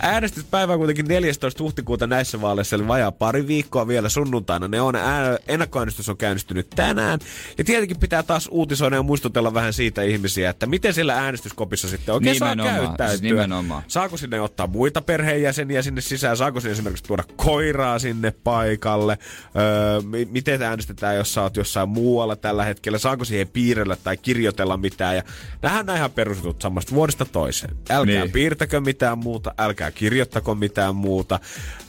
[0.00, 1.62] Äänestyspäivä on kuitenkin 14.
[1.62, 4.68] huhtikuuta näissä näissä vaaleissa, eli vajaa pari viikkoa vielä sunnuntaina.
[4.68, 7.18] Ne on, ää, ennakkoäänestys on käynnistynyt tänään.
[7.58, 12.14] Ja tietenkin pitää taas uutisoida ja muistutella vähän siitä ihmisiä, että miten siellä äänestyskopissa sitten
[12.14, 13.28] oikein Nimenomaan, saa siis käyttäytyä.
[13.30, 13.82] nimenomaan.
[13.88, 16.36] Saako sinne ottaa muita perheenjäseniä sinne sisään?
[16.36, 19.18] Saako sinne esimerkiksi tuoda koiraa sinne paikalle?
[19.56, 22.98] Öö, mi- miten äänestetään, jos sä oot jossain muualla tällä hetkellä?
[22.98, 25.16] Saako siihen piirrellä tai kirjoitella mitään?
[25.16, 25.22] Ja
[25.62, 27.76] nähdään nämä ihan perusjutut samasta vuodesta toiseen.
[27.90, 28.30] Älkää Niin.
[28.32, 31.40] piirtäkö mitään muuta, älkää kirjoittako mitään muuta.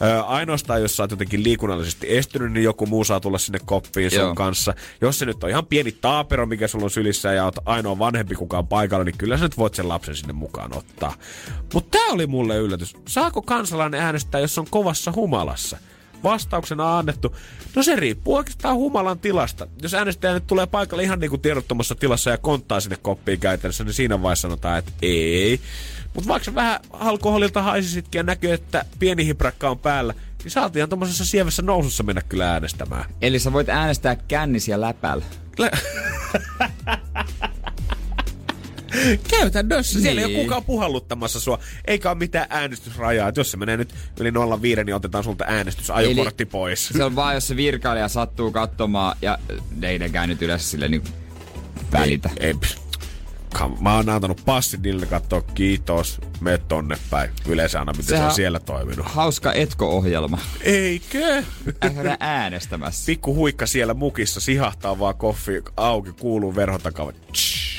[0.02, 4.12] Öö, ainoastaan, jos sä oot jotenkin liikunnallisesti estynyt, niin joku muu saa tulla sinne koppiin
[4.12, 4.36] sun Joo.
[4.36, 4.74] kanssa.
[5.02, 8.36] Jos se nyt on ihan pieni taapero, mikä sulla on sylissä ja oot ainoa vanhempi
[8.36, 11.14] kukaan paikalla, niin kyllä sä nyt voit sen lapsen sinne mukaan ottaa.
[11.74, 12.94] Mutta tää oli mulle yllätys.
[13.08, 15.78] Saako kansalainen äänestää, jos on kovassa humalassa?
[16.24, 17.36] Vastauksena annettu,
[17.76, 19.68] no se riippuu oikeastaan humalan tilasta.
[19.82, 23.84] Jos äänestäjä nyt tulee paikalle ihan niin kuin tiedottomassa tilassa ja konttaa sinne koppiin käytännössä,
[23.84, 25.60] niin siinä vaiheessa sanotaan, että ei.
[26.16, 30.14] Mutta vaikka vähän alkoholilta haisisitkin ja näkyy, että pieni hiprakka on päällä,
[30.44, 33.06] niin saatiin ihan tuommoisessa sievässä nousussa mennä kyllä äänestämään.
[33.22, 35.26] Eli sä voit äänestää kännisiä läpällä.
[39.30, 40.02] Käytännössä.
[40.02, 40.38] Siellä ei Niin.
[40.38, 43.30] ole kukaan puhalluttamassa sua, eikä ole mitään äänestysrajaa.
[43.30, 46.88] Et jos se menee nyt yli 05, niin otetaan sulta äänestysajokortti Eli pois.
[46.88, 49.38] Se on vaan, jos se virkailija sattuu katsomaan, ja
[49.82, 51.04] ei ne käynyt yleensä sille niin
[51.92, 52.30] välitä.
[52.40, 52.56] Ei, ei.
[53.58, 57.30] Kam- Mä oon antanut passin niille katsoa, kiitos, me tonne päin.
[57.48, 59.06] Yleensä aina, miten se Sehän- on siellä toiminut.
[59.06, 60.38] Hauska etko-ohjelma.
[60.62, 61.44] Eikö?
[62.00, 63.06] Älä äänestämässä.
[63.06, 67.12] Pikku huikka siellä mukissa, sihahtaa vaan koffi auki, kuuluu verhon takaa.
[67.36, 67.76] S-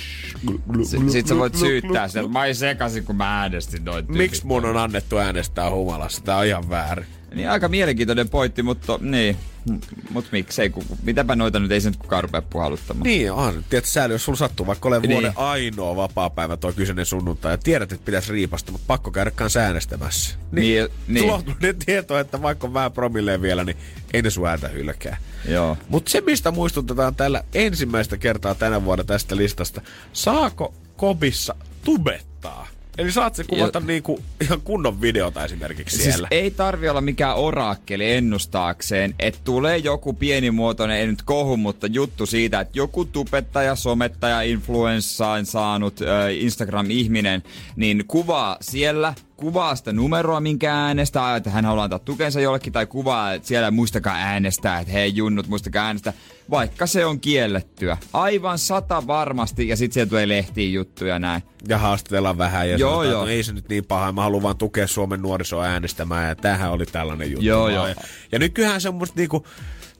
[1.12, 4.04] Sit sä voit syyttää sitä, että mä olin sekasin, kun mä äänestin noin.
[4.08, 6.22] Miksi mun on annettu äänestää humalassa?
[6.24, 7.06] Tää on ihan väärin.
[7.34, 9.36] Niin aika mielenkiintoinen pointti, mutta niin.
[9.70, 9.78] M-
[10.10, 13.02] Mut miksei, ku, mitäpä noita nyt ei se nyt kukaan rupea puhalluttamaan.
[13.04, 13.64] Niin on.
[13.70, 15.10] Tiedätkö, sääli, jos sulla sattuu vaikka ole Niin.
[15.10, 19.60] vuoden ainoa vapaa-päivä toi kyseinen sunnuntai ja tiedät, että pitäisi riipasta, mutta pakko käydä kanssa
[19.60, 20.36] äänestämässä.
[20.52, 21.26] Niin, niin.
[21.26, 21.44] Tullut
[21.86, 23.76] tieto, että vaikka on vähän promilleen vielä, niin
[24.14, 25.16] ei ne sun ääntä hylkää.
[25.48, 25.76] Joo.
[25.88, 29.80] Mutta se, mistä muistutetaan tällä ensimmäistä kertaa tänä vuonna tästä listasta,
[30.12, 31.54] saako kobissa
[31.84, 32.66] tubettaa?
[32.98, 36.28] Eli saat se kuvata niinku ihan kunnon videota esimerkiksi Siis siellä.
[36.30, 42.26] ei tarvi olla mikään oraakkeli ennustaakseen, että tulee joku pienimuotoinen, ei nyt kohu, mutta juttu
[42.26, 47.42] siitä, että joku tubettaja, somettaja, influenssaan saanut äh, Instagram-ihminen,
[47.76, 52.86] niin kuvaa siellä, kuvaa sitä numeroa, minkä äänestää, että hän haluaa antaa tukensa jollekin, tai
[52.86, 56.12] kuvaa, että siellä muistakaa äänestää, että hei junnut, muistakaa äänestää,
[56.50, 57.96] vaikka se on kiellettyä.
[58.12, 61.42] Aivan sata varmasti, ja sitten siellä tulee lehtiin juttuja näin.
[61.68, 63.22] ja haastatellaan vähän ja Joo, sanotaan, joo.
[63.24, 66.70] no ei se nyt niin paha, mä haluan vaan tukea Suomen nuorisoa äänestämään ja tämähän
[66.72, 67.46] oli tällainen juttu.
[67.46, 67.86] Joo, joo.
[67.86, 67.94] Ja,
[68.32, 69.46] ja nykyään semmoista niinku,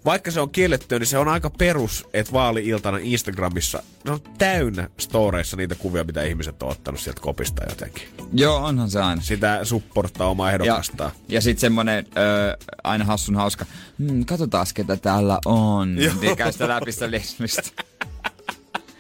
[0.07, 4.89] vaikka se on kiellettyä, niin se on aika perus, että vaali-iltana Instagramissa ne on täynnä
[4.99, 8.09] storeissa niitä kuvia, mitä ihmiset on ottanut sieltä kopista jotenkin.
[8.33, 9.23] Joo, onhan se aina.
[9.23, 11.11] Sitä supporttaa omaa Ja, ehdokastaan.
[11.29, 13.67] ja sitten semmonen ö, aina hassun hauska,
[13.99, 15.99] hmm, katsotaan ketä täällä on.
[15.99, 16.15] Joo.
[16.21, 17.07] Niin käy sitä läpi sitä.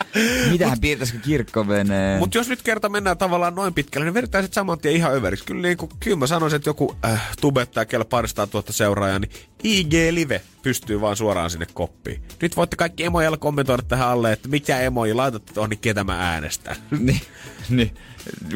[0.51, 2.18] Mitähän piirtäisikö kirkkoveneen?
[2.18, 5.44] Mutta jos nyt kerta mennään tavallaan noin pitkälle, niin vedetään sitten saman tien ihan överiksi.
[5.44, 9.30] Kyllä, niin kuin, kyllä mä sanoisin, että joku äh, tubettaja, kellä paristaa tuotta seuraajaa, niin
[9.64, 12.22] IG-live pystyy vaan suoraan sinne koppiin.
[12.42, 16.30] Nyt voitte kaikki emojalla kommentoida tähän alle, että mikä emoji laitatte tuohon, niin ketä mä
[16.32, 16.76] äänestän.
[16.99, 17.20] niin,
[17.70, 17.90] niin,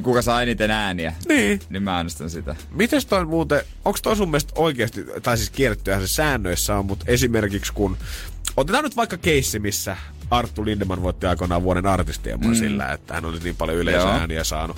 [0.03, 1.14] kuka saa eniten ääniä?
[1.28, 1.61] Niin.
[1.70, 2.57] Niin mä äänestän sitä.
[2.70, 7.05] Mites toi muuten, onko toi sun mielestä oikeasti, tai siis kiellettyähän se säännöissä on, mutta
[7.09, 7.97] esimerkiksi kun,
[8.57, 9.97] otetaan nyt vaikka keissi, missä
[10.31, 12.55] Arttu Lindeman voitti aikoinaan vuoden artistiemoa mm.
[12.55, 14.76] sillä, että hän oli niin paljon yleisöääniä saanut.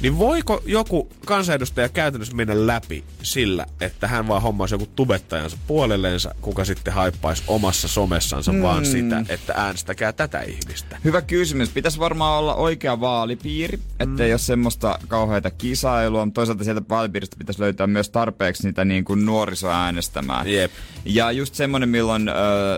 [0.00, 6.34] Niin voiko joku kansanedustaja käytännössä mennä läpi sillä, että hän vaan hommaisi joku tubettajansa puolelleensa,
[6.40, 8.62] kuka sitten haippaisi omassa somessansa mm.
[8.62, 10.98] vaan sitä, että äänestäkää tätä ihmistä.
[11.04, 11.68] Hyvä kysymys.
[11.68, 14.32] Pitäisi varmaan olla oikea vaalipiiri, ettei mm.
[14.32, 16.24] ole semmoista kauheita kisailua.
[16.24, 20.48] Mutta toisaalta sieltä vaalipiiristä pitäisi löytää myös tarpeeksi niitä niin kuin nuorisoa äänestämään.
[20.48, 20.72] Jep.
[21.04, 22.32] Ja just semmonen, milloin ö,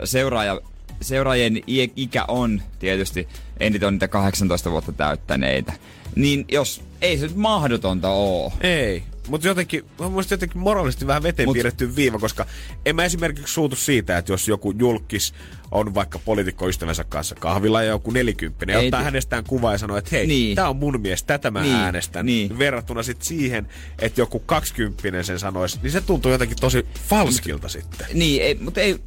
[0.05, 0.61] seuraaja,
[1.05, 1.61] seuraajien
[1.97, 3.29] ikä on tietysti
[3.61, 5.73] eniten on niitä 18 vuotta täyttäneitä.
[6.17, 8.53] Niin jos ei se nyt mahdotonta oo.
[8.61, 9.03] Ei.
[9.29, 12.47] Mutta jotenkin, muistin jotenkin moraalisesti vähän veteen Mut- Mut, piirretty viiva, koska
[12.87, 15.35] en mä esimerkiksi suutu siitä, että jos joku julkis
[15.71, 20.11] on vaikka poliitikkoystävänsä kanssa kahvilla ja joku nelikymppinen, ottaa ti- hänestä kuva ja sanoo, että
[20.13, 20.57] hei, Niin.
[20.57, 22.27] tää on mun mies, tätä mä Niin, äänestän.
[22.27, 22.59] niin.
[22.59, 28.07] Verrattuna sitten siihen, että joku kaksikymppinen sen sanoisi, niin se tuntuu jotenkin tosi falskilta sitten.
[28.15, 28.99] Niin, ei, mutta ei,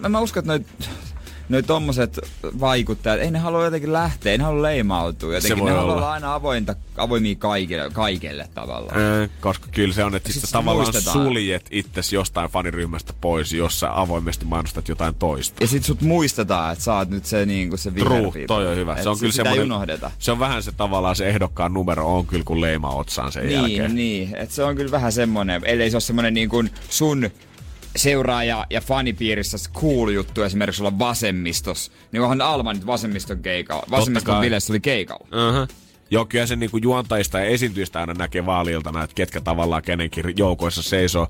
[0.00, 0.66] mä, mä uskon, että noit
[1.50, 2.18] noi tommoset
[2.60, 5.34] vaikuttajat, ei ne halua jotenkin lähteä, ei ne halua leimautua.
[5.34, 6.12] Jotenkin ne haluaa olla.
[6.12, 9.00] aina avointa, avoimia kaikille, kaikelle tavallaan.
[9.22, 11.26] Äh, koska kyllä se on, että sit tavallaan muistetaan.
[11.26, 15.56] suljet itses jostain faniryhmästä pois, jos sä avoimesti mainostat jotain toista.
[15.64, 18.94] Ja sit sut muistetaan, että sä oot nyt se, niinku, se True, toi on hyvä.
[18.96, 20.10] Et Se on kyllä semmoinen, unohdeta.
[20.18, 23.52] se on vähän se tavallaan se ehdokkaan numero on kyllä kun leima otsaan sen Niin,
[23.60, 23.94] jälkeen.
[23.94, 24.36] niin.
[24.36, 27.30] Et se on kyllä vähän semmonen, ellei se ole semmonen niin kuin sun
[27.96, 31.92] seuraaja ja fanipiirissä cool juttu esimerkiksi olla vasemmistos.
[32.12, 33.86] Niin onhan Alma nyt vasemmiston keikalla.
[33.90, 35.26] Vasemmiston bileissä oli keikalla.
[35.32, 35.79] Uh-huh.
[36.10, 40.82] Joo, kyllä se niinku juontajista ja esiintyjistä aina näkee vaaliltana, että ketkä tavallaan kenenkin joukoissa
[40.82, 41.28] seisoo.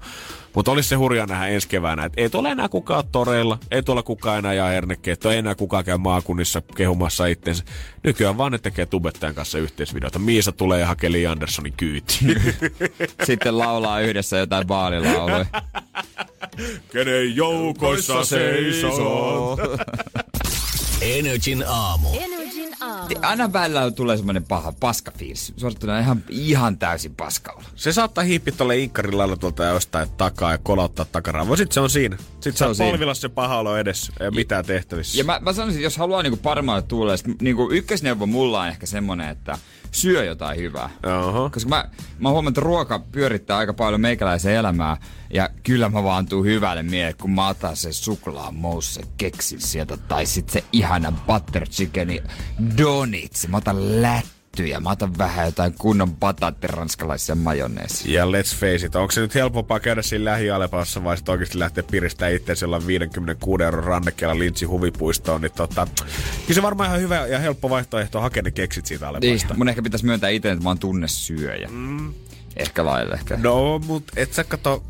[0.54, 4.02] Mutta olisi se hurjaa nähdä ensi keväänä, että ei tule enää kukaan toreilla, ei tuolla
[4.02, 7.64] kukaan enää jaa hernekkeet, ei enää kukaan käy maakunnissa kehumassa itsensä.
[8.02, 10.18] Nykyään vaan ne tekee tubettajan kanssa yhteisvideota.
[10.18, 12.42] Miisa tulee ja hakee Li Anderssonin kyytiin.
[13.26, 15.46] Sitten laulaa yhdessä jotain baalilauluja.
[16.92, 19.58] Kenen joukoissa seisoo.
[21.00, 22.08] Energin aamu.
[22.20, 23.14] Energin aamu.
[23.22, 25.52] Aina välillä tulee semmonen paha paskafiilis.
[25.56, 27.64] Suorittuna ihan, ihan täysin paskalla.
[27.76, 31.44] Se saattaa hiippiä tuolle inkkarin lailla tuolta jostain takaa ja kolauttaa takaraa.
[31.44, 32.16] Sitten se on siinä.
[32.40, 34.12] Sitten se on polvilassa se paha olo edessä.
[34.20, 35.18] Ei ole mitään tehtävissä.
[35.18, 38.68] Ja mä, mä sanoisin, että jos haluaa niinku paremmalle tuulle, sit niinku ykkösneuvo mulla on
[38.68, 39.58] ehkä semmonen, että
[39.90, 40.90] syö jotain hyvää.
[41.26, 41.50] Oho.
[41.50, 41.84] Koska mä,
[42.18, 44.96] mä huomaan, että ruoka pyörittää aika paljon meikäläisen elämää.
[45.32, 49.96] Ja kyllä mä vaan tuun hyvälle mieleen, kun mä otan sen suklaamousse keksin sieltä.
[49.96, 52.22] Tai sit se ihana butter chickeni
[52.78, 53.48] donits.
[53.48, 54.02] Mä otan
[54.60, 54.80] lättyjä.
[54.80, 58.12] Mä otan vähän jotain kunnon pataattiranskalaisia majoneesia.
[58.20, 61.84] Ja let's face it, onko se nyt helpompaa käydä siinä lähialepassa vai sitten oikeasti lähteä
[61.90, 65.86] piristämään itse jolla 56 euron rannekkeella Lintsi huvipuistoon, niin tota,
[66.46, 69.54] kyllä se varmaan ihan hyvä ja helppo vaihtoehto hakea ne keksit siitä Niin, alepasta.
[69.54, 71.68] mun ehkä pitäisi myöntää itse, että mä oon tunnesyöjä.
[71.70, 72.14] Mm.
[72.56, 73.36] Ehkä lailla ehkä.
[73.42, 74.82] No, mut et sä kato,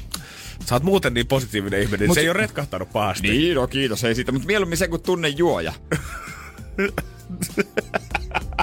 [0.66, 3.28] sä oot muuten niin positiivinen ihminen, Mut Mut se ei ole retkahtanut pahasti.
[3.30, 5.72] Niin, no kiitos, ei siitä, mutta mieluummin se kuin tunne juoja.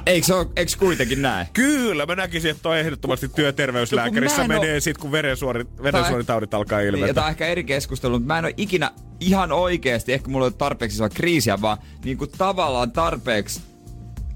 [0.08, 1.48] Eikö se ole, eikö kuitenkin näin?
[1.54, 6.80] Kyllä, mä näkisin, että toi ehdottomasti työterveyslääkärissä No, menee oo- sit, kun verensuori- verensuonitaudit alkaa
[6.80, 7.14] Niin, ja ilmetä.
[7.14, 10.48] tää on ehkä eri keskustelu, mutta mä en ole ikinä ihan oikeesti, ehkä mulla ei
[10.48, 13.62] ole tarpeeksi sellaista kriisiä, vaan niin kuin tavallaan tarpeeksi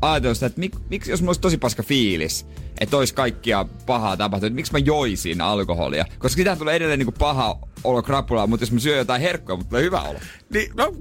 [0.02, 2.46] ajatellut sitä, että mik, miksi jos mulla olisi tosi paska fiilis,
[2.80, 6.06] että olisi kaikkia pahaa tapahtunut, että miksi mä joisin alkoholia?
[6.20, 9.56] Koska sitä tulee edelleen niin kuin paha olo krapulaa, mutta jos mä syön jotain herkkoa,
[9.56, 10.20] mutta tulee hyvä olo.
[10.54, 10.94] Niin, no,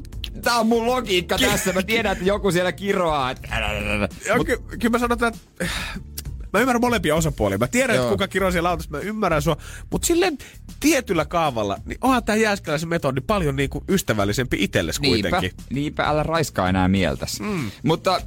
[0.42, 1.72] Tää on mun logiikka tässä.
[1.72, 3.34] Mä tiedän, että joku siellä kiroaa.
[4.36, 5.66] Mut, ky- kyllä mä sanotaan, että
[6.52, 7.58] mä ymmärrän molempia osapuolia.
[7.58, 8.04] Mä tiedän, Joo.
[8.04, 9.56] että kuka kiroo siellä autossa, mä ymmärrän sua.
[9.90, 10.38] Mutta silleen
[10.80, 15.64] tietyllä kaavalla, niin onhan tää jääskeläisen metodi paljon niinku ystävällisempi itselles niinpä, kuitenkin.
[15.70, 17.42] niinpä, älä raiskaa enää mieltäsi.
[17.42, 17.70] Mm.
[17.82, 18.20] Mutta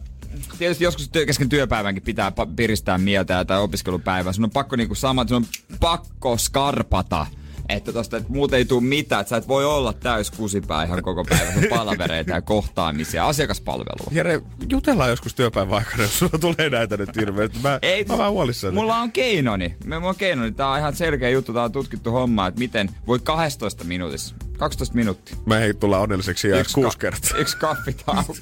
[0.58, 4.34] tietysti joskus työ, kesken työpäivänkin pitää piristää mieltä tai opiskelupäivän.
[4.34, 5.46] Sun on pakko niinku sama, sun on
[5.80, 7.28] pakko skarpata.
[7.70, 11.04] Että tosta, että muuten ei tule mitään, että sä et voi olla täys kusipää ihan
[11.04, 11.54] koko päivän.
[11.70, 14.08] Palavereita ja kohtaamisia, asiakaspalvelua.
[14.12, 17.60] Jere, jutellaan joskus työpäivän aikana, jos sulla tulee näitä nyt hirveästi.
[17.64, 18.74] Mä, Ei, mä vähän huolissani.
[18.74, 19.76] Mulla on keinoni.
[19.86, 20.52] Me mulla on keinoni.
[20.52, 21.54] Tää on ihan selkeä juttu.
[21.54, 24.36] Tää on tutkittu homma, että miten voi 12 minuutissa.
[24.58, 25.38] 12 minuuttia.
[25.46, 27.38] Mä ei tulla onnelliseksi ja Yksi kuusi kertaa.
[27.38, 28.34] Yksi kaffitauko.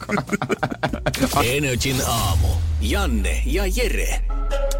[1.45, 2.47] Energin aamu.
[2.81, 4.21] Janne ja Jere.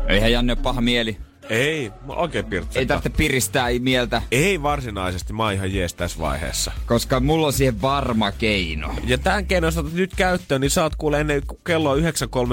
[0.08, 1.18] Eihän Janne ole paha mieli.
[1.50, 2.80] Ei, mä oikein pirtsettä.
[2.80, 6.72] Ei tarvitse piristää mieltä, Ei varsinaisesti, mä oon ihan jees tässä vaiheessa.
[6.86, 8.94] koska mulla on siihen varma keino.
[9.08, 12.04] Ja tämän keinon otat nyt käyttöön, niin saat kuule ennen kello on 9.35,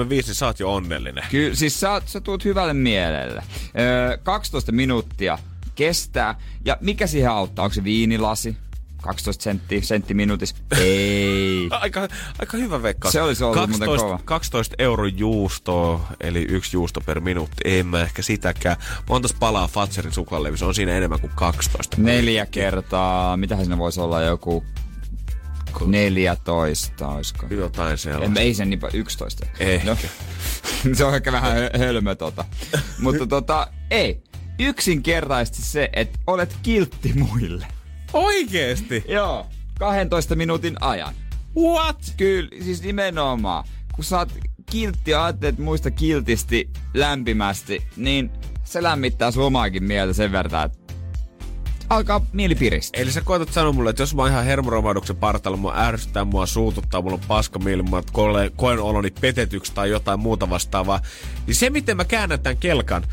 [0.09, 1.23] niin saat jo onnellinen.
[1.31, 3.43] Kyllä, siis sä, sä tuut hyvälle mielelle.
[3.79, 5.37] Öö, 12 minuuttia
[5.75, 6.35] kestää.
[6.65, 7.65] Ja mikä siihen auttaa?
[7.65, 8.57] Onko se viinilasi?
[9.01, 10.55] 12 senttiä, sentti minuutissa?
[10.81, 11.67] Ei.
[11.71, 12.07] Aika,
[12.39, 13.11] aika hyvä veikkaus.
[13.11, 14.19] Se olisi ollut muuten 12, kova.
[14.25, 17.61] 12 euro juustoa, eli yksi juusto per minuutti.
[17.65, 18.77] En mä ehkä sitäkään.
[19.09, 21.97] Montas palaa Fatserin suklaalevy, se on siinä enemmän kuin 12.
[21.99, 24.63] Neljä kertaa, mitähän siinä voisi olla joku
[25.85, 27.45] 14, olisiko?
[27.49, 28.39] Jotain sellaista.
[28.39, 29.45] ei sen niin paljon, 11.
[29.59, 29.89] Ehkä.
[29.89, 29.97] No,
[30.95, 32.45] se on ehkä vähän hö- hölmö tota.
[32.99, 34.23] Mutta tota, ei.
[34.59, 37.67] Yksinkertaisesti se, että olet kiltti muille.
[38.13, 39.03] Oikeesti?
[39.07, 39.45] Joo.
[39.79, 41.13] 12 minuutin ajan.
[41.57, 42.13] What?
[42.17, 43.63] Kyllä, siis nimenomaan.
[43.95, 44.29] Kun sä oot
[44.65, 48.31] kiltti ja ajattelet muista kiltisti lämpimästi, niin
[48.63, 50.93] se lämmittää sun omaakin mieltä sen verran, että
[51.89, 53.01] alkaa mieli piristää.
[53.01, 56.45] Eli sä koetat sanoa mulle, että jos mä oon ihan hermoromahduksen partalla, mua ärsyttää, mua
[56.45, 61.01] suututtaa, mulla on paska mieli, mä koen- koen oloni petetyksi tai jotain muuta vastaavaa,
[61.47, 63.03] niin se miten mä käännän tämän kelkan,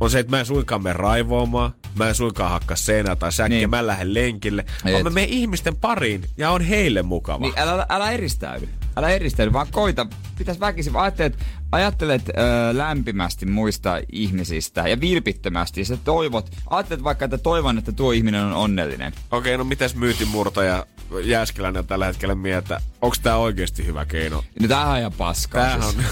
[0.00, 3.58] on se, että mä en suinkaan mene raivoamaan, mä en suinkaan hakkaa seinää tai säkkiä,
[3.58, 3.70] Niin.
[3.70, 4.92] mä en lähde lenkille, Et.
[4.92, 7.38] vaan mä menen ihmisten pariin ja on heille mukava.
[7.38, 8.68] Niin älä, älä eristäydy.
[8.96, 10.06] Älä eristäydy, vaan koita.
[10.38, 11.38] Pitäis väkisin, vaan ajattelet,
[11.72, 12.32] ajattelet ö,
[12.72, 15.84] lämpimästi muista ihmisistä ja vilpittömästi.
[15.84, 19.12] Sä toivot, ajattelet vaikka, että toivon, että tuo ihminen on onnellinen.
[19.30, 20.86] Okei, no mitäs myytinmurto ja
[21.24, 24.44] Jääskeläinen tällä hetkellä mieltä, onko tämä oikeasti hyvä keino?
[24.60, 25.64] No tämähän on ihan paskaa.
[25.64, 25.94] Tämähän on...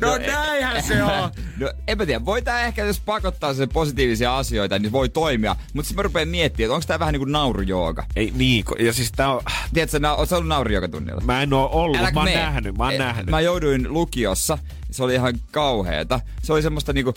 [0.00, 1.10] no näinhän se on.
[1.58, 5.56] No en mä tiedä, voi tää ehkä, jos pakottaa sen positiivisia asioita, niin voi toimia.
[5.74, 8.04] Mutta sitten mä rupean miettimään, että onko tää vähän niinku naurujooga.
[8.16, 9.40] Ei niin, ja siis tää on...
[9.74, 11.20] Tiedätkö, na- oot sä ollut naurujooga-tunnilla?
[11.24, 12.36] Mä en oo ollut, Äläkä mä oon mee.
[12.36, 13.26] nähnyt, mä oon Eh, nähnyt.
[13.30, 14.58] Mä jouduin lukiossa,
[14.90, 16.20] se oli ihan kauheeta.
[16.42, 17.14] Se oli semmoista niinku,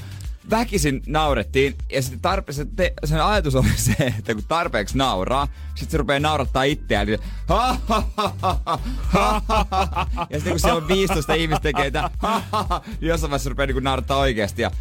[0.50, 5.48] väkisin naurettiin ja sitten tarpe- se te- sen ajatus oli se, että kun tarpeeksi nauraa,
[5.76, 7.20] sitten se rupeaa naurattaa itseään, niin
[7.50, 9.42] ha, ha, ha, ha, ha,
[9.72, 13.32] ha, ja sitten kun siellä on 15 ihmistä tekee tätä, ha, ha, ha, niin jossain
[13.32, 14.72] vaiheessa rupeaa niinku naurattaa oikeasti ja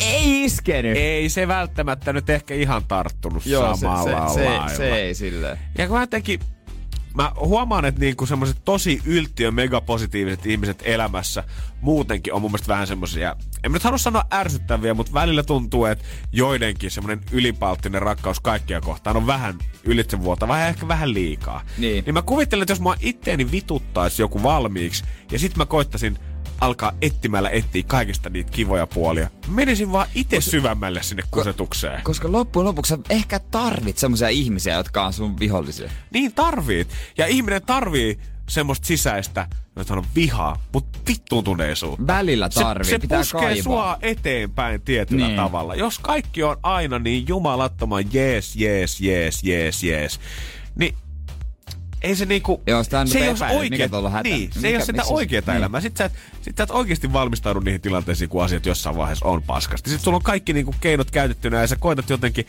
[0.00, 0.96] ei iskenyt.
[0.96, 4.68] Ei se välttämättä nyt ehkä ihan tarttunut Joo, se, samalla se, se, lailla.
[4.76, 5.58] se, ei silleen.
[5.78, 6.40] Ja kun mä jotenkin,
[7.14, 11.44] mä huomaan, että niinku semmoiset tosi yltiö megapositiiviset ihmiset elämässä
[11.80, 15.84] muutenkin on mun mielestä vähän semmoisia, en mä nyt halua sanoa ärsyttäviä, mutta välillä tuntuu,
[15.84, 21.62] että joidenkin semmoinen ylipalttinen rakkaus kaikkia kohtaan on vähän ylitsevuotava ja ehkä vähän liikaa.
[21.78, 22.04] Niin.
[22.04, 26.18] niin mä kuvittelen, että jos mua itteeni vituttaisi joku valmiiksi ja sit mä koittasin
[26.60, 29.30] alkaa etsimällä etsiä kaikista niitä kivoja puolia.
[29.48, 32.02] Menisin vaan itse syvemmälle sinne kusetukseen.
[32.02, 35.90] Koska loppujen lopuksi sä ehkä tarvit semmoisia ihmisiä, jotka on sun vihollisia.
[36.10, 36.86] Niin tarvii.
[37.18, 38.18] Ja ihminen tarvii
[38.48, 39.46] semmoista sisäistä,
[39.76, 42.06] jota on vihaa, mutta vittuuntuneisuutta.
[42.06, 43.62] Välillä tarvii, se, se pitää puskee kaivaa.
[43.62, 45.36] sua eteenpäin tietyllä Niin.
[45.36, 45.74] tavalla.
[45.74, 50.20] Jos kaikki on aina niin jumalattoman jees, jees, jees, jees, jees,
[50.76, 50.94] niin
[52.02, 52.62] ei se niinku...
[52.66, 54.12] Joo, sitä se ei ole oikea, on.
[54.22, 55.58] Niin, se Mikä- ei ole sitä oikeeta niin.
[55.58, 55.80] elämää.
[55.80, 56.12] Sitten sä, et,
[56.42, 59.90] sit sä et oikeasti valmistaudu niihin tilanteisiin, kun asiat jossain vaiheessa on paskasti.
[59.90, 62.46] Sitten sulla on kaikki niinku keinot käytettynä ja sä koetat jotenkin...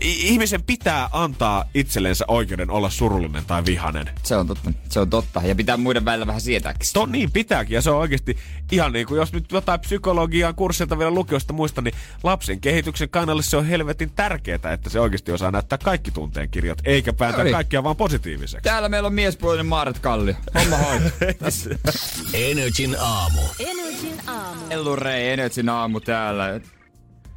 [0.00, 4.10] Ihmisen pitää antaa itsellensä oikeuden olla surullinen tai vihanen.
[4.22, 4.72] Se on totta.
[4.88, 5.40] Se on totta.
[5.44, 6.88] Ja pitää muiden välillä vähän sietääkin.
[6.92, 8.36] To, niin pitääkin, ja se on oikeasti
[8.72, 13.42] ihan niin kuin, jos nyt jotain psykologiaa kurssilta vielä lukiosta muista, niin lapsen kehityksen kannalle
[13.42, 17.44] se on helvetin tärkeää, että se oikeasti osaa näyttää kaikki tunteen kirjat, eikä päätä No
[17.44, 17.52] niin.
[17.54, 18.62] kaikkia vaan positiiviseksi.
[18.64, 20.34] Täällä meillä on miespuolinen Maaret Kallio.
[20.54, 21.04] Homma hoito.
[22.34, 23.40] Energin aamu.
[23.58, 24.60] Energin aamu.
[24.70, 26.60] Ellurei Energyn aamu täällä.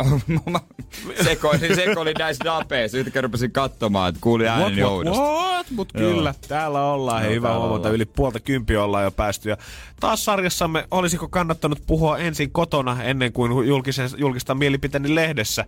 [0.50, 0.60] Mä
[1.24, 2.98] sekoilin, sekoilin näissä napeissa.
[2.98, 5.20] Yhtäkkiä rupesin katsomaan, että kuulin ääneni oudosti.
[5.20, 5.72] what?
[5.72, 6.14] Mut Joo.
[6.14, 7.24] kyllä, täällä ollaan.
[7.24, 9.50] Joo, hyvä huomata, yli puolta kympiä ollaan jo päästy.
[9.50, 9.58] Ja
[10.00, 15.66] taas sarjassamme olisiko kannattanut puhua ensin kotona ennen kuin julkisen, julkista mielipiteeni lehdessä.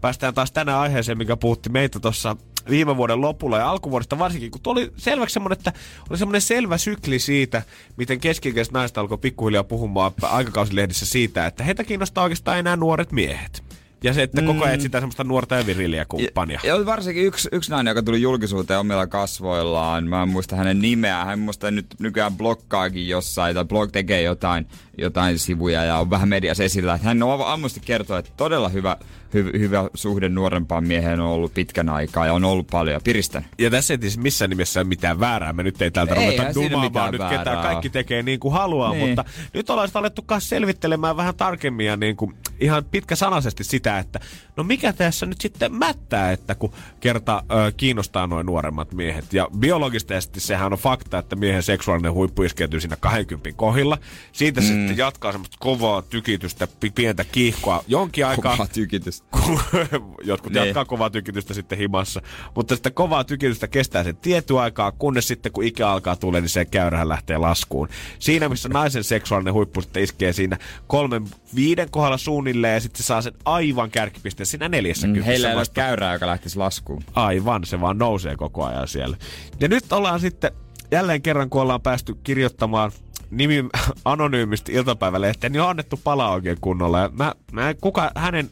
[0.00, 2.36] Päästään taas tänään aiheeseen, mikä puhutti meitä tuossa
[2.70, 5.72] viime vuoden lopulla ja alkuvuodesta varsinkin, kun oli selväksi semmoinen, että
[6.10, 7.62] oli semmoinen selvä sykli siitä,
[7.96, 13.67] miten keskikäiset naiset alkoi pikkuhiljaa puhumaan aikakausilehdissä siitä, että heitä kiinnostaa oikeastaan enää nuoret miehet.
[14.04, 16.60] Ja se, että koko ajan etsitään semmoista nuorta ja viriliä kumppania.
[16.64, 20.08] Ja oli varsinkin yksi, yksi nainen, joka tuli julkisuuteen omilla kasvoillaan.
[20.08, 21.26] Mä en muista hänen nimeään.
[21.26, 24.66] Hän muista nyt nykyään blokkaakin jossain tai blog tekee jotain,
[24.98, 26.96] jotain sivuja ja on vähän mediassa esillä.
[27.02, 28.96] Hän on ammusti kertoa, että todella hyvä,
[29.34, 33.48] hy, hyvä suhde nuorempaan mieheen on ollut pitkän aikaa ja on ollut paljon ja piristänyt.
[33.58, 35.52] Ja tässä ei siis missään nimessä ole mitään väärää.
[35.52, 37.62] Me nyt ei täältä Eihän ruveta dumaamaan nyt väärää ketään.
[37.62, 39.08] Kaikki tekee niin kuin haluaa, Niin.
[39.08, 44.20] mutta nyt ollaan alettu selvittelemään vähän tarkemmin ja niin kuin ihan pitkäsanaisesti sitä, että
[44.56, 49.32] no mikä tässä nyt sitten mättää, että kun kerta ö, kiinnostaa noin nuoremmat miehet.
[49.32, 53.98] Ja biologisesti sehän on fakta, että miehen seksuaalinen huippu iskeytyy siinä 20 kohdilla.
[54.32, 54.66] Siitä mm.
[54.66, 58.56] sitten jatkaa semmoista kovaa tykitystä, pi- pientä kiihkoa jonkin aikaa.
[58.56, 59.24] Kova tykitys.
[60.24, 60.64] Jotkut Niin.
[60.66, 62.22] jatkaa kovaa tykitystä sitten himassa.
[62.54, 66.48] Mutta sitä kovaa tykitystä kestää sen tietty aikaa, kunnes sitten kun ikä alkaa tulla, niin
[66.48, 67.88] se käyrähän lähtee laskuun.
[68.18, 71.24] Siinä missä naisen seksuaalinen huippu sitten iskee siinä kolmen
[71.54, 75.56] viiden kohdalla suunnilleen ja sitten se saa sen aivan kärkipisteen siinä neljässä Mm, Heillä ei
[75.56, 77.02] ole käyrää, joka lähtisi laskuun.
[77.14, 79.16] Aivan, se vaan nousee koko ajan siellä.
[79.60, 80.50] Ja nyt ollaan sitten
[80.90, 82.92] jälleen kerran, kun ollaan päästy kirjoittamaan
[83.30, 83.64] nimi
[84.04, 86.98] anonyymisti iltapäivälehteen, niin on annettu pala oikein kunnolla.
[86.98, 88.50] Ja mä, mä, kuka hänen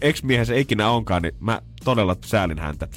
[0.00, 2.88] ex-miehensä ikinä onkaan, niin mä todella säälin häntä.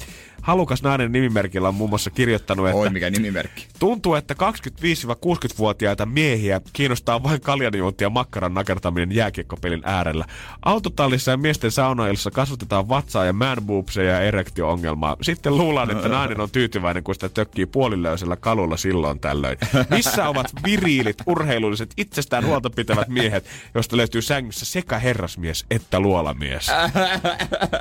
[0.42, 3.66] Halukas nainen nimimerkillä on muun muassa kirjoittanut, että Oi, mikä nimimerkki.
[3.78, 10.24] tuntuu, että 25-60-vuotiaita miehiä kiinnostaa vain kaljanjuonti ja makkaran nakertaminen jääkiekkopelin äärellä.
[10.62, 13.58] Autotallissa ja miesten saunailissa kasvatetaan vatsaa ja man
[14.06, 15.16] ja erektio-ongelmaa.
[15.22, 19.58] Sitten luullaan, että nainen on tyytyväinen, kun sitä tökkii puolilöysellä kalulla silloin tällöin.
[19.90, 23.44] Missä ovat viriilit, urheilulliset, itsestään huolta pitävät miehet,
[23.74, 26.70] joista löytyy sängyssä sekä herrasmies että luolamies?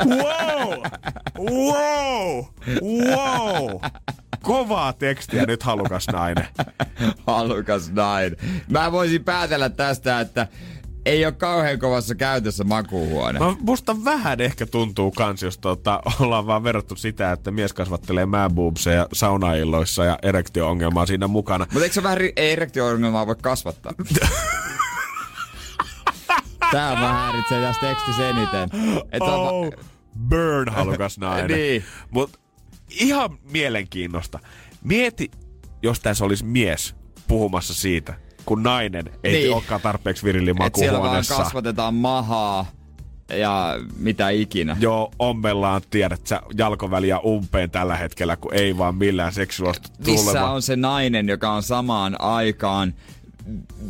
[0.07, 0.83] Wow!
[1.39, 2.45] Wow!
[2.81, 3.81] Wow!
[4.41, 6.47] Kovaa tekstiä nyt halukas nainen.
[7.27, 8.37] Halukas nainen.
[8.69, 10.47] Mä voisin päätellä tästä, että
[11.05, 13.39] ei ole kauhean kovassa käytössä makuuhuone.
[13.39, 18.25] No, musta vähän ehkä tuntuu kans, jos tota, ollaan vaan verrattu sitä, että mies kasvattelee
[18.25, 21.65] man boobseja saunailloissa ja erektio-ongelmaa siinä mukana.
[21.65, 23.93] Mutta eikö se vähän ri- erektio-ongelmaa voi kasvattaa?
[26.71, 28.69] Tää vähän häiritsee tässä tekstissä eniten.
[29.11, 29.71] Et Oh on,
[30.29, 31.57] burn halukas nainen.
[31.57, 31.83] Niin.
[32.11, 32.39] Mut
[32.89, 34.39] ihan mielenkiinnosta.
[34.83, 35.31] Mieti,
[35.81, 36.95] jos tässä olisi mies
[37.27, 38.13] puhumassa siitä,
[38.45, 39.53] kun nainen ei Niin.
[39.53, 41.35] olekaan tarpeeksi virilli Et siellä vaan makuuhuoneessa.
[41.35, 42.65] kasvatetaan mahaa
[43.29, 44.77] ja mitä ikinä.
[44.79, 50.51] Joo, ommellaan, tiedät sä, jalkoväliä umpeen tällä hetkellä, kun ei vaan millään seksuaalista Missä tuleva.
[50.51, 52.93] on se nainen, joka on samaan aikaan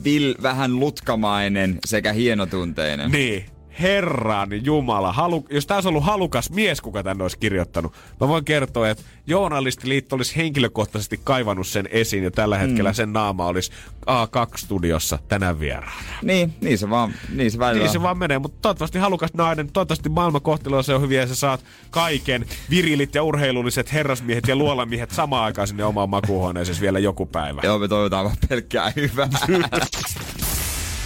[0.03, 3.11] vil, vähän lutkamainen sekä hienotunteinen?
[3.11, 3.45] Niin,
[3.81, 5.13] herran jumala.
[5.13, 9.03] Halu, jos tämä olisi ollut halukas mies, kuka tänne olisi kirjoittanut, mä voin kertoa, että
[9.27, 12.95] Journalistiliitto olisi henkilökohtaisesti kaivannut sen esiin ja tällä hetkellä mm.
[12.95, 13.71] sen naama olisi
[14.05, 16.01] A2-studiossa tänään vieraana.
[16.21, 19.71] Niin, niin se vaan, niin se välillä Niin se vaan menee, mutta toivottavasti halukas nainen,
[19.71, 25.11] toivottavasti maailmankohtelu se on hyviä ja sä saat kaiken virilit ja urheilulliset herrasmiehet ja luolamiehet
[25.11, 27.61] samaan aikaan sinne omaan makuuhuoneeseen vielä joku päivä.
[27.63, 29.29] Joo, me toivotaan vaan pelkkää hyvää.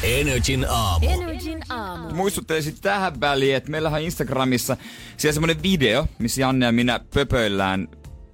[0.03, 1.09] Energin aamu.
[1.09, 2.15] Energin aamu.
[2.15, 4.77] Muistuttelisin tähän väliin, että meillähän on Instagramissa
[5.17, 7.87] siellä semmonen video, missä Janne ja minä pöpöillään.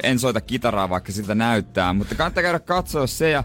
[0.03, 3.43] En soita kitaraa, vaikka siltä näyttää, mutta kannattaa käydä katsoa se ja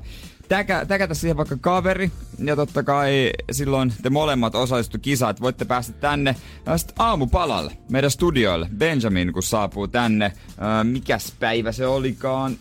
[0.48, 2.10] täkä, täkätä siihen vaikka kaveri.
[2.38, 6.36] Ja totta kai silloin te molemmat osallistu kisaan, että voitte päästä tänne
[6.66, 8.68] ja sit aamupalalle meidän studioille.
[8.76, 10.32] Benjamin, kun saapuu tänne.
[10.58, 12.56] Ää, mikäs päivä se olikaan?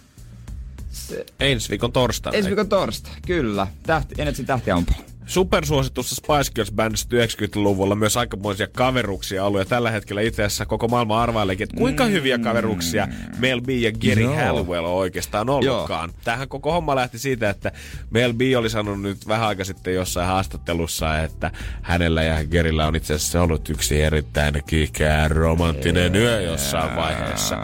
[0.92, 2.38] Se, Ensi viikon torstaina.
[2.38, 3.68] ensi viikon torstai, kyllä.
[3.84, 5.11] Tähti, Energin tähti aamupala.
[5.32, 9.62] Supersuositussa Spice Girls Bandissa 90-luvulla myös aikamoisia kaveruksia ollut.
[9.62, 13.92] Ja tällä hetkellä itse asiassa koko maailma arvaileekin, että kuinka hyviä kaveruksia Mel B ja
[13.92, 14.36] Gary Joo.
[14.36, 16.12] Halliwell on oikeastaan ollutkaan.
[16.24, 17.72] Tähän koko homma lähti siitä, että
[18.10, 21.52] Mel B oli sanonut nyt vähän aika sitten jossain haastattelussa, että
[21.82, 27.58] hänellä ja Garyllä on itse asiassa ollut yksi erittäin kiihkeä romanttinen yö jossain vaiheessa.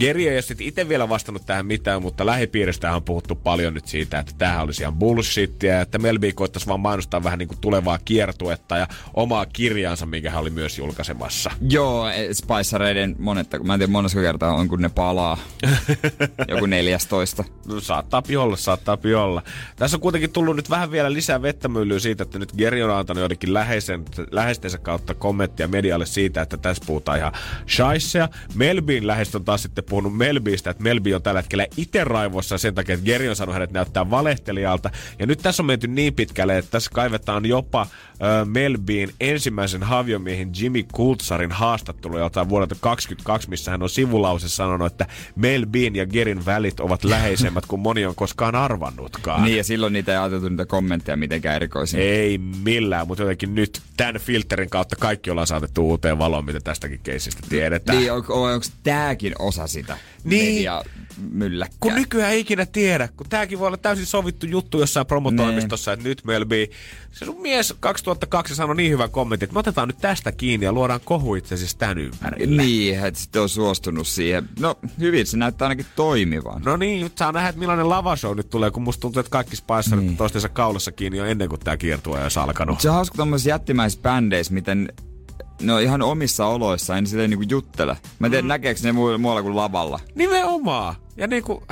[0.00, 3.86] Gary ei ole sitten itse vielä vastannut tähän mitään, mutta lähipiiristä on puhuttu paljon nyt
[3.86, 7.48] siitä, että tämähän olisi ihan bullshittia, ja että Mel B koittaisi vaan mainostaa vähän niin
[7.48, 11.50] kuin tulevaa kiertuetta ja omaa kirjaansa, minkä hän oli myös julkaisemassa.
[11.70, 15.38] Joo, e, Spicereiden monetta, mä en tiedä monesko kertaa on, kun ne palaa.
[16.48, 17.44] Joku 14.
[17.66, 19.42] No, saattaa olla, saattaa olla.
[19.76, 23.20] Tässä on kuitenkin tullut nyt vähän vielä lisää vettämyllyä siitä, että nyt Geri on antanut
[23.20, 27.32] joidenkin läheisen, läheistensä kautta kommenttia medialle siitä, että tässä puhutaan ihan
[27.68, 28.28] shaisseja.
[28.54, 32.74] Melbin läheiset on taas sitten puhunut Melbistä, että Melbi on tällä hetkellä itse raivoissa sen
[32.74, 34.90] takia, että Geri on sanonut hänet näyttää valehtelijalta.
[35.18, 37.86] Ja nyt tässä on menty niin pitkälle, että tässä kaivetaan jopa
[38.22, 44.92] ö, Melbin ensimmäisen haviomiehen Jimmy Kultsarin haastattelu jotain vuodelta 2022, missä hän on sivulause sanonut,
[44.92, 45.06] että
[45.36, 49.44] Melbin ja Gerin välit ovat läheisemmät kuin moni on koskaan arvannutkaan.
[49.44, 52.00] Niin, ja silloin niitä ei ajateltu niitä kommentteja mitenkään erikoisia.
[52.00, 57.00] Ei millään, mutta jotenkin nyt tämän filterin kautta kaikki ollaan saatettu uuteen valoon, mitä tästäkin
[57.02, 57.98] keisistä tiedetään.
[57.98, 60.54] Niin, on, on, onko tääkin osa sitä Niin.
[60.54, 60.82] media
[61.30, 61.76] mylläkkää?
[61.80, 66.08] Kun nykyään ei ikinä tiedä, kun tääkin voi olla täysin sovittu juttu jossain promotoimistossa, että
[66.08, 66.66] nyt Melby,
[67.12, 70.72] se sun mies 2002 sanoi niin hyvän kommentin, että me otetaan nyt tästä kiinni ja
[70.72, 72.62] luodaan kohu itse asiassa tämän ympärille.
[72.62, 74.48] Niin, että sitten on suostunut siihen.
[74.60, 76.62] No, hyvin, se näyttää ainakin toimivan.
[76.62, 79.56] No niin, nyt saa nähdä, että millainen lavashow nyt tulee, kun musta tuntuu, että kaikki
[79.56, 80.16] Spicerit niin.
[80.16, 82.80] toistensa kaulassa kiinni jo ennen kuin tää kiertue on alkanut.
[82.80, 84.88] Se on hauska tommosissa jättimäisissä bändeissä, miten
[85.62, 87.96] ne on ihan omissa oloissa, en sitä niinku juttele.
[88.18, 88.48] Mä en tiedä, mm.
[88.48, 90.00] näkeekö ne mu- muualla kuin lavalla.
[90.14, 90.94] Nimenomaan.
[91.16, 91.62] Ja niinku,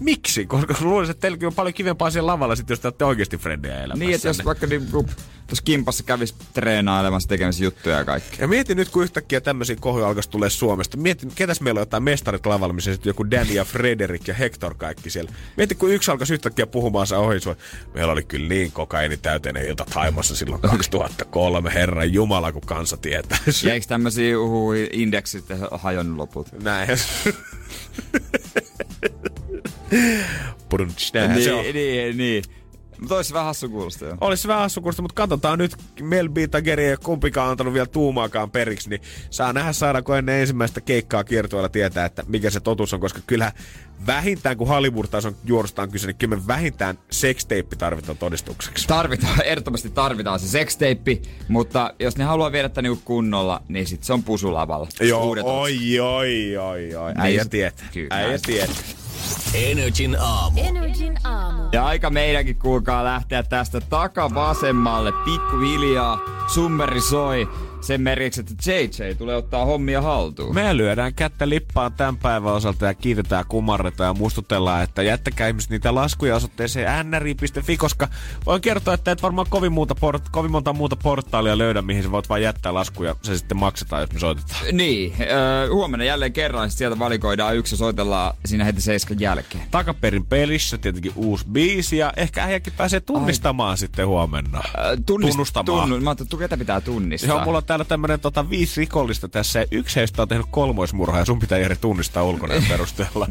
[0.00, 0.46] miksi?
[0.46, 3.78] Koska luulisin, että teilläkin on paljon kivempaa siellä lavalla, sit, jos te olette oikeasti frendejä
[3.78, 4.04] elämässä.
[4.04, 5.06] Niin, että jos vaikka niinku,
[5.46, 8.42] tuossa kimpassa kävis treenailemassa tekemässä juttuja ja kaikki.
[8.42, 10.96] Ja mieti nyt, kun yhtäkkiä tämmöisiä kohuja alkaisi tulee Suomesta.
[10.96, 14.74] Mieti, ketäs meillä on jotain mestarit lavalla, missä sitten joku Danny ja Frederik ja Hector
[14.74, 15.32] kaikki siellä.
[15.56, 17.56] Mieti, kun yksi alkaisi yhtäkkiä puhumaan saa ohi sua.
[17.94, 21.74] Meillä oli kyllä niin kokaini täyteinen ilta Taimassa silloin 2003.
[21.74, 23.38] Herran Jumala, kun kansa tietää.
[23.64, 26.48] Ja eikö tämmösiä uhu indeksit hajonnut loput?
[26.62, 26.88] Näin.
[30.68, 31.62] Brunch, näinhän se on.
[31.62, 32.44] Niin, niin, niin.
[33.00, 34.16] Mutta olisi vähän hassu kuulosta jo.
[34.20, 35.76] Olisi vähän hassukursta, mutta katsotaan nyt.
[36.02, 39.00] Mel B tai Geri ei kumpikaan antanut vielä tuumaakaan periksi, niin
[39.30, 43.52] saa nähdä saadaanko ennen ensimmäistä keikkaa kiertueella tietää, että mikä se totuus on, koska kyllä
[44.06, 48.88] vähintään kun Hollywood-tason juorusta on kyse, niin kyllä me vähintään sexteippi tarvitaan todistukseksi.
[48.88, 54.04] Tarvitaan, ehdottomasti tarvitaan se sexteippi, mutta jos ne haluaa viedä tän niinku kunnolla, niin sit
[54.04, 54.88] se on pusulavalla.
[55.00, 55.62] Joo, Uudet otsikot.
[55.62, 57.12] oi, oi, oi, oi.
[57.12, 57.86] Niin Äijä tietää.
[58.10, 58.76] Äijä tietää.
[59.54, 60.60] Energin aamu.
[60.60, 61.62] Energin aamu.
[61.72, 66.18] Ja aika meidänkin kuulkaa lähteä tästä takavasemmalle pikkuhiljaa.
[66.46, 67.48] Summeri soi
[67.80, 70.54] sen merkiksi, että JJ tulee ottaa hommia haltuun.
[70.54, 75.70] Me lyödään kättä lippaan tämän päivän osalta ja kiitetään, kumarretaan ja muistutellaan, että jättäkää ihmiset
[75.70, 78.08] niitä laskuja osoitteeseen nri.fi, koska
[78.46, 82.10] voin kertoa, että et varmaan kovin, muuta port- kovin monta muuta portaalia löydä, mihin sä
[82.10, 84.60] voit vain jättää laskuja, se sitten maksetaan, jos me soitetaan.
[84.72, 89.64] Niin, öö, huomenna jälleen kerran sieltä valikoidaan yksi ja soitellaan siinä heti seiskan jälkeen.
[89.70, 93.76] Takaperin pelissä tietenkin uusi biisi ja ehkä äijäkin pääsee tunnistamaan Ai.
[93.78, 94.62] sitten huomenna.
[94.78, 95.64] Öö, tunnist- Tunnustamaan.
[95.80, 97.28] Tunnu, mä ajattelin, että ketä pitää tunnistaa.
[97.28, 101.24] Joo, mulla täällä tämmönen tota, viisi rikollista tässä ja yksi heistä on tehnyt kolmoismurhaa ja
[101.24, 103.28] sun pitää Jere tunnistaa ulkonäön perusteella.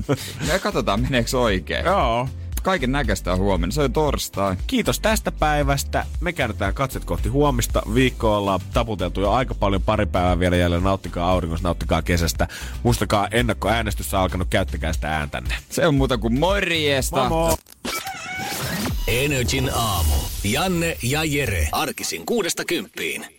[0.47, 1.85] Ja katsotaan, meneekö oikein.
[1.85, 2.29] Joo.
[2.63, 3.73] Kaiken näköistä on huomenna.
[3.73, 4.55] Se on torstai.
[4.67, 6.05] Kiitos tästä päivästä.
[6.21, 7.81] Me käännetään katset kohti huomista.
[7.93, 10.83] Viikko ollaan taputeltu jo aika paljon, pari päivää vielä jäljellä.
[10.83, 12.47] Nauttikaa auringosta, nauttikaa kesästä.
[12.83, 15.55] Muistakaa ennakkoäänestys on alkanut, käyttäkää sitä ääntänne.
[15.69, 17.29] Se on muuta kuin morjesta.
[17.29, 17.55] Moi moi!
[19.07, 20.15] Energin aamu.
[20.43, 21.67] Janne ja Jere.
[21.71, 23.38] Arkisin kuudesta kymppiin.